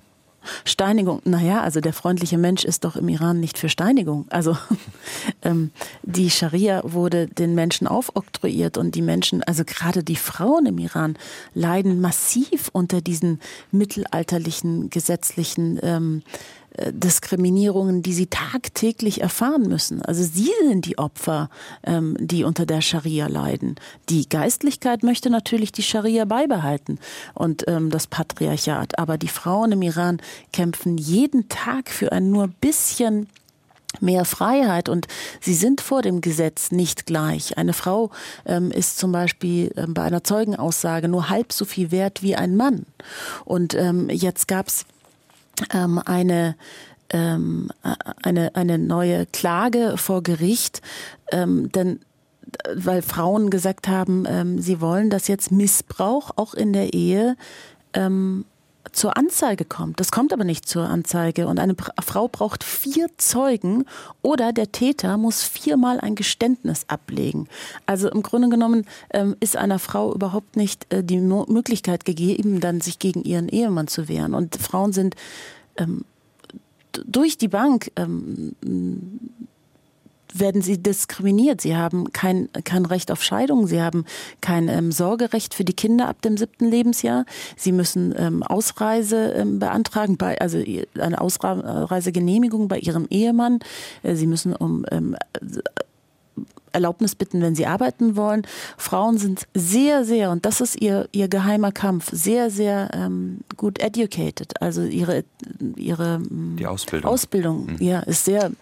Steinigung, 0.64 1.20
naja, 1.24 1.62
also 1.62 1.80
der 1.80 1.92
freundliche 1.92 2.38
Mensch 2.38 2.64
ist 2.64 2.84
doch 2.84 2.96
im 2.96 3.08
Iran 3.08 3.40
nicht 3.40 3.58
für 3.58 3.68
Steinigung. 3.68 4.26
Also 4.30 4.56
ähm, 5.42 5.70
die 6.02 6.30
Scharia 6.30 6.82
wurde 6.84 7.26
den 7.26 7.54
Menschen 7.54 7.86
aufoktroyiert 7.86 8.76
und 8.76 8.94
die 8.94 9.02
Menschen, 9.02 9.42
also 9.42 9.64
gerade 9.64 10.02
die 10.02 10.16
Frauen 10.16 10.66
im 10.66 10.78
Iran, 10.78 11.16
leiden 11.54 12.00
massiv 12.00 12.70
unter 12.72 13.00
diesen 13.00 13.40
mittelalterlichen 13.70 14.90
gesetzlichen 14.90 15.78
ähm, 15.82 16.22
äh, 16.22 16.61
Diskriminierungen, 16.90 18.02
die 18.02 18.14
sie 18.14 18.26
tagtäglich 18.26 19.20
erfahren 19.20 19.68
müssen. 19.68 20.02
Also 20.02 20.22
sie 20.22 20.50
sind 20.66 20.86
die 20.86 20.98
Opfer, 20.98 21.50
ähm, 21.84 22.16
die 22.18 22.44
unter 22.44 22.64
der 22.64 22.80
Scharia 22.80 23.26
leiden. 23.26 23.76
Die 24.08 24.28
Geistlichkeit 24.28 25.02
möchte 25.02 25.28
natürlich 25.28 25.72
die 25.72 25.82
Scharia 25.82 26.24
beibehalten 26.24 26.98
und 27.34 27.64
ähm, 27.68 27.90
das 27.90 28.06
Patriarchat. 28.06 28.98
Aber 28.98 29.18
die 29.18 29.28
Frauen 29.28 29.72
im 29.72 29.82
Iran 29.82 30.20
kämpfen 30.52 30.96
jeden 30.96 31.48
Tag 31.48 31.90
für 31.90 32.12
ein 32.12 32.30
nur 32.30 32.48
bisschen 32.48 33.28
mehr 34.00 34.24
Freiheit 34.24 34.88
und 34.88 35.06
sie 35.40 35.54
sind 35.54 35.80
vor 35.80 36.00
dem 36.02 36.20
Gesetz 36.22 36.70
nicht 36.70 37.06
gleich. 37.06 37.58
Eine 37.58 37.74
Frau 37.74 38.10
ähm, 38.46 38.70
ist 38.70 38.98
zum 38.98 39.12
Beispiel 39.12 39.72
ähm, 39.76 39.92
bei 39.92 40.02
einer 40.02 40.24
Zeugenaussage 40.24 41.08
nur 41.08 41.28
halb 41.28 41.52
so 41.52 41.64
viel 41.64 41.90
wert 41.90 42.22
wie 42.22 42.34
ein 42.34 42.56
Mann. 42.56 42.86
Und 43.44 43.74
ähm, 43.74 44.08
jetzt 44.08 44.48
gab 44.48 44.68
es 44.68 44.86
ähm, 45.72 45.98
eine 46.04 46.56
ähm, 47.10 47.68
eine, 48.22 48.54
eine 48.54 48.78
neue 48.78 49.26
Klage 49.26 49.96
vor 49.98 50.22
Gericht, 50.22 50.80
ähm, 51.30 51.70
denn 51.72 52.00
weil 52.74 53.02
Frauen 53.02 53.50
gesagt 53.50 53.88
haben, 53.88 54.24
ähm, 54.26 54.58
sie 54.58 54.80
wollen, 54.80 55.10
dass 55.10 55.28
jetzt 55.28 55.52
Missbrauch 55.52 56.30
auch 56.36 56.54
in 56.54 56.72
der 56.72 56.92
Ehe 56.92 57.36
ähm, 57.92 58.44
zur 58.92 59.16
Anzeige 59.16 59.64
kommt. 59.64 60.00
Das 60.00 60.10
kommt 60.10 60.32
aber 60.32 60.44
nicht 60.44 60.68
zur 60.68 60.88
Anzeige. 60.88 61.46
Und 61.46 61.58
eine 61.58 61.74
Frau 62.04 62.28
braucht 62.28 62.64
vier 62.64 63.08
Zeugen 63.16 63.84
oder 64.22 64.52
der 64.52 64.72
Täter 64.72 65.16
muss 65.16 65.42
viermal 65.42 66.00
ein 66.00 66.14
Geständnis 66.14 66.84
ablegen. 66.88 67.48
Also 67.86 68.10
im 68.10 68.22
Grunde 68.22 68.48
genommen 68.48 68.86
ähm, 69.10 69.36
ist 69.40 69.56
einer 69.56 69.78
Frau 69.78 70.14
überhaupt 70.14 70.56
nicht 70.56 70.92
äh, 70.92 71.02
die 71.02 71.18
Möglichkeit 71.18 72.04
gegeben, 72.04 72.60
dann 72.60 72.80
sich 72.80 72.98
gegen 72.98 73.22
ihren 73.22 73.48
Ehemann 73.48 73.88
zu 73.88 74.08
wehren. 74.08 74.34
Und 74.34 74.56
Frauen 74.56 74.92
sind 74.92 75.16
ähm, 75.76 76.04
durch 77.06 77.38
die 77.38 77.48
Bank 77.48 77.90
ähm, 77.96 78.54
werden 80.34 80.62
sie 80.62 80.82
diskriminiert. 80.82 81.60
Sie 81.60 81.76
haben 81.76 82.12
kein, 82.12 82.48
kein 82.64 82.86
Recht 82.86 83.10
auf 83.10 83.22
Scheidung, 83.22 83.66
sie 83.66 83.80
haben 83.80 84.04
kein 84.40 84.68
ähm, 84.68 84.92
Sorgerecht 84.92 85.54
für 85.54 85.64
die 85.64 85.74
Kinder 85.74 86.08
ab 86.08 86.22
dem 86.22 86.36
siebten 86.36 86.66
Lebensjahr. 86.66 87.24
Sie 87.56 87.72
müssen 87.72 88.14
ähm, 88.16 88.42
Ausreise 88.42 89.32
ähm, 89.32 89.58
beantragen, 89.58 90.16
bei, 90.16 90.40
also 90.40 90.62
eine 90.98 91.20
Ausreisegenehmigung 91.20 92.68
bei 92.68 92.78
ihrem 92.78 93.06
Ehemann. 93.10 93.60
Äh, 94.02 94.14
sie 94.14 94.26
müssen 94.26 94.54
um 94.54 94.84
ähm, 94.90 95.16
Erlaubnis 96.72 97.14
bitten, 97.14 97.42
wenn 97.42 97.54
sie 97.54 97.66
arbeiten 97.66 98.16
wollen. 98.16 98.46
Frauen 98.76 99.18
sind 99.18 99.46
sehr, 99.54 100.04
sehr, 100.04 100.30
und 100.30 100.46
das 100.46 100.60
ist 100.60 100.80
ihr, 100.80 101.08
ihr 101.12 101.28
geheimer 101.28 101.72
Kampf, 101.72 102.10
sehr, 102.12 102.50
sehr 102.50 102.90
ähm, 102.94 103.40
gut 103.56 103.78
educated. 103.80 104.60
Also 104.60 104.82
ihre, 104.82 105.24
ihre 105.76 106.20
die 106.22 106.66
Ausbildung, 106.66 107.10
Ausbildung 107.10 107.66
mhm. 107.66 107.76
ja, 107.80 108.00
ist 108.00 108.24
sehr 108.24 108.52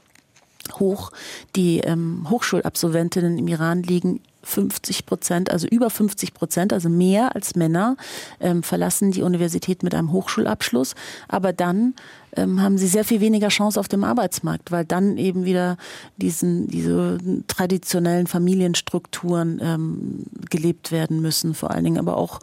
hoch. 0.79 1.11
Die 1.57 1.79
ähm, 1.79 2.27
Hochschulabsolventinnen 2.31 3.39
im 3.39 3.49
Iran 3.49 3.83
liegen 3.83 4.21
50 4.43 5.07
Prozent, 5.07 5.51
also 5.51 5.67
über 5.67 5.91
50 5.91 6.33
Prozent, 6.35 6.73
also 6.73 6.89
mehr 6.89 7.35
als 7.35 7.57
Männer, 7.57 7.97
ähm, 8.41 8.63
verlassen 8.63 9.11
die 9.11 9.23
Universität 9.23 9.83
mit 9.83 9.95
einem 9.95 10.13
Hochschulabschluss. 10.13 10.95
Aber 11.29 11.53
dann 11.53 11.95
ähm, 12.37 12.63
haben 12.63 12.79
sie 12.79 12.87
sehr 12.87 13.05
viel 13.05 13.21
weniger 13.21 13.49
Chance 13.49 13.79
auf 13.79 13.89
dem 13.89 14.05
Arbeitsmarkt, 14.05 14.71
weil 14.71 14.85
dann 14.85 15.19
eben 15.19 15.45
wieder 15.45 15.77
diesen, 16.17 16.69
diese 16.69 17.19
traditionellen 17.49 18.27
Familienstrukturen 18.27 19.61
ähm, 19.63 20.25
gelebt 20.49 20.91
werden 20.91 21.21
müssen, 21.21 21.55
vor 21.55 21.71
allen 21.71 21.85
Dingen 21.85 21.99
aber 21.99 22.17
auch 22.17 22.41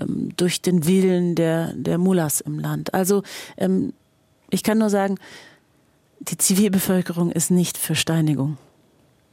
ähm, 0.00 0.30
durch 0.36 0.62
den 0.62 0.86
Willen 0.86 1.34
der, 1.34 1.72
der 1.74 1.98
Mullahs 1.98 2.40
im 2.40 2.58
Land. 2.58 2.92
Also 2.94 3.22
ähm, 3.56 3.92
ich 4.50 4.62
kann 4.62 4.78
nur 4.78 4.90
sagen, 4.90 5.16
die 6.20 6.38
Zivilbevölkerung 6.38 7.30
ist 7.30 7.50
nicht 7.50 7.78
für 7.78 7.94
Steinigung. 7.94 8.58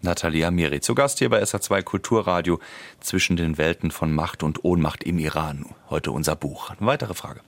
Natalia 0.01 0.51
Miri, 0.51 0.81
zu 0.81 0.95
Gast 0.95 1.19
hier 1.19 1.29
bei 1.29 1.41
SA2 1.41 1.81
Kulturradio 1.81 2.59
zwischen 2.99 3.37
den 3.37 3.57
Welten 3.57 3.89
von 3.89 4.13
Macht 4.13 4.43
und 4.43 4.65
Ohnmacht 4.65 5.03
im 5.03 5.17
Iran. 5.17 5.65
Heute 5.89 6.11
unser 6.11 6.35
Buch. 6.35 6.71
Eine 6.71 6.87
weitere 6.87 7.13
Frage. 7.13 7.39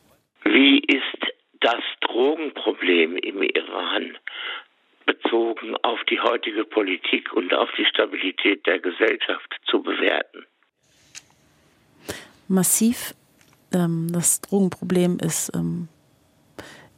Wie 0.46 0.80
ist 0.80 1.34
das 1.60 1.84
Drogenproblem 2.02 3.18
im 3.18 3.44
Iran 3.44 4.18
bezogen 5.06 5.76
auf 5.84 6.00
die 6.10 6.20
heutige 6.20 6.64
Politik 6.64 7.34
und 7.34 7.54
auf 7.54 7.70
die 7.78 7.86
Stabilität 7.86 8.66
der 8.66 8.80
Gesellschaft 8.80 9.54
zu 9.70 9.84
bewerten? 9.84 10.46
Massiv. 12.48 13.14
Ähm, 13.74 14.08
das 14.14 14.40
Drogenproblem 14.42 15.18
ist 15.20 15.52
ähm, 15.54 15.90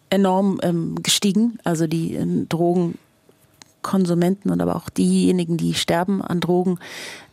enorm 0.09 0.59
ähm, 0.63 1.01
gestiegen. 1.01 1.59
Also 1.63 1.87
die 1.87 2.15
äh, 2.15 2.45
Drogenkonsumenten 2.47 4.51
und 4.51 4.61
aber 4.61 4.75
auch 4.75 4.89
diejenigen, 4.89 5.57
die 5.57 5.73
sterben 5.73 6.21
an 6.21 6.39
Drogen, 6.39 6.79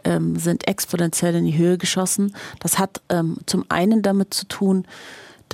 ähm, 0.05 0.37
sind 0.37 0.68
exponentiell 0.68 1.35
in 1.35 1.47
die 1.47 1.57
Höhe 1.57 1.79
geschossen. 1.79 2.35
Das 2.61 2.79
hat 2.79 3.01
ähm, 3.09 3.39
zum 3.47 3.64
einen 3.68 4.03
damit 4.03 4.35
zu 4.35 4.47
tun, 4.47 4.87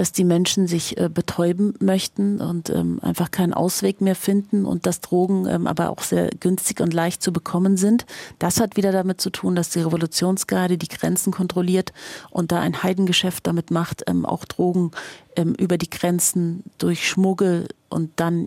dass 0.00 0.12
die 0.12 0.24
Menschen 0.24 0.66
sich 0.66 0.96
äh, 0.96 1.10
betäuben 1.10 1.74
möchten 1.78 2.40
und 2.40 2.70
ähm, 2.70 3.00
einfach 3.02 3.30
keinen 3.30 3.52
Ausweg 3.52 4.00
mehr 4.00 4.14
finden 4.14 4.64
und 4.64 4.86
dass 4.86 5.02
Drogen 5.02 5.46
ähm, 5.46 5.66
aber 5.66 5.90
auch 5.90 6.00
sehr 6.00 6.30
günstig 6.40 6.80
und 6.80 6.94
leicht 6.94 7.22
zu 7.22 7.34
bekommen 7.34 7.76
sind. 7.76 8.06
Das 8.38 8.60
hat 8.60 8.78
wieder 8.78 8.92
damit 8.92 9.20
zu 9.20 9.28
tun, 9.28 9.54
dass 9.54 9.68
die 9.68 9.80
Revolutionsgarde 9.80 10.78
die 10.78 10.88
Grenzen 10.88 11.34
kontrolliert 11.34 11.92
und 12.30 12.50
da 12.50 12.60
ein 12.60 12.82
Heidengeschäft 12.82 13.46
damit 13.46 13.70
macht, 13.70 14.04
ähm, 14.06 14.24
auch 14.24 14.46
Drogen 14.46 14.92
ähm, 15.36 15.54
über 15.54 15.76
die 15.76 15.90
Grenzen 15.90 16.64
durch 16.78 17.06
Schmuggel 17.06 17.68
und 17.90 18.12
dann 18.16 18.46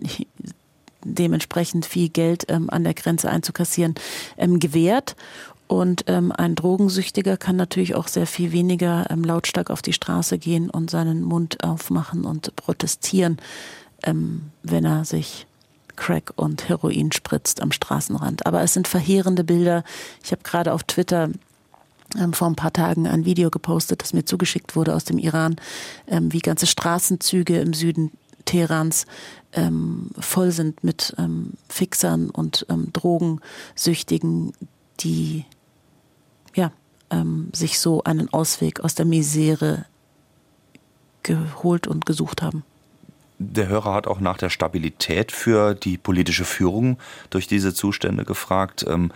dementsprechend 1.04 1.86
viel 1.86 2.08
Geld 2.08 2.46
ähm, 2.48 2.68
an 2.68 2.82
der 2.82 2.94
Grenze 2.94 3.30
einzukassieren, 3.30 3.94
ähm, 4.38 4.58
gewährt. 4.58 5.14
Und 5.74 6.04
ähm, 6.06 6.30
ein 6.30 6.54
Drogensüchtiger 6.54 7.36
kann 7.36 7.56
natürlich 7.56 7.96
auch 7.96 8.06
sehr 8.06 8.28
viel 8.28 8.52
weniger 8.52 9.10
ähm, 9.10 9.24
lautstark 9.24 9.70
auf 9.70 9.82
die 9.82 9.92
Straße 9.92 10.38
gehen 10.38 10.70
und 10.70 10.88
seinen 10.88 11.24
Mund 11.24 11.64
aufmachen 11.64 12.24
und 12.24 12.54
protestieren, 12.54 13.38
ähm, 14.04 14.52
wenn 14.62 14.84
er 14.84 15.04
sich 15.04 15.48
Crack 15.96 16.32
und 16.36 16.68
Heroin 16.68 17.10
spritzt 17.10 17.60
am 17.60 17.72
Straßenrand. 17.72 18.46
Aber 18.46 18.62
es 18.62 18.72
sind 18.72 18.86
verheerende 18.86 19.42
Bilder. 19.42 19.82
Ich 20.22 20.30
habe 20.30 20.42
gerade 20.44 20.72
auf 20.72 20.84
Twitter 20.84 21.30
ähm, 22.16 22.34
vor 22.34 22.46
ein 22.46 22.54
paar 22.54 22.72
Tagen 22.72 23.08
ein 23.08 23.24
Video 23.24 23.50
gepostet, 23.50 24.00
das 24.00 24.12
mir 24.12 24.24
zugeschickt 24.24 24.76
wurde 24.76 24.94
aus 24.94 25.02
dem 25.02 25.18
Iran, 25.18 25.56
ähm, 26.06 26.32
wie 26.32 26.38
ganze 26.38 26.68
Straßenzüge 26.68 27.58
im 27.58 27.74
Süden 27.74 28.12
Teherans 28.44 29.06
ähm, 29.52 30.10
voll 30.20 30.52
sind 30.52 30.84
mit 30.84 31.16
ähm, 31.18 31.54
Fixern 31.68 32.30
und 32.30 32.64
ähm, 32.68 32.92
Drogensüchtigen, 32.92 34.52
die 35.00 35.44
ähm, 37.10 37.48
sich 37.52 37.78
so 37.78 38.02
einen 38.04 38.32
Ausweg 38.32 38.80
aus 38.80 38.94
der 38.94 39.04
Misere 39.04 39.86
geholt 41.22 41.86
und 41.86 42.06
gesucht 42.06 42.42
haben. 42.42 42.64
Der 43.38 43.68
Hörer 43.68 43.94
hat 43.94 44.06
auch 44.06 44.20
nach 44.20 44.38
der 44.38 44.50
Stabilität 44.50 45.32
für 45.32 45.74
die 45.74 45.98
politische 45.98 46.44
Führung 46.44 46.98
durch 47.30 47.46
diese 47.46 47.74
Zustände 47.74 48.24
gefragt. 48.24 48.84
Ähm, 48.88 49.10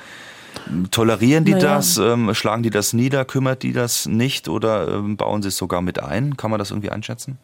tolerieren 0.90 1.44
die 1.44 1.52
naja. 1.52 1.76
das? 1.76 1.98
Ähm, 1.98 2.34
schlagen 2.34 2.62
die 2.62 2.70
das 2.70 2.92
nieder? 2.92 3.24
Kümmert 3.24 3.62
die 3.62 3.72
das 3.72 4.06
nicht 4.06 4.48
oder 4.48 4.88
ähm, 4.88 5.16
bauen 5.16 5.42
sie 5.42 5.48
es 5.48 5.56
sogar 5.56 5.82
mit 5.82 6.02
ein? 6.02 6.36
Kann 6.36 6.50
man 6.50 6.58
das 6.58 6.70
irgendwie 6.70 6.90
einschätzen? 6.90 7.38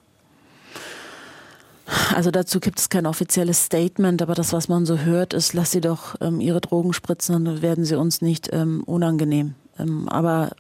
Also 2.15 2.31
dazu 2.31 2.61
gibt 2.61 2.81
es 2.81 2.89
kein 2.89 3.07
offizielles 3.07 3.65
Statement, 3.65 4.23
aber 4.23 4.35
das, 4.35 4.53
was 4.53 4.69
man 4.69 4.87
so 4.87 4.99
hört, 4.99 5.35
ist, 5.35 5.53
lass 5.53 5.71
sie 5.71 5.83
doch 5.83 6.17
ähm, 6.21 6.41
ihre 6.41 6.61
Drogen 6.61 6.93
spritzen, 6.93 7.45
dann 7.45 7.63
werden 7.63 7.85
sie 7.85 7.99
uns 7.99 8.23
nicht 8.23 8.49
ähm, 8.53 8.83
unangenehm. 8.85 9.55
Ähm, 9.79 10.09
aber 10.09 10.51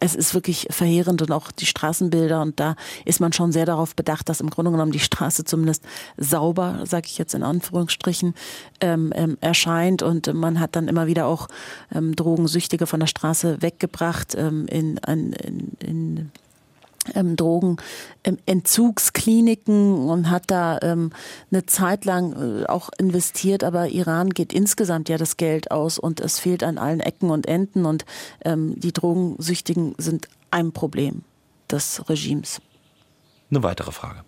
es 0.00 0.14
ist 0.14 0.32
wirklich 0.34 0.66
verheerend 0.70 1.20
und 1.20 1.30
auch 1.30 1.52
die 1.52 1.66
Straßenbilder 1.66 2.40
und 2.40 2.58
da 2.58 2.74
ist 3.04 3.20
man 3.20 3.34
schon 3.34 3.52
sehr 3.52 3.66
darauf 3.66 3.94
bedacht, 3.94 4.28
dass 4.30 4.40
im 4.40 4.48
Grunde 4.48 4.70
genommen 4.70 4.92
die 4.92 4.98
Straße 4.98 5.44
zumindest 5.44 5.84
sauber, 6.16 6.80
sage 6.84 7.06
ich 7.06 7.18
jetzt 7.18 7.34
in 7.34 7.42
Anführungsstrichen, 7.42 8.34
ähm, 8.80 9.12
ähm, 9.14 9.36
erscheint. 9.42 10.02
Und 10.02 10.32
man 10.32 10.58
hat 10.58 10.74
dann 10.74 10.88
immer 10.88 11.06
wieder 11.06 11.26
auch 11.26 11.48
ähm, 11.94 12.16
Drogensüchtige 12.16 12.86
von 12.86 13.00
der 13.00 13.06
Straße 13.06 13.60
weggebracht 13.60 14.34
ähm, 14.36 14.66
in, 14.68 14.96
in, 15.06 15.32
in 15.80 16.30
ähm, 17.14 17.36
Drogenentzugskliniken 17.36 19.74
ähm, 19.74 20.08
und 20.08 20.30
hat 20.30 20.50
da 20.50 20.78
ähm, 20.82 21.12
eine 21.50 21.66
Zeit 21.66 22.04
lang 22.04 22.62
äh, 22.62 22.66
auch 22.66 22.90
investiert, 22.98 23.64
aber 23.64 23.88
Iran 23.88 24.30
geht 24.30 24.52
insgesamt 24.52 25.08
ja 25.08 25.16
das 25.16 25.36
Geld 25.36 25.70
aus 25.70 25.98
und 25.98 26.20
es 26.20 26.38
fehlt 26.38 26.62
an 26.62 26.78
allen 26.78 27.00
Ecken 27.00 27.30
und 27.30 27.48
Enden 27.48 27.86
und 27.86 28.04
ähm, 28.44 28.78
die 28.78 28.92
Drogensüchtigen 28.92 29.94
sind 29.98 30.28
ein 30.50 30.72
Problem 30.72 31.22
des 31.70 32.08
Regimes. 32.08 32.60
Eine 33.50 33.62
weitere 33.62 33.92
Frage. 33.92 34.22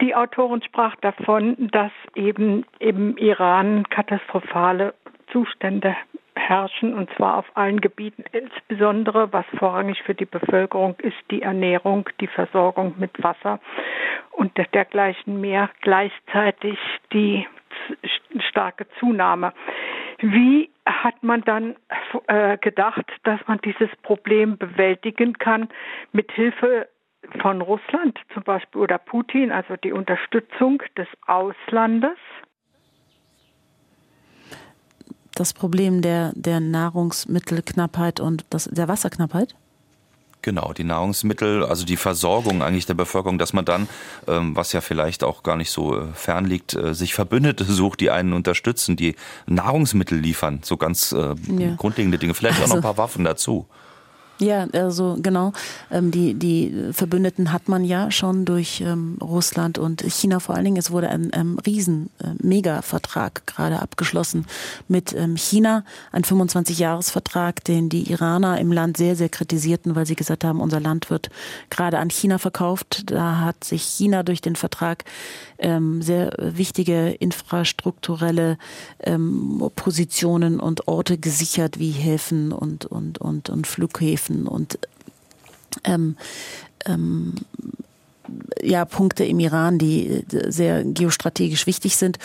Die 0.00 0.14
Autorin 0.14 0.62
sprach 0.62 0.94
davon, 0.96 1.68
dass 1.72 1.92
eben 2.14 2.64
im 2.78 3.16
Iran 3.16 3.84
katastrophale 3.88 4.94
Zustände 5.32 5.96
herrschen, 6.36 6.94
und 6.94 7.10
zwar 7.16 7.38
auf 7.38 7.46
allen 7.54 7.80
Gebieten. 7.80 8.24
Insbesondere, 8.32 9.32
was 9.32 9.46
vorrangig 9.58 10.02
für 10.02 10.14
die 10.14 10.26
Bevölkerung 10.26 10.94
ist, 11.00 11.16
die 11.30 11.42
Ernährung, 11.42 12.08
die 12.20 12.26
Versorgung 12.26 12.94
mit 12.98 13.22
Wasser 13.22 13.60
und 14.32 14.56
dergleichen 14.72 15.40
mehr. 15.40 15.70
Gleichzeitig 15.80 16.78
die 17.12 17.46
starke 18.50 18.86
Zunahme. 18.98 19.52
Wie 20.18 20.70
hat 20.86 21.22
man 21.22 21.42
dann 21.42 21.76
äh, 22.28 22.56
gedacht, 22.58 23.04
dass 23.24 23.40
man 23.46 23.58
dieses 23.64 23.90
Problem 24.02 24.56
bewältigen 24.56 25.34
kann 25.34 25.68
mit 26.12 26.30
Hilfe 26.32 26.88
von 27.40 27.60
Russland 27.60 28.18
zum 28.32 28.44
Beispiel 28.44 28.80
oder 28.80 28.98
Putin, 28.98 29.52
also 29.52 29.76
die 29.76 29.92
Unterstützung 29.92 30.82
des 30.96 31.08
Auslandes? 31.26 32.18
Das 35.36 35.52
Problem 35.52 36.02
der, 36.02 36.32
der 36.34 36.60
Nahrungsmittelknappheit 36.60 38.20
und 38.20 38.44
das, 38.50 38.64
der 38.64 38.88
Wasserknappheit? 38.88 39.54
Genau, 40.42 40.72
die 40.72 40.84
Nahrungsmittel, 40.84 41.64
also 41.64 41.84
die 41.84 41.96
Versorgung 41.96 42.62
eigentlich 42.62 42.86
der 42.86 42.94
Bevölkerung, 42.94 43.36
dass 43.36 43.52
man 43.52 43.64
dann, 43.64 43.88
ähm, 44.28 44.54
was 44.54 44.72
ja 44.72 44.80
vielleicht 44.80 45.24
auch 45.24 45.42
gar 45.42 45.56
nicht 45.56 45.70
so 45.70 45.98
äh, 45.98 46.06
fern 46.14 46.44
liegt, 46.44 46.74
äh, 46.74 46.94
sich 46.94 47.14
Verbündete 47.14 47.64
sucht, 47.68 48.00
die 48.00 48.10
einen 48.10 48.32
unterstützen, 48.32 48.96
die 48.96 49.16
Nahrungsmittel 49.46 50.18
liefern, 50.18 50.60
so 50.62 50.76
ganz 50.76 51.12
äh, 51.12 51.34
ja. 51.58 51.74
grundlegende 51.76 52.18
Dinge, 52.18 52.34
vielleicht 52.34 52.60
also, 52.60 52.74
auch 52.74 52.76
noch 52.76 52.84
ein 52.84 52.86
also 52.86 52.94
paar 52.94 53.04
Waffen 53.04 53.24
dazu. 53.24 53.66
Ja, 54.38 54.66
also 54.72 55.16
genau. 55.20 55.52
Ähm, 55.90 56.10
die, 56.10 56.34
die 56.34 56.90
Verbündeten 56.92 57.52
hat 57.52 57.68
man 57.68 57.84
ja 57.84 58.10
schon 58.10 58.44
durch 58.44 58.82
ähm, 58.82 59.16
Russland 59.22 59.78
und 59.78 60.02
China 60.02 60.40
vor 60.40 60.54
allen 60.54 60.64
Dingen. 60.64 60.76
Es 60.76 60.90
wurde 60.90 61.08
ein 61.08 61.30
ähm, 61.32 61.58
riesen 61.64 62.10
äh, 62.22 62.28
Mega-Vertrag 62.42 63.46
gerade 63.46 63.80
abgeschlossen 63.80 64.46
mit 64.88 65.14
ähm, 65.14 65.36
China. 65.36 65.84
Ein 66.12 66.22
25-Jahres-Vertrag, 66.22 67.64
den 67.64 67.88
die 67.88 68.10
Iraner 68.10 68.60
im 68.60 68.72
Land 68.72 68.98
sehr, 68.98 69.16
sehr 69.16 69.30
kritisierten, 69.30 69.96
weil 69.96 70.06
sie 70.06 70.16
gesagt 70.16 70.44
haben, 70.44 70.60
unser 70.60 70.80
Land 70.80 71.08
wird 71.10 71.30
gerade 71.70 71.98
an 71.98 72.10
China 72.10 72.36
verkauft. 72.36 73.10
Da 73.10 73.40
hat 73.40 73.64
sich 73.64 73.82
China 73.82 74.22
durch 74.22 74.42
den 74.42 74.56
Vertrag 74.56 75.04
ähm, 75.58 76.02
sehr 76.02 76.32
wichtige 76.38 77.10
infrastrukturelle 77.10 78.58
ähm, 79.00 79.62
Positionen 79.74 80.60
und 80.60 80.88
Orte 80.88 81.18
gesichert, 81.18 81.78
wie 81.78 81.90
Häfen 81.90 82.52
und, 82.52 82.84
und, 82.84 83.18
und, 83.18 83.50
und 83.50 83.66
Flughäfen 83.66 84.46
und 84.46 84.78
ähm, 85.84 86.16
ähm, 86.84 87.34
ja, 88.60 88.84
Punkte 88.84 89.24
im 89.24 89.38
Iran, 89.38 89.78
die 89.78 90.24
sehr 90.28 90.84
geostrategisch 90.84 91.66
wichtig 91.66 91.96
sind. 91.96 92.18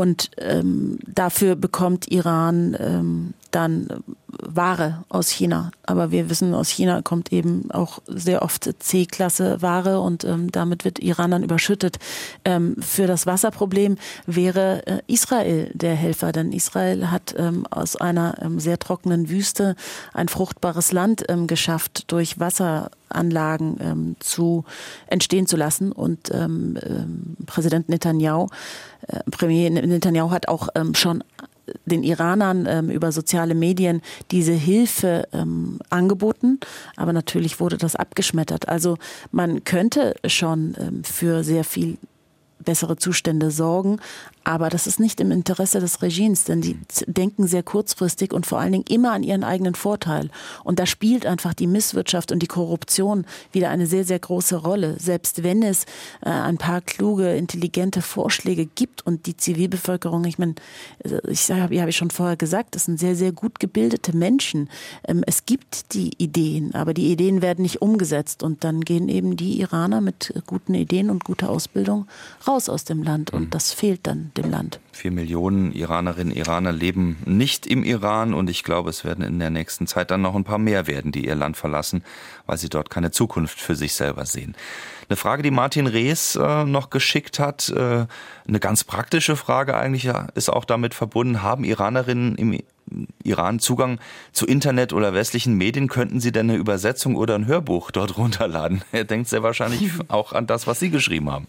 Und 0.00 0.30
ähm, 0.38 0.98
dafür 1.06 1.56
bekommt 1.56 2.10
Iran 2.10 2.74
ähm, 2.80 3.34
dann 3.50 4.02
Ware 4.42 5.04
aus 5.10 5.28
China. 5.28 5.72
Aber 5.84 6.10
wir 6.10 6.30
wissen, 6.30 6.54
aus 6.54 6.70
China 6.70 7.02
kommt 7.02 7.34
eben 7.34 7.70
auch 7.70 7.98
sehr 8.06 8.40
oft 8.40 8.70
C-Klasse 8.78 9.60
Ware 9.60 10.00
und 10.00 10.24
ähm, 10.24 10.50
damit 10.50 10.86
wird 10.86 11.00
Iran 11.00 11.32
dann 11.32 11.42
überschüttet. 11.42 11.98
Ähm, 12.46 12.76
für 12.80 13.06
das 13.06 13.26
Wasserproblem 13.26 13.98
wäre 14.24 14.86
äh, 14.86 15.00
Israel 15.06 15.70
der 15.74 15.96
Helfer, 15.96 16.32
denn 16.32 16.52
Israel 16.52 17.10
hat 17.10 17.34
ähm, 17.36 17.66
aus 17.70 17.96
einer 17.96 18.40
ähm, 18.40 18.58
sehr 18.58 18.78
trockenen 18.78 19.28
Wüste 19.28 19.76
ein 20.14 20.28
fruchtbares 20.28 20.92
Land 20.92 21.24
ähm, 21.28 21.46
geschafft 21.46 22.10
durch 22.10 22.40
Wasseranlagen 22.40 23.76
ähm, 23.82 24.16
zu 24.20 24.64
entstehen 25.08 25.46
zu 25.46 25.58
lassen. 25.58 25.92
Und 25.92 26.30
ähm, 26.32 26.78
ähm, 26.82 27.36
Präsident 27.44 27.90
Netanyahu, 27.90 28.46
Premier 29.30 29.70
Netanyahu 29.70 30.30
hat 30.30 30.48
auch 30.48 30.68
ähm, 30.74 30.94
schon 30.94 31.24
den 31.86 32.02
Iranern 32.02 32.66
ähm, 32.68 32.90
über 32.90 33.12
soziale 33.12 33.54
Medien 33.54 34.02
diese 34.30 34.52
Hilfe 34.52 35.28
ähm, 35.32 35.78
angeboten, 35.88 36.58
aber 36.96 37.12
natürlich 37.12 37.60
wurde 37.60 37.76
das 37.76 37.96
abgeschmettert. 37.96 38.68
Also 38.68 38.98
man 39.30 39.64
könnte 39.64 40.14
schon 40.26 40.74
ähm, 40.78 41.04
für 41.04 41.44
sehr 41.44 41.64
viel 41.64 41.98
bessere 42.58 42.96
Zustände 42.96 43.50
sorgen, 43.50 44.00
aber 44.44 44.70
das 44.70 44.86
ist 44.86 44.98
nicht 44.98 45.20
im 45.20 45.30
Interesse 45.30 45.80
des 45.80 46.00
Regimes, 46.02 46.44
denn 46.44 46.62
die 46.62 46.78
denken 47.06 47.46
sehr 47.46 47.62
kurzfristig 47.62 48.32
und 48.32 48.46
vor 48.46 48.58
allen 48.58 48.72
Dingen 48.72 48.84
immer 48.88 49.12
an 49.12 49.22
ihren 49.22 49.44
eigenen 49.44 49.74
Vorteil. 49.74 50.30
Und 50.64 50.78
da 50.78 50.86
spielt 50.86 51.26
einfach 51.26 51.52
die 51.52 51.66
Misswirtschaft 51.66 52.32
und 52.32 52.40
die 52.40 52.46
Korruption 52.46 53.26
wieder 53.52 53.68
eine 53.68 53.86
sehr, 53.86 54.04
sehr 54.04 54.18
große 54.18 54.56
Rolle. 54.56 54.96
Selbst 54.98 55.42
wenn 55.42 55.62
es 55.62 55.84
äh, 56.24 56.30
ein 56.30 56.56
paar 56.56 56.80
kluge, 56.80 57.34
intelligente 57.34 58.00
Vorschläge 58.00 58.66
gibt 58.66 59.06
und 59.06 59.26
die 59.26 59.36
Zivilbevölkerung, 59.36 60.24
ich 60.24 60.38
meine, 60.38 60.54
äh, 61.04 61.20
ich 61.28 61.50
habe 61.50 61.74
ja, 61.74 61.82
hab 61.82 61.88
ich 61.88 61.96
schon 61.96 62.10
vorher 62.10 62.36
gesagt, 62.36 62.74
das 62.74 62.86
sind 62.86 62.98
sehr, 62.98 63.16
sehr 63.16 63.32
gut 63.32 63.60
gebildete 63.60 64.16
Menschen. 64.16 64.70
Ähm, 65.06 65.22
es 65.26 65.44
gibt 65.44 65.92
die 65.94 66.12
Ideen, 66.16 66.74
aber 66.74 66.94
die 66.94 67.12
Ideen 67.12 67.42
werden 67.42 67.62
nicht 67.62 67.82
umgesetzt 67.82 68.42
und 68.42 68.64
dann 68.64 68.80
gehen 68.80 69.08
eben 69.08 69.36
die 69.36 69.60
Iraner 69.60 70.00
mit 70.00 70.32
guten 70.46 70.74
Ideen 70.74 71.10
und 71.10 71.24
guter 71.24 71.50
Ausbildung 71.50 72.06
raus 72.48 72.70
aus 72.70 72.84
dem 72.84 73.02
Land 73.02 73.32
und 73.32 73.42
mhm. 73.42 73.50
das 73.50 73.72
fehlt 73.72 74.06
dann 74.06 74.29
dem 74.36 74.50
Land. 74.50 74.80
Vier 74.92 75.10
Millionen 75.10 75.72
Iranerinnen 75.72 76.32
und 76.32 76.38
Iraner 76.38 76.72
leben 76.72 77.18
nicht 77.24 77.66
im 77.66 77.84
Iran 77.84 78.34
und 78.34 78.50
ich 78.50 78.64
glaube, 78.64 78.90
es 78.90 79.04
werden 79.04 79.24
in 79.24 79.38
der 79.38 79.50
nächsten 79.50 79.86
Zeit 79.86 80.10
dann 80.10 80.22
noch 80.22 80.34
ein 80.34 80.44
paar 80.44 80.58
mehr 80.58 80.86
werden, 80.86 81.12
die 81.12 81.26
ihr 81.26 81.34
Land 81.34 81.56
verlassen, 81.56 82.02
weil 82.46 82.58
sie 82.58 82.68
dort 82.68 82.90
keine 82.90 83.10
Zukunft 83.10 83.60
für 83.60 83.76
sich 83.76 83.94
selber 83.94 84.26
sehen. 84.26 84.54
Eine 85.08 85.16
Frage, 85.16 85.42
die 85.42 85.50
Martin 85.50 85.86
Rees 85.86 86.36
äh, 86.36 86.64
noch 86.64 86.90
geschickt 86.90 87.38
hat, 87.38 87.68
äh, 87.70 88.06
eine 88.46 88.60
ganz 88.60 88.84
praktische 88.84 89.36
Frage 89.36 89.76
eigentlich, 89.76 90.10
ist 90.34 90.50
auch 90.50 90.64
damit 90.64 90.94
verbunden, 90.94 91.42
haben 91.42 91.64
Iranerinnen 91.64 92.36
im 92.36 92.60
Iran 93.22 93.58
Zugang 93.58 93.98
zu 94.32 94.46
Internet 94.46 94.92
oder 94.92 95.14
westlichen 95.14 95.54
Medien, 95.56 95.88
könnten 95.88 96.20
Sie 96.20 96.32
denn 96.32 96.50
eine 96.50 96.58
Übersetzung 96.58 97.16
oder 97.16 97.34
ein 97.34 97.46
Hörbuch 97.46 97.90
dort 97.90 98.18
runterladen? 98.18 98.82
Er 98.92 99.04
denkt 99.04 99.28
sehr 99.28 99.42
wahrscheinlich 99.42 99.90
auch 100.08 100.32
an 100.32 100.46
das, 100.46 100.66
was 100.66 100.80
Sie 100.80 100.90
geschrieben 100.90 101.30
haben. 101.30 101.46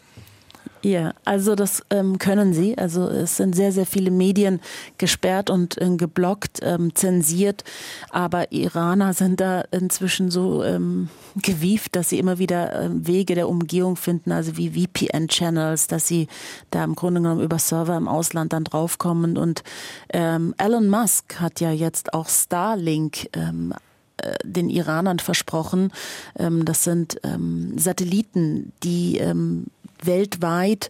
Ja, 0.84 1.14
also 1.26 1.54
das 1.54 1.84
ähm, 1.92 2.18
können 2.18 2.54
sie. 2.54 2.76
Also 2.78 3.08
es 3.08 3.38
sind 3.38 3.56
sehr, 3.56 3.72
sehr 3.72 3.86
viele 3.86 4.10
Medien 4.10 4.60
gesperrt 4.98 5.52
und 5.52 5.80
äh, 5.80 5.96
geblockt, 5.96 6.60
ähm, 6.64 6.96
zensiert. 6.96 7.64
Aber 8.10 8.52
Iraner 8.52 9.14
sind 9.14 9.40
da 9.40 9.62
inzwischen 9.70 10.32
so 10.32 10.64
ähm, 10.64 11.10
gewieft, 11.36 11.96
dass 11.96 12.10
sie 12.10 12.18
immer 12.18 12.40
wieder 12.40 12.82
ähm, 12.82 13.06
Wege 13.06 13.36
der 13.36 13.48
Umgehung 13.48 13.96
finden, 13.96 14.32
also 14.32 14.58
wie 14.58 14.72
VPN-Channels, 14.72 15.86
dass 15.86 16.08
sie 16.08 16.28
da 16.72 16.84
im 16.84 16.96
Grunde 16.96 17.22
genommen 17.22 17.42
über 17.42 17.60
Server 17.60 17.96
im 17.96 18.08
Ausland 18.08 18.52
dann 18.54 18.64
draufkommen. 18.64 19.38
Und 19.38 19.64
ähm, 20.12 20.56
Elon 20.58 20.90
Musk 20.90 21.40
hat 21.40 21.60
ja 21.60 21.72
jetzt 21.72 22.16
auch 22.16 22.28
Starlink 22.28 23.30
ähm, 23.34 23.72
äh, 24.18 24.34
den 24.44 24.70
Iranern 24.70 25.20
versprochen. 25.20 25.92
Ähm, 26.40 26.66
das 26.66 26.84
sind 26.84 27.20
ähm, 27.24 27.78
Satelliten, 27.78 28.74
die 28.84 29.18
ähm, 29.18 29.68
weltweit 30.06 30.90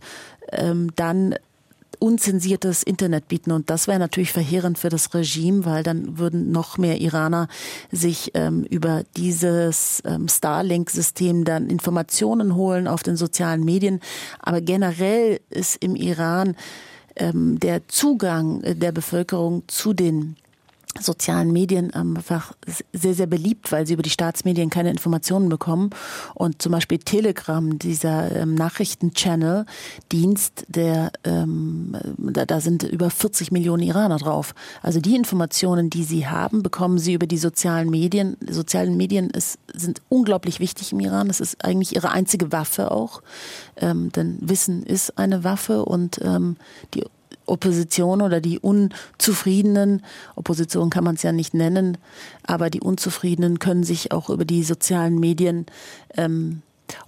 ähm, 0.52 0.92
dann 0.96 1.36
unzensiertes 2.02 2.82
Internet 2.82 3.28
bieten. 3.28 3.52
Und 3.52 3.70
das 3.70 3.88
wäre 3.88 4.00
natürlich 4.00 4.32
verheerend 4.32 4.80
für 4.80 4.90
das 4.90 5.14
Regime, 5.14 5.66
weil 5.66 5.84
dann 5.84 6.18
würden 6.18 6.52
noch 6.52 6.80
mehr 6.80 7.00
Iraner 7.00 7.48
sich 7.92 8.32
ähm, 8.34 8.64
über 8.64 9.04
dieses 9.16 10.02
ähm, 10.04 10.28
Starlink-System 10.28 11.46
dann 11.46 11.70
Informationen 11.70 12.56
holen 12.56 12.88
auf 12.88 13.04
den 13.04 13.18
sozialen 13.18 13.64
Medien. 13.64 14.00
Aber 14.40 14.62
generell 14.62 15.42
ist 15.52 15.76
im 15.84 15.96
Iran 15.96 16.56
ähm, 17.16 17.60
der 17.60 17.88
Zugang 17.88 18.62
der 18.64 18.92
Bevölkerung 18.92 19.64
zu 19.68 19.94
den 19.94 20.38
sozialen 21.00 21.52
Medien 21.52 21.94
einfach 21.94 22.54
sehr, 22.92 23.14
sehr 23.14 23.28
beliebt, 23.28 23.72
weil 23.72 23.88
sie 23.88 23.94
über 23.94 24.04
die 24.04 24.10
Staatsmedien 24.10 24.70
keine 24.70 24.90
Informationen 24.90 25.50
bekommen. 25.50 25.92
Und 26.36 26.62
zum 26.62 26.72
Beispiel 26.72 27.00
Telegram, 27.00 27.80
dieser 27.80 28.36
ähm, 28.36 28.56
Nachrichtenchannel, 28.56 29.66
Dienst, 30.12 30.66
der 30.68 31.12
ähm, 31.24 31.96
da, 32.18 32.46
da 32.46 32.60
sind 32.60 32.84
über 32.84 33.10
40 33.10 33.52
Millionen 33.52 33.84
Iraner 33.84 34.18
drauf. 34.18 34.54
Also 34.82 35.00
die 35.00 35.16
Informationen, 35.16 35.90
die 35.90 36.04
sie 36.04 36.28
haben, 36.28 36.62
bekommen 36.62 36.98
sie 36.98 37.14
über 37.14 37.28
die 37.28 37.38
sozialen 37.38 37.90
Medien. 37.90 38.36
Die 38.42 38.54
sozialen 38.54 38.98
Medien 38.98 39.30
ist, 39.30 39.60
sind 39.74 40.02
unglaublich 40.10 40.60
wichtig 40.60 40.92
im 40.92 41.00
Iran. 41.00 41.28
Das 41.28 41.40
ist 41.40 41.64
eigentlich 41.64 41.96
ihre 41.96 42.12
einzige 42.12 42.52
Waffe 42.52 42.92
auch. 42.92 43.22
Ähm, 43.78 44.12
denn 44.12 44.38
Wissen 44.42 44.84
ist 44.84 45.18
eine 45.18 45.44
Waffe 45.44 45.86
und 45.86 46.20
ähm, 46.22 46.58
die 46.94 47.06
Opposition 47.52 48.22
oder 48.22 48.42
die 48.42 48.60
Unzufriedenen, 48.60 50.04
Opposition 50.36 50.90
kann 50.90 51.04
man 51.04 51.16
es 51.16 51.24
ja 51.24 51.32
nicht 51.32 51.54
nennen, 51.54 51.98
aber 52.44 52.70
die 52.70 52.82
Unzufriedenen 52.82 53.60
können 53.60 53.84
sich 53.84 54.12
auch 54.12 54.30
über 54.30 54.46
die 54.46 54.64
sozialen 54.64 55.20
Medien 55.20 55.66
ähm, 56.16 56.62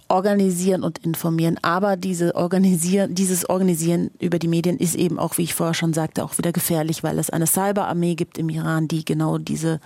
organisieren 0.08 0.82
und 0.82 0.98
informieren. 0.98 1.58
Aber 1.62 1.96
diese 1.96 2.34
organisieren, 2.34 3.14
dieses 3.14 3.48
Organisieren 3.48 4.10
über 4.20 4.38
die 4.38 4.48
Medien 4.48 4.76
ist 4.78 4.94
eben 4.94 5.18
auch, 5.18 5.38
wie 5.38 5.42
ich 5.42 5.54
vorher 5.54 5.74
schon 5.74 5.92
sagte, 5.92 6.24
auch 6.24 6.38
wieder 6.38 6.52
gefährlich, 6.52 7.02
weil 7.02 7.18
es 7.18 7.30
eine 7.30 7.46
Cyberarmee 7.46 8.14
gibt 8.14 8.38
im 8.38 8.48
Iran, 8.48 8.88
die 8.88 9.04
genau 9.04 9.38
diese, 9.38 9.80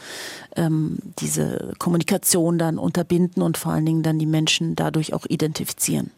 ähm, 0.56 0.98
diese 1.18 1.72
Kommunikation 1.78 2.58
dann 2.58 2.78
unterbinden 2.78 3.42
und 3.42 3.58
vor 3.58 3.72
allen 3.72 3.86
Dingen 3.86 4.02
dann 4.02 4.18
die 4.18 4.26
Menschen 4.26 4.76
dadurch 4.76 5.14
auch 5.14 5.26
identifizieren. 5.26 6.10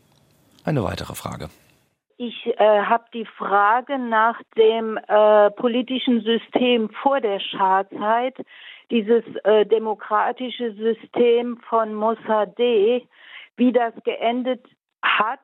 Eine 0.65 0.83
weitere 0.83 1.15
Frage. 1.15 1.49
Ich 2.23 2.47
äh, 2.59 2.83
habe 2.83 3.05
die 3.15 3.25
Frage 3.25 3.99
nach 3.99 4.39
dem 4.55 4.99
äh, 4.99 5.51
politischen 5.53 6.21
System 6.21 6.91
vor 7.03 7.19
der 7.19 7.41
Schahzeit, 7.41 8.37
dieses 8.91 9.25
äh, 9.45 9.65
demokratische 9.65 10.75
System 10.75 11.57
von 11.67 11.95
Mossadegh, 11.95 13.09
wie 13.57 13.73
das 13.73 13.95
geendet 14.05 14.63
hat 15.01 15.41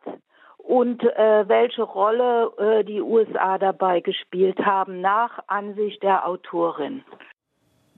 und 0.58 1.02
äh, 1.02 1.48
welche 1.48 1.82
Rolle 1.82 2.52
äh, 2.58 2.84
die 2.84 3.00
USA 3.00 3.56
dabei 3.56 4.00
gespielt 4.00 4.58
haben, 4.58 5.00
nach 5.00 5.38
Ansicht 5.46 6.02
der 6.02 6.28
Autorin. 6.28 7.02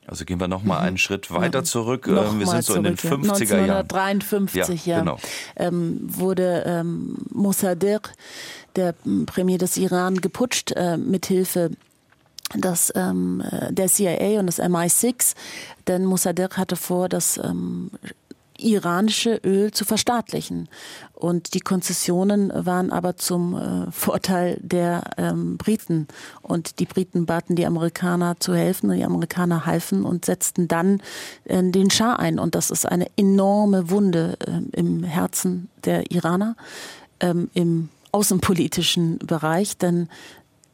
Also 0.09 0.25
gehen 0.25 0.41
wir 0.41 0.49
noch 0.49 0.65
mal 0.65 0.79
einen 0.79 0.95
mhm. 0.95 0.99
Schritt 0.99 1.31
weiter 1.31 1.65
zurück. 1.65 2.07
Noch 2.07 2.33
ähm, 2.33 2.41
wir 2.41 2.47
sind 2.47 2.65
so 2.65 2.73
zurück, 2.75 2.87
in 2.87 2.97
den 2.97 2.97
50er 2.97 3.67
Jahren. 3.67 3.71
1953 3.83 4.87
ja, 4.87 5.01
genau. 5.01 5.19
ähm, 5.57 6.01
wurde 6.03 6.65
ähm, 6.67 7.17
Mossadegh, 7.31 8.11
der 8.77 8.95
Premier 9.27 9.59
des 9.59 9.77
Iran, 9.77 10.17
geputscht 10.17 10.73
äh, 10.73 10.97
mithilfe 10.97 11.71
das, 12.57 12.91
ähm, 12.97 13.43
der 13.69 13.89
CIA 13.89 14.41
und 14.41 14.47
das 14.47 14.59
MI6. 14.59 15.35
Denn 15.87 16.07
Mossadegh 16.07 16.57
hatte 16.57 16.77
vor, 16.77 17.11
das 17.11 17.37
ähm, 17.37 17.91
iranische 18.59 19.41
Öl 19.45 19.71
zu 19.73 19.85
verstaatlichen. 19.85 20.69
Und 21.13 21.55
die 21.55 21.61
Konzessionen 21.61 22.53
waren 22.55 22.93
aber 22.93 23.17
zum 23.17 23.57
äh, 23.57 23.91
Vorteil 23.91 24.59
der 24.61 25.03
ähm, 25.17 25.57
Briten. 25.57 26.07
Und 26.43 26.79
die 26.79 26.87
Briten 26.87 27.27
baten 27.27 27.57
die 27.57 27.67
Amerikaner 27.67 28.39
zu 28.39 28.55
helfen 28.55 28.91
und 28.91 28.97
die 28.97 29.05
Amerikaner 29.05 29.67
halfen 29.67 30.05
und 30.05 30.25
setzten 30.25 30.69
dann 30.69 31.03
äh, 31.45 31.63
den 31.63 31.91
Schah 31.91 32.15
ein. 32.15 32.39
Und 32.39 32.55
das 32.55 32.71
ist 32.71 32.87
eine 32.87 33.07
enorme 33.17 33.91
Wunde 33.91 34.37
äh, 34.47 34.79
im 34.79 35.03
Herzen 35.03 35.71
der 35.85 36.11
Iraner, 36.11 36.57
ähm, 37.21 37.51
im 37.55 37.89
außenpolitischen 38.13 39.19
Bereich, 39.19 39.77
denn 39.77 40.09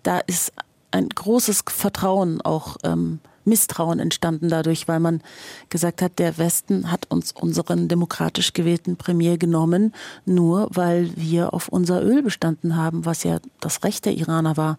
da 0.02 0.18
ist 0.18 0.52
ein 0.90 1.08
großes 1.08 1.64
Vertrauen 1.68 2.40
auch 2.40 2.76
ähm, 2.84 3.18
Misstrauen 3.44 3.98
entstanden 3.98 4.48
dadurch, 4.48 4.88
weil 4.88 5.00
man 5.00 5.20
gesagt 5.68 6.02
hat, 6.02 6.18
der 6.18 6.38
Westen 6.38 6.90
hat 6.90 7.06
uns 7.10 7.32
unseren 7.32 7.88
demokratisch 7.88 8.52
gewählten 8.52 8.96
Premier 8.96 9.38
genommen, 9.38 9.94
nur 10.24 10.68
weil 10.70 11.10
wir 11.16 11.54
auf 11.54 11.68
unser 11.68 12.02
Öl 12.02 12.22
bestanden 12.22 12.76
haben, 12.76 13.04
was 13.04 13.24
ja 13.24 13.38
das 13.60 13.84
Recht 13.84 14.04
der 14.04 14.14
Iraner 14.14 14.56
war. 14.56 14.78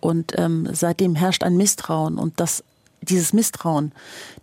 Und 0.00 0.32
ähm, 0.38 0.68
seitdem 0.72 1.14
herrscht 1.14 1.42
ein 1.42 1.56
Misstrauen 1.56 2.18
und 2.18 2.38
das 2.40 2.62
dieses 3.08 3.32
Misstrauen, 3.32 3.92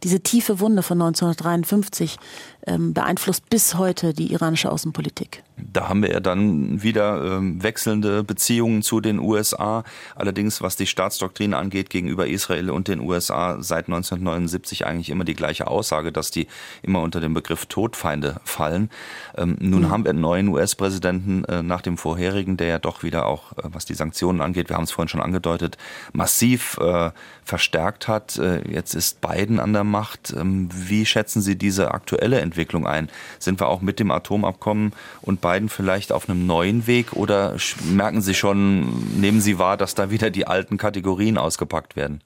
diese 0.03 0.22
tiefe 0.22 0.59
Wunde 0.59 0.84
von 0.84 1.01
1953 1.01 2.18
ähm, 2.66 2.93
beeinflusst 2.93 3.49
bis 3.49 3.76
heute 3.76 4.14
die 4.14 4.32
iranische 4.32 4.72
Außenpolitik. 4.72 5.43
Da 5.57 5.89
haben 5.89 6.01
wir 6.01 6.11
ja 6.11 6.20
dann 6.20 6.82
wieder 6.82 7.38
ähm, 7.38 7.61
wechselnde 7.61 8.24
Beziehungen 8.24 8.82
zu 8.82 9.01
den 9.01 9.20
USA. 9.20 9.84
Allerdings, 10.16 10.61
was 10.61 10.76
die 10.76 10.88
Staatsdoktrin 10.88 11.53
angeht 11.53 11.89
gegenüber 11.89 12.28
Israel 12.28 12.70
und 12.70 12.88
den 12.88 12.99
USA, 12.99 13.61
seit 13.61 13.86
1979 13.88 14.86
eigentlich 14.86 15.09
immer 15.09 15.26
die 15.26 15.36
gleiche 15.36 15.68
Aussage, 15.68 16.11
dass 16.11 16.32
die 16.32 16.47
immer 16.82 17.01
unter 17.01 17.22
den 17.22 17.34
Begriff 17.34 17.66
Todfeinde 17.66 18.38
fallen. 18.43 18.89
Ähm, 19.38 19.57
nun 19.59 19.84
mhm. 19.84 19.89
haben 19.89 20.03
wir 20.05 20.11
einen 20.11 20.22
neuen 20.22 20.47
US-Präsidenten 20.47 21.43
äh, 21.45 21.64
nach 21.64 21.82
dem 21.82 21.97
vorherigen, 21.97 22.57
der 22.57 22.68
ja 22.68 22.80
doch 22.80 23.03
wieder 23.03 23.26
auch, 23.26 23.51
äh, 23.53 23.64
was 23.64 23.86
die 23.86 23.93
Sanktionen 23.93 24.41
angeht, 24.41 24.70
wir 24.70 24.78
haben 24.78 24.84
es 24.84 24.91
vorhin 24.91 25.09
schon 25.09 25.22
angedeutet, 25.22 25.78
massiv 26.14 26.78
äh, 26.80 27.11
verstärkt 27.43 28.07
hat. 28.07 28.38
Äh, 28.38 28.52
jetzt 28.69 28.93
ist 28.95 29.21
Biden 29.21 29.59
an 29.59 29.73
der 29.73 29.83
Macht. 29.83 30.33
Ähm, 30.37 30.69
wie 30.71 31.05
schätzen 31.05 31.41
Sie 31.41 31.55
diese 31.55 31.93
aktuelle 31.93 32.39
Entwicklung 32.41 32.87
ein? 32.87 33.09
Sind 33.39 33.59
wir 33.59 33.67
auch 33.67 33.81
mit 33.81 33.99
dem 33.99 34.11
Atomabkommen 34.11 34.93
und 35.21 35.41
Biden 35.41 35.69
vielleicht 35.69 36.11
auf 36.11 36.29
einem 36.29 36.45
neuen 36.45 36.87
Weg 36.87 37.13
oder 37.13 37.55
merken 37.91 38.21
Sie 38.21 38.33
schon, 38.33 39.19
nehmen 39.19 39.41
Sie 39.41 39.59
wahr, 39.59 39.77
dass 39.77 39.95
da 39.95 40.09
wieder 40.09 40.29
die 40.29 40.47
alten 40.47 40.77
Kategorien 40.77 41.37
ausgepackt 41.37 41.95
werden? 41.95 42.21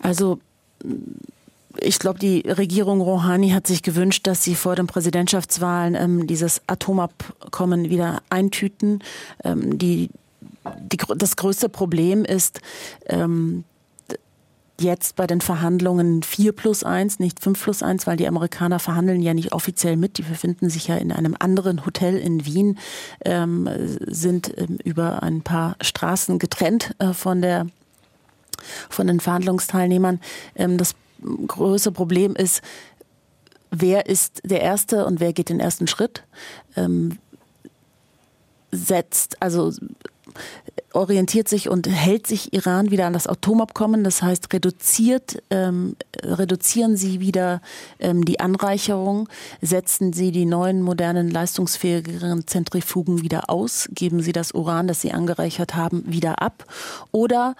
Also 0.00 0.40
ich 1.78 1.98
glaube, 1.98 2.18
die 2.18 2.40
Regierung 2.40 3.00
Rouhani 3.00 3.50
hat 3.50 3.66
sich 3.66 3.82
gewünscht, 3.82 4.26
dass 4.26 4.44
sie 4.44 4.54
vor 4.54 4.76
den 4.76 4.86
Präsidentschaftswahlen 4.86 5.94
ähm, 5.94 6.26
dieses 6.26 6.60
Atomabkommen 6.66 7.88
wieder 7.88 8.22
eintüten. 8.30 9.02
Ähm, 9.44 9.78
die, 9.78 10.10
die, 10.80 10.98
das 11.16 11.36
größte 11.36 11.68
Problem 11.68 12.24
ist, 12.24 12.60
ähm, 13.06 13.64
jetzt 14.82 15.16
bei 15.16 15.26
den 15.26 15.40
Verhandlungen 15.40 16.22
4 16.22 16.52
plus 16.52 16.84
1, 16.84 17.18
nicht 17.18 17.40
5 17.40 17.62
plus 17.62 17.82
1, 17.82 18.06
weil 18.06 18.16
die 18.16 18.26
Amerikaner 18.26 18.78
verhandeln 18.78 19.22
ja 19.22 19.34
nicht 19.34 19.52
offiziell 19.52 19.96
mit. 19.96 20.18
Die 20.18 20.22
befinden 20.22 20.68
sich 20.68 20.88
ja 20.88 20.96
in 20.96 21.12
einem 21.12 21.36
anderen 21.38 21.86
Hotel 21.86 22.18
in 22.18 22.44
Wien, 22.44 22.78
ähm, 23.24 23.68
sind 24.06 24.52
ähm, 24.58 24.78
über 24.84 25.22
ein 25.22 25.42
paar 25.42 25.76
Straßen 25.80 26.38
getrennt 26.38 26.94
äh, 26.98 27.12
von 27.12 27.42
der 27.42 27.66
von 28.88 29.06
den 29.08 29.20
Verhandlungsteilnehmern. 29.20 30.20
Ähm, 30.54 30.78
das 30.78 30.94
größte 31.46 31.92
Problem 31.92 32.36
ist, 32.36 32.62
wer 33.70 34.06
ist 34.06 34.40
der 34.44 34.60
Erste 34.60 35.06
und 35.06 35.20
wer 35.20 35.32
geht 35.32 35.48
den 35.48 35.60
ersten 35.60 35.86
Schritt? 35.86 36.22
Ähm, 36.76 37.18
setzt, 38.70 39.40
also 39.42 39.72
orientiert 40.92 41.48
sich 41.48 41.68
und 41.68 41.88
hält 41.88 42.26
sich 42.26 42.52
Iran 42.52 42.90
wieder 42.90 43.06
an 43.06 43.12
das 43.12 43.26
Atomabkommen. 43.26 44.04
Das 44.04 44.22
heißt, 44.22 44.52
reduziert, 44.52 45.42
ähm, 45.50 45.96
reduzieren 46.22 46.96
sie 46.96 47.20
wieder 47.20 47.60
ähm, 47.98 48.24
die 48.24 48.40
Anreicherung, 48.40 49.28
setzen 49.60 50.12
sie 50.12 50.32
die 50.32 50.44
neuen, 50.44 50.82
modernen, 50.82 51.30
leistungsfähigeren 51.30 52.46
Zentrifugen 52.46 53.22
wieder 53.22 53.50
aus, 53.50 53.88
geben 53.92 54.20
sie 54.20 54.32
das 54.32 54.52
Uran, 54.52 54.86
das 54.86 55.00
sie 55.00 55.12
angereichert 55.12 55.74
haben, 55.74 56.04
wieder 56.06 56.42
ab 56.42 56.66
oder 57.10 57.56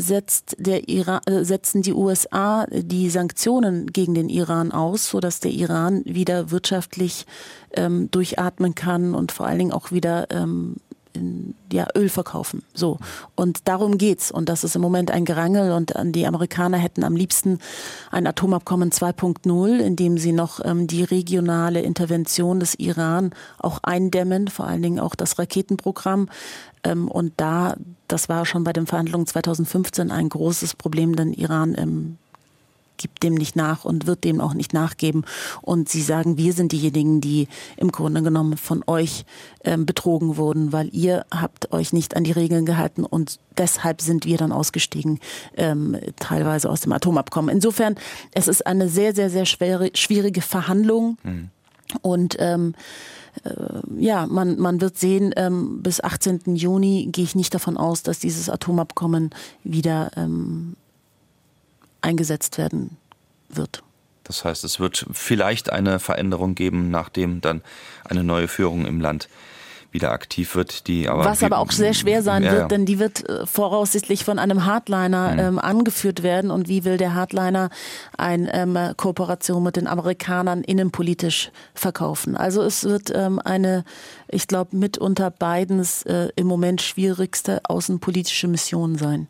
setzt 0.00 0.54
der 0.58 0.88
Iran, 0.88 1.20
äh, 1.26 1.44
setzen 1.44 1.82
die 1.82 1.92
USA 1.92 2.66
die 2.70 3.10
Sanktionen 3.10 3.88
gegen 3.88 4.14
den 4.14 4.28
Iran 4.28 4.70
aus, 4.70 5.10
sodass 5.10 5.40
der 5.40 5.50
Iran 5.50 6.02
wieder 6.04 6.52
wirtschaftlich 6.52 7.26
ähm, 7.72 8.08
durchatmen 8.10 8.76
kann 8.76 9.14
und 9.14 9.32
vor 9.32 9.46
allen 9.46 9.58
Dingen 9.58 9.72
auch 9.72 9.90
wieder 9.90 10.30
ähm, 10.30 10.76
ja, 11.72 11.86
Öl 11.94 12.08
verkaufen. 12.08 12.62
So. 12.74 12.98
Und 13.34 13.68
darum 13.68 13.98
geht's. 13.98 14.30
Und 14.30 14.48
das 14.48 14.64
ist 14.64 14.76
im 14.76 14.82
Moment 14.82 15.10
ein 15.10 15.24
Gerangel. 15.24 15.72
Und 15.72 15.94
die 16.02 16.26
Amerikaner 16.26 16.78
hätten 16.78 17.04
am 17.04 17.16
liebsten 17.16 17.58
ein 18.10 18.26
Atomabkommen 18.26 18.90
2.0, 18.90 19.78
in 19.78 19.96
dem 19.96 20.18
sie 20.18 20.32
noch 20.32 20.64
ähm, 20.64 20.86
die 20.86 21.04
regionale 21.04 21.80
Intervention 21.80 22.60
des 22.60 22.74
Iran 22.74 23.32
auch 23.58 23.80
eindämmen, 23.82 24.48
vor 24.48 24.66
allen 24.66 24.82
Dingen 24.82 25.00
auch 25.00 25.14
das 25.14 25.38
Raketenprogramm. 25.38 26.28
Ähm, 26.84 27.08
und 27.08 27.32
da, 27.36 27.76
das 28.06 28.28
war 28.28 28.46
schon 28.46 28.64
bei 28.64 28.72
den 28.72 28.86
Verhandlungen 28.86 29.26
2015 29.26 30.10
ein 30.10 30.28
großes 30.28 30.74
Problem, 30.74 31.16
denn 31.16 31.32
Iran 31.32 31.74
ähm, 31.76 32.18
gibt 32.98 33.22
dem 33.22 33.34
nicht 33.34 33.56
nach 33.56 33.84
und 33.84 34.06
wird 34.06 34.24
dem 34.24 34.40
auch 34.40 34.54
nicht 34.54 34.74
nachgeben. 34.74 35.24
Und 35.62 35.88
sie 35.88 36.02
sagen, 36.02 36.36
wir 36.36 36.52
sind 36.52 36.72
diejenigen, 36.72 37.20
die 37.20 37.48
im 37.76 37.90
Grunde 37.90 38.22
genommen 38.22 38.56
von 38.56 38.84
euch 38.86 39.24
ähm, 39.64 39.86
betrogen 39.86 40.36
wurden, 40.36 40.72
weil 40.72 40.90
ihr 40.92 41.24
habt 41.30 41.72
euch 41.72 41.92
nicht 41.92 42.16
an 42.16 42.24
die 42.24 42.32
Regeln 42.32 42.66
gehalten 42.66 43.04
und 43.04 43.38
deshalb 43.56 44.00
sind 44.00 44.24
wir 44.24 44.36
dann 44.36 44.52
ausgestiegen, 44.52 45.20
ähm, 45.56 45.96
teilweise 46.18 46.70
aus 46.70 46.82
dem 46.82 46.92
Atomabkommen. 46.92 47.54
Insofern, 47.54 47.96
es 48.32 48.48
ist 48.48 48.66
eine 48.66 48.88
sehr, 48.88 49.14
sehr, 49.14 49.30
sehr 49.30 49.46
schwere, 49.46 49.90
schwierige 49.94 50.42
Verhandlung 50.42 51.16
mhm. 51.22 51.50
und 52.02 52.36
ähm, 52.38 52.74
äh, 53.44 53.50
ja, 53.98 54.26
man, 54.26 54.58
man 54.58 54.80
wird 54.80 54.98
sehen, 54.98 55.32
ähm, 55.36 55.82
bis 55.82 56.00
18. 56.00 56.56
Juni 56.56 57.08
gehe 57.12 57.24
ich 57.24 57.34
nicht 57.34 57.54
davon 57.54 57.76
aus, 57.76 58.02
dass 58.02 58.18
dieses 58.18 58.48
Atomabkommen 58.48 59.30
wieder 59.64 60.10
ähm, 60.16 60.76
eingesetzt 62.00 62.58
werden 62.58 62.96
wird. 63.48 63.82
Das 64.24 64.44
heißt, 64.44 64.62
es 64.64 64.78
wird 64.78 65.06
vielleicht 65.12 65.72
eine 65.72 65.98
Veränderung 65.98 66.54
geben, 66.54 66.90
nachdem 66.90 67.40
dann 67.40 67.62
eine 68.04 68.24
neue 68.24 68.46
Führung 68.46 68.84
im 68.84 69.00
Land 69.00 69.28
wieder 69.90 70.12
aktiv 70.12 70.54
wird, 70.54 70.86
die 70.86 71.08
aber 71.08 71.24
was 71.24 71.42
aber 71.42 71.58
auch 71.58 71.70
sehr 71.70 71.94
schwer 71.94 72.22
sein 72.22 72.42
ja, 72.42 72.52
wird, 72.52 72.70
denn 72.70 72.84
die 72.84 72.98
wird 72.98 73.26
äh, 73.28 73.46
voraussichtlich 73.46 74.24
von 74.24 74.38
einem 74.38 74.66
Hardliner 74.66 75.32
mhm. 75.32 75.38
ähm, 75.38 75.58
angeführt 75.58 76.22
werden 76.22 76.50
und 76.50 76.68
wie 76.68 76.84
will 76.84 76.98
der 76.98 77.14
Hardliner 77.14 77.70
eine 78.16 78.52
ähm, 78.52 78.78
Kooperation 78.96 79.62
mit 79.62 79.76
den 79.76 79.86
Amerikanern 79.86 80.62
innenpolitisch 80.62 81.50
verkaufen? 81.74 82.36
Also 82.36 82.62
es 82.62 82.84
wird 82.84 83.10
ähm, 83.14 83.40
eine, 83.42 83.84
ich 84.28 84.46
glaube, 84.46 84.76
mitunter 84.76 85.30
Bidens 85.30 86.02
äh, 86.02 86.28
im 86.36 86.46
Moment 86.46 86.82
schwierigste 86.82 87.62
außenpolitische 87.64 88.46
Mission 88.46 88.96
sein. 88.96 89.26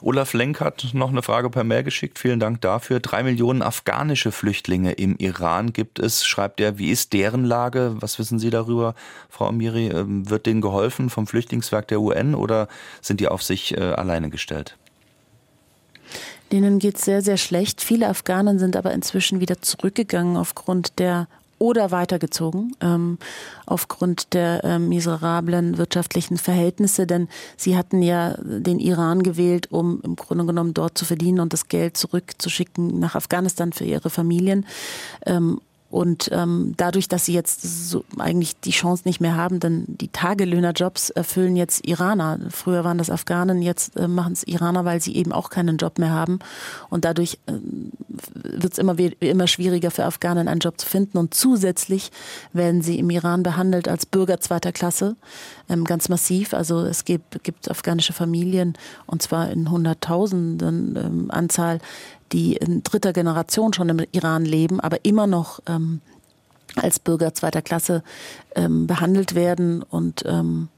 Olaf 0.00 0.32
Lenk 0.32 0.60
hat 0.60 0.90
noch 0.92 1.10
eine 1.10 1.22
Frage 1.22 1.50
per 1.50 1.64
Mail 1.64 1.82
geschickt. 1.82 2.18
Vielen 2.18 2.40
Dank 2.40 2.60
dafür. 2.60 3.00
Drei 3.00 3.22
Millionen 3.22 3.62
afghanische 3.62 4.32
Flüchtlinge 4.32 4.92
im 4.92 5.16
Iran 5.16 5.72
gibt 5.72 5.98
es, 5.98 6.24
schreibt 6.24 6.60
er. 6.60 6.78
Wie 6.78 6.90
ist 6.90 7.12
deren 7.12 7.44
Lage? 7.44 7.96
Was 8.00 8.18
wissen 8.18 8.38
Sie 8.38 8.50
darüber, 8.50 8.94
Frau 9.28 9.46
Amiri? 9.46 9.88
Ähm, 9.88 10.28
wird 10.28 10.46
denen 10.46 10.60
geholfen 10.60 11.10
vom 11.10 11.26
Flüchtlingswerk 11.26 11.88
der 11.88 12.00
UN 12.00 12.34
oder 12.34 12.68
sind 13.00 13.20
die 13.20 13.28
auf 13.28 13.42
sich 13.42 13.76
äh, 13.76 13.80
alleine 13.80 14.30
gestellt? 14.30 14.76
Denen 16.50 16.78
geht 16.78 16.96
es 16.96 17.04
sehr, 17.06 17.22
sehr 17.22 17.38
schlecht. 17.38 17.80
Viele 17.80 18.08
Afghanen 18.08 18.58
sind 18.58 18.76
aber 18.76 18.92
inzwischen 18.92 19.40
wieder 19.40 19.62
zurückgegangen 19.62 20.36
aufgrund 20.36 20.98
der 20.98 21.26
oder 21.62 21.92
weitergezogen 21.92 22.74
ähm, 22.80 23.18
aufgrund 23.66 24.34
der 24.34 24.64
äh, 24.64 24.78
miserablen 24.80 25.78
wirtschaftlichen 25.78 26.36
Verhältnisse, 26.36 27.06
denn 27.06 27.28
sie 27.56 27.76
hatten 27.76 28.02
ja 28.02 28.34
den 28.42 28.80
Iran 28.80 29.22
gewählt, 29.22 29.70
um 29.70 30.00
im 30.02 30.16
Grunde 30.16 30.44
genommen 30.44 30.74
dort 30.74 30.98
zu 30.98 31.04
verdienen 31.04 31.38
und 31.38 31.52
das 31.52 31.68
Geld 31.68 31.96
zurückzuschicken 31.96 32.98
nach 32.98 33.14
Afghanistan 33.14 33.72
für 33.72 33.84
ihre 33.84 34.10
Familien. 34.10 34.66
Ähm, 35.24 35.60
und 35.92 36.30
ähm, 36.32 36.72
dadurch, 36.78 37.06
dass 37.06 37.26
sie 37.26 37.34
jetzt 37.34 37.60
so 37.90 38.02
eigentlich 38.18 38.58
die 38.58 38.70
Chance 38.70 39.02
nicht 39.04 39.20
mehr 39.20 39.36
haben, 39.36 39.60
denn 39.60 39.84
die 39.86 40.08
Tagelöhnerjobs 40.08 41.10
erfüllen 41.10 41.54
jetzt 41.54 41.86
Iraner. 41.86 42.38
Früher 42.48 42.82
waren 42.82 42.96
das 42.96 43.10
Afghanen, 43.10 43.60
jetzt 43.60 43.94
äh, 43.98 44.08
machen 44.08 44.32
es 44.32 44.42
Iraner, 44.42 44.86
weil 44.86 45.02
sie 45.02 45.14
eben 45.14 45.32
auch 45.32 45.50
keinen 45.50 45.76
Job 45.76 45.98
mehr 45.98 46.08
haben. 46.08 46.38
Und 46.88 47.04
dadurch 47.04 47.38
äh, 47.44 47.52
wird 48.32 48.72
es 48.72 48.78
immer, 48.78 48.96
immer 49.20 49.46
schwieriger 49.46 49.90
für 49.90 50.06
Afghanen 50.06 50.48
einen 50.48 50.60
Job 50.60 50.80
zu 50.80 50.86
finden. 50.86 51.18
Und 51.18 51.34
zusätzlich 51.34 52.10
werden 52.54 52.80
sie 52.80 52.98
im 52.98 53.10
Iran 53.10 53.42
behandelt 53.42 53.86
als 53.86 54.06
Bürger 54.06 54.40
zweiter 54.40 54.72
Klasse, 54.72 55.16
ähm, 55.68 55.84
ganz 55.84 56.08
massiv. 56.08 56.54
Also 56.54 56.80
es 56.86 57.04
gibt, 57.04 57.44
gibt 57.44 57.70
afghanische 57.70 58.14
Familien, 58.14 58.78
und 59.04 59.20
zwar 59.20 59.50
in 59.50 59.70
Hunderttausenden 59.70 60.96
ähm, 60.96 61.30
Anzahl, 61.30 61.80
die 62.32 62.56
in 62.56 62.82
dritter 62.82 63.12
Generation 63.12 63.72
schon 63.72 63.88
im 63.88 64.06
Iran 64.12 64.44
leben, 64.44 64.80
aber 64.80 65.04
immer 65.04 65.26
noch 65.26 65.60
ähm, 65.66 66.00
als 66.76 66.98
Bürger 66.98 67.34
zweiter 67.34 67.62
Klasse 67.62 68.02
ähm, 68.54 68.86
behandelt 68.86 69.34
werden 69.34 69.82
und 69.82 70.24
ähm, 70.26 70.68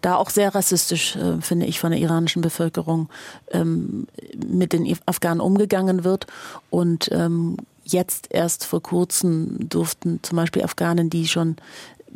da 0.00 0.16
auch 0.16 0.30
sehr 0.30 0.54
rassistisch, 0.54 1.16
äh, 1.16 1.40
finde 1.40 1.66
ich, 1.66 1.78
von 1.78 1.90
der 1.90 2.00
iranischen 2.00 2.42
Bevölkerung 2.42 3.08
ähm, 3.50 4.06
mit 4.46 4.72
den 4.72 4.96
Afghanen 5.06 5.40
umgegangen 5.40 6.04
wird. 6.04 6.26
Und 6.70 7.10
ähm, 7.12 7.56
jetzt 7.84 8.28
erst 8.30 8.64
vor 8.64 8.82
kurzem 8.82 9.68
durften 9.68 10.20
zum 10.22 10.36
Beispiel 10.36 10.64
Afghanen, 10.64 11.10
die 11.10 11.28
schon 11.28 11.56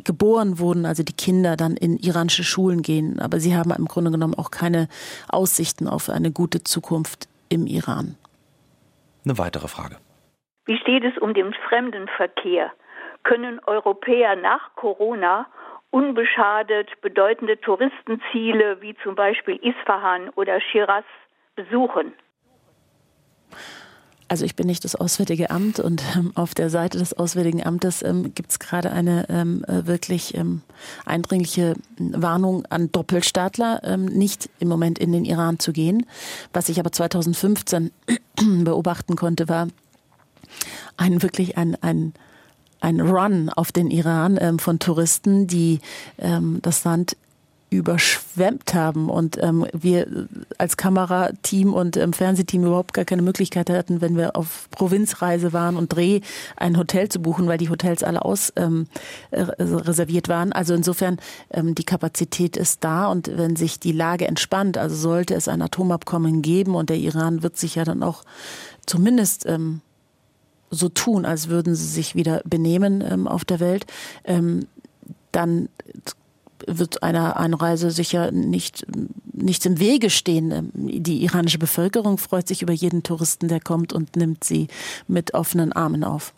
geboren 0.03 0.59
wurden, 0.59 0.85
also 0.85 1.03
die 1.03 1.13
Kinder 1.13 1.57
dann 1.57 1.75
in 1.75 1.97
iranische 1.97 2.43
Schulen 2.43 2.81
gehen. 2.81 3.19
Aber 3.19 3.39
sie 3.39 3.55
haben 3.55 3.71
im 3.71 3.85
Grunde 3.85 4.11
genommen 4.11 4.35
auch 4.35 4.51
keine 4.51 4.87
Aussichten 5.27 5.87
auf 5.87 6.09
eine 6.09 6.31
gute 6.31 6.63
Zukunft 6.63 7.27
im 7.49 7.67
Iran. 7.67 8.15
Eine 9.29 9.37
weitere 9.37 9.67
Frage. 9.67 9.97
Wie 10.65 10.75
steht 10.79 11.03
es 11.03 11.15
um 11.19 11.35
den 11.35 11.53
Fremdenverkehr? 11.53 12.71
Können 13.21 13.59
Europäer 13.59 14.35
nach 14.35 14.73
Corona 14.73 15.45
unbeschadet 15.91 16.89
bedeutende 17.01 17.61
Touristenziele 17.61 18.81
wie 18.81 18.95
zum 19.03 19.13
Beispiel 19.13 19.59
Isfahan 19.61 20.29
oder 20.29 20.59
Shiraz 20.59 21.05
besuchen? 21.55 22.13
Also 24.29 24.45
ich 24.45 24.55
bin 24.55 24.67
nicht 24.67 24.85
das 24.85 24.95
Auswärtige 24.95 25.49
Amt 25.49 25.79
und 25.79 26.03
ähm, 26.15 26.31
auf 26.35 26.53
der 26.53 26.69
Seite 26.69 26.99
des 26.99 27.13
Auswärtigen 27.13 27.65
Amtes 27.65 28.03
ähm, 28.03 28.35
gibt 28.35 28.51
es 28.51 28.59
gerade 28.59 28.91
eine 28.91 29.27
ähm, 29.27 29.65
äh, 29.65 29.87
wirklich 29.87 30.35
ähm, 30.35 30.61
eindringliche 31.03 31.73
Warnung 31.97 32.63
an 32.67 32.91
Doppelstaatler, 32.91 33.81
ähm, 33.83 34.05
nicht 34.05 34.49
im 34.59 34.67
Moment 34.67 34.99
in 34.99 35.11
den 35.11 35.25
Iran 35.25 35.57
zu 35.57 35.73
gehen. 35.73 36.05
Was 36.53 36.69
ich 36.69 36.79
aber 36.79 36.91
2015 36.91 37.89
beobachten 38.63 39.15
konnte, 39.15 39.49
war 39.49 39.67
ein 40.95 41.21
wirklich 41.23 41.57
ein, 41.57 41.75
ein 41.81 42.13
ein 42.81 43.01
Run 43.01 43.49
auf 43.49 43.73
den 43.73 43.91
Iran 43.91 44.37
ähm, 44.39 44.57
von 44.57 44.79
Touristen, 44.79 45.47
die 45.47 45.81
das 46.61 46.85
Land 46.85 47.17
überschwemmt 47.69 48.73
haben 48.73 49.09
und 49.09 49.37
ähm, 49.41 49.65
wir 49.73 50.27
als 50.57 50.75
Kamerateam 50.75 51.73
und 51.73 51.97
ähm, 51.97 52.13
Fernsehteam 52.13 52.65
überhaupt 52.65 52.93
gar 52.93 53.05
keine 53.05 53.21
Möglichkeit 53.21 53.69
hatten, 53.69 54.01
wenn 54.01 54.17
wir 54.17 54.35
auf 54.35 54.67
Provinzreise 54.71 55.53
waren 55.53 55.77
und 55.77 55.93
Dreh, 55.93 56.21
ein 56.55 56.77
Hotel 56.77 57.09
zu 57.09 57.19
buchen, 57.19 57.47
weil 57.47 57.59
die 57.59 57.69
Hotels 57.69 58.03
alle 58.03 58.25
aus 58.25 58.51
ähm, 58.55 58.87
äh, 59.29 59.41
reserviert 59.41 60.29
waren. 60.29 60.51
Also 60.51 60.73
insofern 60.73 61.19
ähm, 61.51 61.75
die 61.75 61.83
Kapazität 61.83 62.57
ist 62.57 62.83
da 62.83 63.07
und 63.07 63.29
wenn 63.37 63.55
sich 63.55 63.79
die 63.79 63.91
Lage 63.91 64.27
entspannt, 64.27 64.77
also 64.77 64.95
sollte 64.95 65.35
es 65.35 65.47
ein 65.47 65.61
Atomabkommen 65.61 66.41
geben 66.41 66.73
und 66.73 66.89
der 66.89 66.97
Iran 66.97 67.43
wird 67.43 67.57
sich 67.57 67.75
ja 67.75 67.83
dann 67.83 68.01
auch 68.01 68.23
zumindest 68.87 69.45
ähm, 69.45 69.81
so 70.71 70.89
tun, 70.89 71.25
als 71.25 71.49
würden 71.49 71.75
sie 71.75 71.87
sich 71.87 72.15
wieder 72.15 72.41
benehmen 72.45 73.03
ähm, 73.07 73.27
auf 73.27 73.45
der 73.45 73.59
Welt, 73.59 73.85
ähm, 74.23 74.67
dann 75.31 75.69
wird 76.67 77.03
einer 77.03 77.37
Einreise 77.37 77.91
sicher 77.91 78.31
nicht, 78.31 78.85
nichts 79.33 79.65
im 79.65 79.79
Wege 79.79 80.09
stehen. 80.09 80.51
Ähm, 80.51 80.71
die 80.73 81.23
iranische 81.23 81.59
Bevölkerung 81.59 82.17
freut 82.17 82.47
sich 82.47 82.61
über 82.61 82.73
jeden 82.73 83.03
Touristen, 83.03 83.47
der 83.47 83.59
kommt 83.59 83.93
und 83.93 84.15
nimmt 84.15 84.43
sie 84.43 84.67
mit 85.07 85.33
offenen 85.33 85.73
Armen 85.73 86.03
auf. 86.03 86.33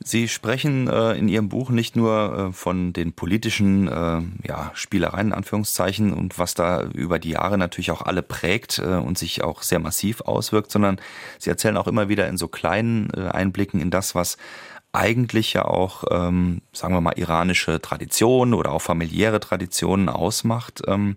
Sie 0.00 0.28
sprechen 0.28 0.88
äh, 0.88 1.14
in 1.14 1.28
Ihrem 1.28 1.48
Buch 1.48 1.70
nicht 1.70 1.96
nur 1.96 2.50
äh, 2.50 2.52
von 2.52 2.92
den 2.92 3.12
politischen 3.12 3.88
äh, 3.88 4.20
ja, 4.46 4.70
Spielereien, 4.74 5.28
in 5.28 5.32
Anführungszeichen, 5.32 6.12
und 6.12 6.38
was 6.38 6.54
da 6.54 6.82
über 6.82 7.18
die 7.18 7.30
Jahre 7.30 7.56
natürlich 7.56 7.90
auch 7.90 8.02
alle 8.02 8.22
prägt 8.22 8.78
äh, 8.78 8.82
und 8.82 9.16
sich 9.16 9.42
auch 9.42 9.62
sehr 9.62 9.78
massiv 9.78 10.20
auswirkt, 10.20 10.70
sondern 10.70 11.00
Sie 11.38 11.50
erzählen 11.50 11.76
auch 11.76 11.86
immer 11.86 12.08
wieder 12.08 12.28
in 12.28 12.36
so 12.36 12.46
kleinen 12.46 13.10
äh, 13.16 13.28
Einblicken 13.28 13.80
in 13.80 13.90
das, 13.90 14.14
was 14.14 14.36
eigentlich 14.96 15.52
ja 15.52 15.64
auch, 15.64 16.04
ähm, 16.10 16.62
sagen 16.72 16.94
wir 16.94 17.00
mal, 17.00 17.18
iranische 17.18 17.80
Traditionen 17.80 18.54
oder 18.54 18.72
auch 18.72 18.82
familiäre 18.82 19.40
Traditionen 19.40 20.08
ausmacht. 20.08 20.82
Ähm, 20.86 21.16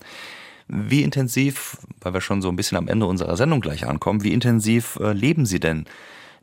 wie 0.68 1.02
intensiv, 1.02 1.78
weil 2.02 2.14
wir 2.14 2.22
schon 2.22 2.44
so 2.44 2.50
ein 2.50 2.56
bisschen 2.56 2.78
am 2.78 2.88
Ende 2.88 3.08
unserer 3.08 3.36
Sendung 3.36 3.60
gleich 3.60 3.88
ankommen, 3.88 4.24
wie 4.24 4.34
intensiv 4.34 4.98
äh, 5.02 5.14
leben 5.14 5.48
Sie 5.48 5.60
denn 5.60 5.86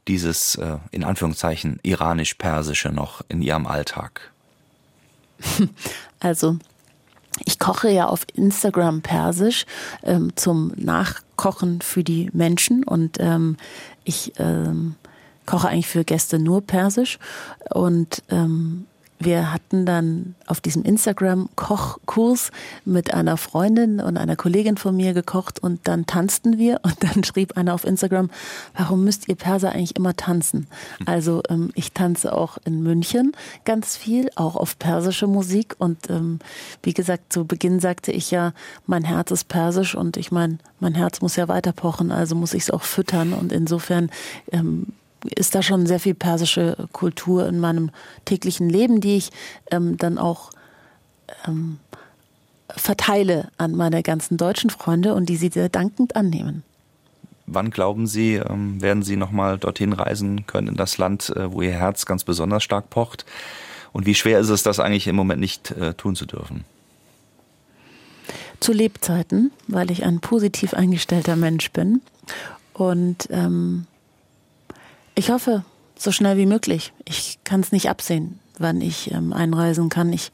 dieses 0.09 0.57
äh, 0.57 0.79
in 0.91 1.05
Anführungszeichen 1.05 1.79
iranisch-persische 1.83 2.91
noch 2.91 3.23
in 3.29 3.41
Ihrem 3.43 3.67
Alltag? 3.67 4.33
Also 6.19 6.57
ich 7.45 7.59
koche 7.59 7.91
ja 7.91 8.07
auf 8.07 8.27
Instagram 8.35 9.03
persisch 9.03 9.67
ähm, 10.03 10.33
zum 10.35 10.73
Nachkochen 10.77 11.83
für 11.83 12.03
die 12.03 12.31
Menschen 12.33 12.85
und 12.85 13.19
ähm, 13.21 13.59
ich 14.05 14.33
ähm, 14.39 14.95
koche 15.47 15.69
eigentlich 15.69 15.87
für 15.87 16.05
Gäste 16.05 16.39
nur 16.39 16.61
persisch 16.61 17.19
und 17.71 18.23
ähm, 18.31 18.87
wir 19.19 19.53
hatten 19.53 19.87
dann 19.87 20.35
auf 20.47 20.61
diesem 20.61 20.83
Instagram-Kochkurs 20.83 22.51
mit 22.85 23.15
einer 23.15 23.37
Freundin 23.39 24.01
und 24.01 24.19
einer 24.19 24.37
Kollegin 24.37 24.77
von 24.77 24.95
mir 24.95 25.15
gekocht 25.15 25.59
und 25.59 25.89
dann 25.89 26.07
tanzten 26.07 26.59
wir 26.59 26.81
und 26.83 26.97
dann 27.01 27.25
schrieb 27.25 27.57
einer 27.57 27.75
auf 27.75 27.85
Instagram, 27.85 28.31
warum 28.77 29.05
müsst 29.05 29.29
ihr 29.29 29.35
Perser 29.35 29.73
eigentlich 29.73 29.97
immer 29.97 30.17
tanzen? 30.17 30.67
Also 31.07 31.43
ähm, 31.49 31.71
ich 31.75 31.93
tanze 31.93 32.35
auch 32.35 32.59
in 32.65 32.83
München 32.83 33.33
ganz 33.65 33.97
viel, 33.97 34.31
auch 34.37 34.57
auf 34.57 34.79
persische 34.79 35.27
Musik 35.27 35.77
und 35.79 36.11
ähm, 36.11 36.39
wie 36.83 36.93
gesagt, 36.93 37.33
zu 37.33 37.47
Beginn 37.47 37.81
sagte 37.81 38.13
ich 38.13 38.31
ja, 38.31 38.53
mein 38.87 39.05
Herz 39.05 39.31
ist 39.31 39.49
persisch 39.49 39.95
und 39.95 40.17
ich 40.17 40.31
meine, 40.31 40.59
mein 40.79 40.95
Herz 40.95 41.23
muss 41.23 41.37
ja 41.37 41.49
weiter 41.49 41.73
pochen, 41.73 42.13
also 42.13 42.35
muss 42.35 42.55
ich 42.55 42.65
es 42.65 42.71
auch 42.71 42.83
füttern 42.83 43.33
und 43.33 43.51
insofern 43.51 44.11
ähm, 44.53 44.93
ist 45.29 45.55
da 45.55 45.63
schon 45.63 45.87
sehr 45.87 46.01
viel 46.01 46.15
persische 46.15 46.77
Kultur 46.93 47.47
in 47.49 47.59
meinem 47.61 47.91
täglichen 48.25 48.69
Leben, 48.69 49.01
die 49.01 49.17
ich 49.17 49.31
ähm, 49.71 49.97
dann 49.97 50.19
auch 50.19 50.51
ähm, 51.47 51.79
verteile 52.69 53.49
an 53.59 53.73
meine 53.73 54.03
ganzen 54.03 54.37
deutschen 54.37 54.71
Freunde 54.71 55.15
und 55.15 55.29
die 55.29 55.37
sie 55.37 55.49
sehr 55.49 55.69
dankend 55.69 56.17
annehmen. 56.17 56.63
Wann 57.47 57.71
glauben 57.71 58.09
Sie, 58.09 58.35
ähm, 58.35 58.83
werden 58.83 59.05
Sie 59.05 59.17
nochmal 59.17 59.57
dorthin 59.57 59.93
reisen 59.93 60.47
können, 60.47 60.69
in 60.69 60.75
das 60.75 60.99
Land, 60.99 61.31
äh, 61.31 61.53
wo 61.53 61.63
Ihr 61.63 61.73
Herz 61.73 62.05
ganz 62.05 62.25
besonders 62.25 62.65
stark 62.65 62.91
pocht? 62.91 63.25
Und 63.93 64.05
wie 64.05 64.17
schwer 64.17 64.41
ist 64.41 64.49
es, 64.49 64.65
das 64.65 64.81
eigentlich 64.81 65.07
im 65.07 65.15
Moment 65.17 65.41
nicht 65.41 65.71
äh, 65.71 65.95
tun 65.95 66.17
zu 66.17 66.27
dürfen? 66.27 66.65
Zu 68.59 68.73
Lebzeiten, 68.73 69.53
weil 69.69 69.93
ich 69.93 70.05
ein 70.05 70.19
positiv 70.19 70.75
eingestellter 70.75 71.37
Mensch 71.37 71.71
bin. 71.71 72.03
Und 72.73 73.29
ähm, 73.31 73.87
ich 75.17 75.31
hoffe, 75.31 75.65
so 75.99 76.13
schnell 76.13 76.37
wie 76.37 76.47
möglich. 76.47 76.93
Ich 77.05 77.39
kann 77.43 77.61
es 77.61 77.73
nicht 77.73 77.89
absehen, 77.89 78.39
wann 78.59 78.81
ich 78.81 79.11
ähm, 79.11 79.33
einreisen 79.33 79.89
kann. 79.89 80.13
Ich 80.13 80.31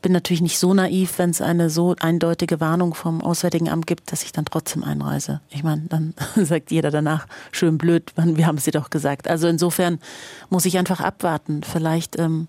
bin 0.00 0.12
natürlich 0.12 0.40
nicht 0.40 0.58
so 0.58 0.74
naiv, 0.74 1.18
wenn 1.18 1.30
es 1.30 1.40
eine 1.40 1.70
so 1.70 1.94
eindeutige 2.00 2.58
Warnung 2.58 2.94
vom 2.94 3.20
Auswärtigen 3.20 3.68
Amt 3.68 3.86
gibt, 3.86 4.10
dass 4.10 4.24
ich 4.24 4.32
dann 4.32 4.46
trotzdem 4.46 4.82
einreise. 4.82 5.40
Ich 5.50 5.62
meine, 5.62 5.82
dann 5.82 6.14
sagt 6.36 6.70
jeder 6.72 6.90
danach, 6.90 7.26
schön 7.52 7.78
blöd, 7.78 8.12
wir 8.16 8.46
haben 8.46 8.58
es 8.58 8.64
dir 8.64 8.72
doch 8.72 8.90
gesagt. 8.90 9.28
Also 9.28 9.46
insofern 9.46 10.00
muss 10.50 10.64
ich 10.64 10.78
einfach 10.78 11.00
abwarten. 11.00 11.62
Vielleicht 11.62 12.18
ähm, 12.18 12.48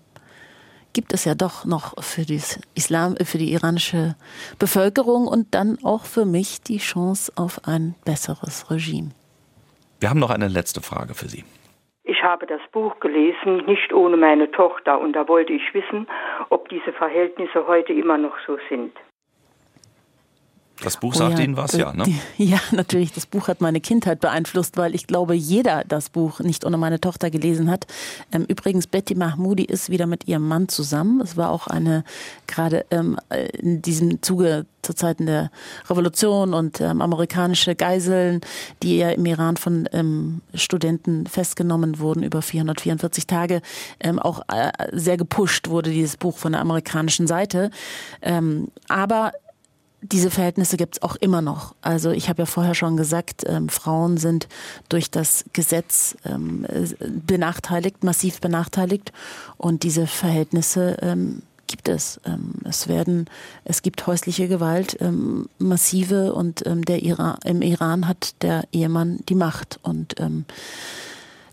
gibt 0.94 1.12
es 1.12 1.24
ja 1.24 1.34
doch 1.34 1.66
noch 1.66 2.02
für, 2.02 2.24
Islam, 2.74 3.16
für 3.22 3.38
die 3.38 3.52
iranische 3.52 4.16
Bevölkerung 4.58 5.26
und 5.26 5.54
dann 5.54 5.78
auch 5.84 6.06
für 6.06 6.24
mich 6.24 6.62
die 6.62 6.78
Chance 6.78 7.30
auf 7.36 7.68
ein 7.68 7.94
besseres 8.04 8.70
Regime. 8.70 9.10
Wir 10.00 10.10
haben 10.10 10.20
noch 10.20 10.30
eine 10.30 10.48
letzte 10.48 10.80
Frage 10.80 11.14
für 11.14 11.28
Sie. 11.28 11.44
Ich 12.06 12.22
habe 12.22 12.46
das 12.46 12.60
Buch 12.70 13.00
gelesen, 13.00 13.64
nicht 13.64 13.92
ohne 13.94 14.18
meine 14.18 14.50
Tochter, 14.50 15.00
und 15.00 15.14
da 15.14 15.26
wollte 15.26 15.54
ich 15.54 15.72
wissen, 15.72 16.06
ob 16.50 16.68
diese 16.68 16.92
Verhältnisse 16.92 17.66
heute 17.66 17.94
immer 17.94 18.18
noch 18.18 18.38
so 18.46 18.58
sind. 18.68 18.94
Das 20.82 20.98
Buch 20.98 21.14
sagt 21.14 21.34
oh 21.34 21.38
ja, 21.38 21.44
Ihnen 21.44 21.56
was, 21.56 21.72
ja, 21.72 21.92
ne? 21.92 22.04
Ja, 22.36 22.60
natürlich. 22.72 23.12
Das 23.12 23.26
Buch 23.26 23.48
hat 23.48 23.60
meine 23.60 23.80
Kindheit 23.80 24.20
beeinflusst, 24.20 24.76
weil 24.76 24.94
ich 24.94 25.06
glaube, 25.06 25.34
jeder 25.34 25.84
das 25.84 26.10
Buch 26.10 26.40
nicht 26.40 26.64
ohne 26.64 26.76
meine 26.76 27.00
Tochter 27.00 27.30
gelesen 27.30 27.70
hat. 27.70 27.86
Ähm, 28.32 28.44
übrigens, 28.48 28.86
Betty 28.86 29.14
Mahmoudi 29.14 29.64
ist 29.64 29.90
wieder 29.90 30.06
mit 30.06 30.26
ihrem 30.26 30.46
Mann 30.46 30.68
zusammen. 30.68 31.20
Es 31.20 31.36
war 31.36 31.50
auch 31.50 31.68
eine, 31.68 32.04
gerade 32.46 32.84
ähm, 32.90 33.18
in 33.52 33.82
diesem 33.82 34.20
Zuge 34.22 34.66
zu 34.82 34.94
Zeiten 34.94 35.26
der 35.26 35.50
Revolution 35.88 36.54
und 36.54 36.80
ähm, 36.80 37.00
amerikanische 37.00 37.74
Geiseln, 37.74 38.40
die 38.82 38.98
ja 38.98 39.10
im 39.10 39.24
Iran 39.26 39.56
von 39.56 39.88
ähm, 39.92 40.42
Studenten 40.54 41.26
festgenommen 41.26 41.98
wurden 41.98 42.22
über 42.22 42.42
444 42.42 43.26
Tage, 43.26 43.62
ähm, 44.00 44.18
auch 44.18 44.42
äh, 44.48 44.70
sehr 44.92 45.16
gepusht 45.16 45.68
wurde 45.68 45.90
dieses 45.90 46.16
Buch 46.16 46.36
von 46.36 46.52
der 46.52 46.60
amerikanischen 46.60 47.26
Seite. 47.26 47.70
Ähm, 48.20 48.68
aber 48.88 49.32
diese 50.12 50.30
Verhältnisse 50.30 50.76
gibt 50.76 50.96
es 50.96 51.02
auch 51.02 51.16
immer 51.16 51.40
noch. 51.40 51.74
Also 51.80 52.10
ich 52.10 52.28
habe 52.28 52.42
ja 52.42 52.46
vorher 52.46 52.74
schon 52.74 52.96
gesagt, 52.96 53.42
ähm, 53.46 53.68
Frauen 53.68 54.16
sind 54.18 54.48
durch 54.88 55.10
das 55.10 55.44
Gesetz 55.52 56.16
ähm, 56.24 56.66
benachteiligt, 57.26 58.04
massiv 58.04 58.40
benachteiligt. 58.40 59.12
Und 59.56 59.82
diese 59.82 60.06
Verhältnisse 60.06 60.98
ähm, 61.00 61.42
gibt 61.66 61.88
es. 61.88 62.20
Ähm, 62.26 62.52
es 62.64 62.86
werden, 62.86 63.30
es 63.64 63.80
gibt 63.80 64.06
häusliche 64.06 64.46
Gewalt, 64.46 64.98
ähm, 65.00 65.48
massive 65.58 66.34
und 66.34 66.66
ähm, 66.66 66.84
der 66.84 67.02
Iran, 67.02 67.38
im 67.44 67.62
Iran 67.62 68.06
hat 68.06 68.42
der 68.42 68.64
Ehemann 68.72 69.20
die 69.28 69.34
Macht. 69.34 69.80
Und 69.82 70.16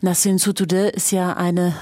Nasrin 0.01 0.37
Sotoudeh 0.37 0.89
ist 0.89 1.11
ja 1.11 1.33
eine 1.33 1.73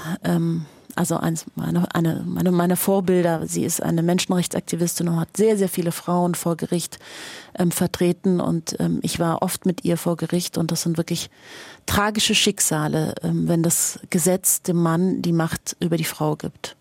also 1.00 1.16
eins 1.16 1.46
meine, 1.54 1.94
eine, 1.94 2.22
meine, 2.26 2.52
meine 2.52 2.76
Vorbilder. 2.76 3.46
Sie 3.46 3.64
ist 3.64 3.82
eine 3.82 4.02
Menschenrechtsaktivistin 4.02 5.08
und 5.08 5.18
hat 5.18 5.34
sehr, 5.34 5.56
sehr 5.56 5.70
viele 5.70 5.92
Frauen 5.92 6.34
vor 6.34 6.58
Gericht 6.58 6.98
ähm, 7.58 7.70
vertreten. 7.70 8.38
Und 8.38 8.76
ähm, 8.78 8.98
ich 9.00 9.18
war 9.18 9.40
oft 9.40 9.64
mit 9.64 9.82
ihr 9.82 9.96
vor 9.96 10.18
Gericht 10.18 10.58
und 10.58 10.70
das 10.70 10.82
sind 10.82 10.98
wirklich 10.98 11.30
tragische 11.86 12.34
Schicksale, 12.34 13.14
ähm, 13.22 13.48
wenn 13.48 13.62
das 13.62 13.98
Gesetz 14.10 14.60
dem 14.60 14.76
Mann 14.76 15.22
die 15.22 15.32
Macht 15.32 15.74
über 15.80 15.96
die 15.96 16.04
Frau 16.04 16.36
gibt 16.36 16.76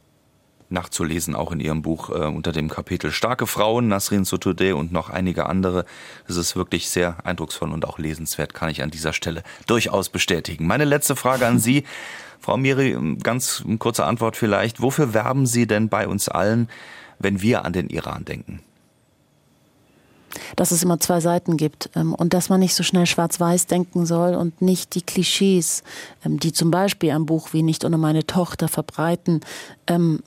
nachzulesen, 0.72 1.34
auch 1.34 1.51
in 1.51 1.59
ihrem 1.59 1.82
Buch 1.82 2.11
äh, 2.11 2.26
unter 2.26 2.51
dem 2.51 2.70
Kapitel 2.70 3.11
Starke 3.11 3.47
Frauen, 3.47 3.88
Nasrin 3.88 4.24
Sotoudeh 4.24 4.74
und 4.74 4.91
noch 4.91 5.09
einige 5.09 5.47
andere. 5.47 5.84
Es 6.28 6.36
ist 6.36 6.55
wirklich 6.55 6.89
sehr 6.89 7.26
eindrucksvoll 7.26 7.72
und 7.72 7.86
auch 7.86 7.97
lesenswert, 7.97 8.53
kann 8.53 8.70
ich 8.70 8.84
an 8.84 8.91
dieser 8.91 9.13
Stelle 9.13 9.41
durchaus 9.65 10.09
bestätigen. 10.09 10.67
Meine 10.67 10.86
letzte 10.86 11.15
Frage 11.15 11.47
an 11.47 11.57
Sie. 11.57 11.86
Frau 12.40 12.58
Miri, 12.58 12.98
ganz 13.22 13.64
kurze 13.80 14.06
Antwort 14.06 14.38
vielleicht. 14.38 14.82
Wofür 14.82 15.14
werben 15.14 15.46
Sie 15.46 15.68
denn 15.68 15.90
bei 15.90 16.08
uns 16.08 16.30
allen, 16.30 16.70
wenn 17.20 17.42
wir 17.42 17.66
an 17.66 17.74
den 17.74 17.90
Iran 17.90 18.26
denken? 18.26 18.62
dass 20.56 20.72
es 20.72 20.84
immer 20.84 21.00
zwei 21.00 21.20
Seiten 21.20 21.58
gibt 21.58 21.90
ähm, 21.96 22.14
und 22.14 22.34
dass 22.34 22.50
man 22.50 22.60
nicht 22.60 22.76
so 22.76 22.84
schnell 22.84 23.06
schwarz-weiß 23.06 23.68
denken 23.68 24.06
soll 24.06 24.36
und 24.36 24.62
nicht 24.62 24.96
die 24.96 25.02
Klischees, 25.02 25.84
ähm, 26.26 26.40
die 26.40 26.54
zum 26.54 26.72
Beispiel 26.72 27.12
ein 27.12 27.26
Buch 27.26 27.50
wie 27.54 27.64
nicht 27.64 27.86
ohne 27.86 27.98
meine 27.98 28.26
Tochter 28.26 28.68
verbreiten, 28.68 29.42
ähm, 29.88 30.22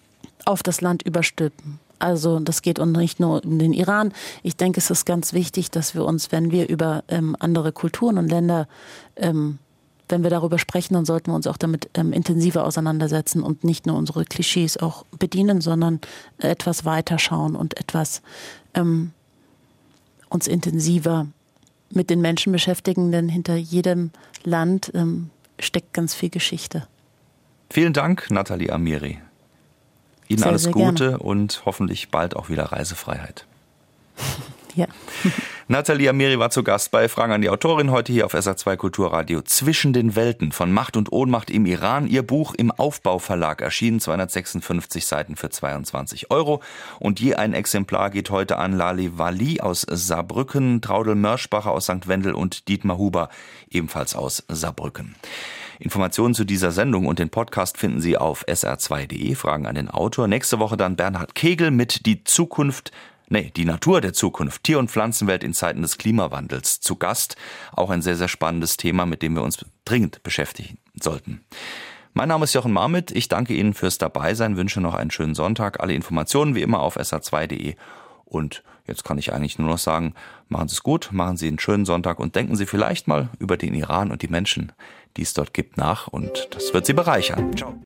auf 0.45 0.63
das 0.63 0.81
Land 0.81 1.03
überstülpen. 1.03 1.79
Also 1.99 2.41
das 2.41 2.63
geht 2.63 2.81
und 2.81 2.93
nicht 2.93 3.21
nur 3.21 3.45
um 3.45 3.61
den 3.61 3.73
Iran. 3.73 4.13
Ich 4.43 4.57
denke, 4.57 4.79
es 4.79 4.91
ist 4.91 5.07
ganz 5.07 5.33
wichtig, 5.33 5.71
dass 5.71 5.95
wir 5.95 6.05
uns, 6.05 6.33
wenn 6.33 6.51
wir 6.51 6.69
über 6.69 7.05
andere 7.39 7.71
Kulturen 7.71 8.19
und 8.19 8.29
Länder, 8.29 8.67
wenn 10.13 10.23
wir 10.23 10.31
darüber 10.31 10.59
sprechen, 10.59 10.95
dann 10.95 11.05
sollten 11.05 11.33
wir 11.33 11.35
uns 11.35 11.49
auch 11.49 11.57
damit 11.57 11.91
ähm, 11.95 12.13
intensiver 12.13 12.65
auseinandersetzen 12.65 13.43
und 13.43 13.65
nicht 13.65 13.87
nur 13.87 13.97
unsere 13.97 14.25
Klischees 14.25 14.77
auch 14.77 15.05
bedienen, 15.19 15.61
sondern 15.61 16.01
etwas 16.39 16.85
weiter 16.85 17.19
schauen 17.19 17.57
und 17.57 17.81
etwas 17.81 18.23
ähm, 18.75 19.11
uns 20.29 20.47
intensiver 20.47 21.27
mit 21.91 22.11
den 22.11 22.21
Menschen 22.21 22.53
beschäftigen, 22.53 23.11
denn 23.11 23.29
hinter 23.29 23.57
jedem 23.57 24.13
Land 24.45 24.93
ähm, 24.95 25.31
steckt 25.59 25.93
ganz 25.93 26.15
viel 26.15 26.31
Geschichte. 26.31 26.87
Vielen 27.71 27.93
Dank, 27.93 28.31
Nathalie 28.31 28.71
Amiri. 28.73 29.19
Ihnen 30.29 30.39
sehr, 30.39 30.49
alles 30.49 30.63
sehr 30.65 30.73
Gute 30.73 31.09
gerne. 31.11 31.19
und 31.19 31.63
hoffentlich 31.65 32.11
bald 32.11 32.37
auch 32.37 32.49
wieder 32.49 32.65
Reisefreiheit. 32.65 33.47
ja. 34.75 34.87
Nathalie 35.69 36.11
Amiri 36.11 36.39
war 36.39 36.51
zu 36.51 36.65
Gast 36.65 36.91
bei 36.91 37.09
Fragen 37.09 37.33
an 37.33 37.41
die 37.41 37.49
Autorin 37.49 37.91
heute 37.91 38.13
hier 38.13 38.27
auf 38.27 38.35
SA2 38.35 38.77
Kulturradio. 38.77 39.43
Zwischen 39.43 39.93
den 39.93 40.17
Welten 40.17 40.53
von 40.53 40.73
Macht 40.73 40.97
und 40.97 41.13
Ohnmacht 41.13 41.51
im 41.51 41.65
Iran. 41.65 42.07
Ihr 42.07 42.23
Buch 42.23 42.55
im 42.55 42.71
Aufbauverlag 42.71 43.63
erschienen, 43.63 44.01
256 44.01 45.07
Seiten 45.07 45.37
für 45.37 45.51
22 45.51 46.31
Euro. 46.31 46.63
Und 46.99 47.21
je 47.21 47.37
ein 47.37 47.55
Exemplar 47.55 48.11
geht 48.11 48.31
heute 48.31 48.59
an 48.59 48.73
Lali 48.73 49.17
Wali 49.17 49.61
aus 49.61 49.87
Saarbrücken, 49.89 50.83
Traudel 50.83 51.15
Mörschbacher 51.15 51.71
aus 51.71 51.85
St. 51.85 52.07
Wendel 52.07 52.35
und 52.35 52.69
Dietmar 52.69 52.99
Huber 52.99 53.29
ebenfalls 53.71 54.15
aus 54.15 54.45
Saarbrücken. 54.49 55.15
Informationen 55.79 56.35
zu 56.35 56.45
dieser 56.45 56.71
Sendung 56.71 57.07
und 57.07 57.19
den 57.19 57.31
Podcast 57.31 57.77
finden 57.77 58.01
Sie 58.01 58.17
auf 58.17 58.47
sr2.de. 58.47 59.35
Fragen 59.35 59.67
an 59.67 59.75
den 59.75 59.89
Autor. 59.89 60.29
Nächste 60.29 60.59
Woche 60.59 60.77
dann 60.77 60.97
Bernhard 60.97 61.35
Kegel 61.35 61.71
mit 61.71 62.07
Die 62.07 62.23
Zukunft 62.25 62.93
Nee, 63.33 63.51
die 63.57 63.65
Natur 63.65 64.03
der 64.03 64.13
Zukunft, 64.13 64.63
Tier- 64.63 64.79
und 64.79 64.91
Pflanzenwelt 64.91 65.43
in 65.43 65.55
Zeiten 65.55 65.81
des 65.81 65.97
Klimawandels 65.97 66.83
zu 66.83 66.97
Gast. 66.97 67.37
Auch 67.75 67.89
ein 67.89 68.03
sehr, 68.03 68.15
sehr 68.15 68.29
spannendes 68.29 68.77
Thema, 68.77 69.07
mit 69.07 69.23
dem 69.23 69.35
wir 69.35 69.43
uns 69.43 69.65
dringend 69.87 70.23
beschäftigen 70.23 70.77
sollten. 71.01 71.41
Mein 72.13 72.29
Name 72.29 72.45
ist 72.45 72.53
Jochen 72.53 72.73
Marmit. 72.73 73.11
Ich 73.11 73.29
danke 73.29 73.55
Ihnen 73.55 73.73
fürs 73.73 73.97
Dabeisein, 73.97 74.59
wünsche 74.59 74.83
noch 74.83 74.93
einen 74.93 75.11
schönen 75.11 75.35
Sonntag. 75.35 75.81
Alle 75.81 75.95
Informationen 75.95 76.55
wie 76.55 76.61
immer 76.61 76.81
auf 76.81 76.99
sr2.de. 76.99 77.77
Und 78.27 78.63
jetzt 78.87 79.03
kann 79.03 79.17
ich 79.17 79.33
eigentlich 79.33 79.59
nur 79.59 79.71
noch 79.71 79.79
sagen, 79.79 80.13
machen 80.51 80.69
Sie 80.69 80.75
es 80.75 80.83
gut, 80.83 81.09
machen 81.11 81.39
Sie 81.39 81.49
einen 81.49 81.59
schönen 81.59 81.87
Sonntag 81.87 82.21
und 82.21 82.37
denken 82.37 82.55
Sie 82.55 82.67
vielleicht 82.67 83.09
mal 83.09 83.31
über 83.39 83.57
den 83.57 83.73
Iran 83.73 84.11
und 84.11 84.21
die 84.21 84.29
Menschen, 84.29 84.73
die 85.17 85.23
es 85.23 85.33
dort 85.33 85.55
gibt, 85.55 85.79
nach 85.79 86.07
und 86.07 86.49
das 86.51 86.75
wird 86.75 86.85
Sie 86.85 86.93
bereichern. 86.93 87.57
Ciao. 87.57 87.81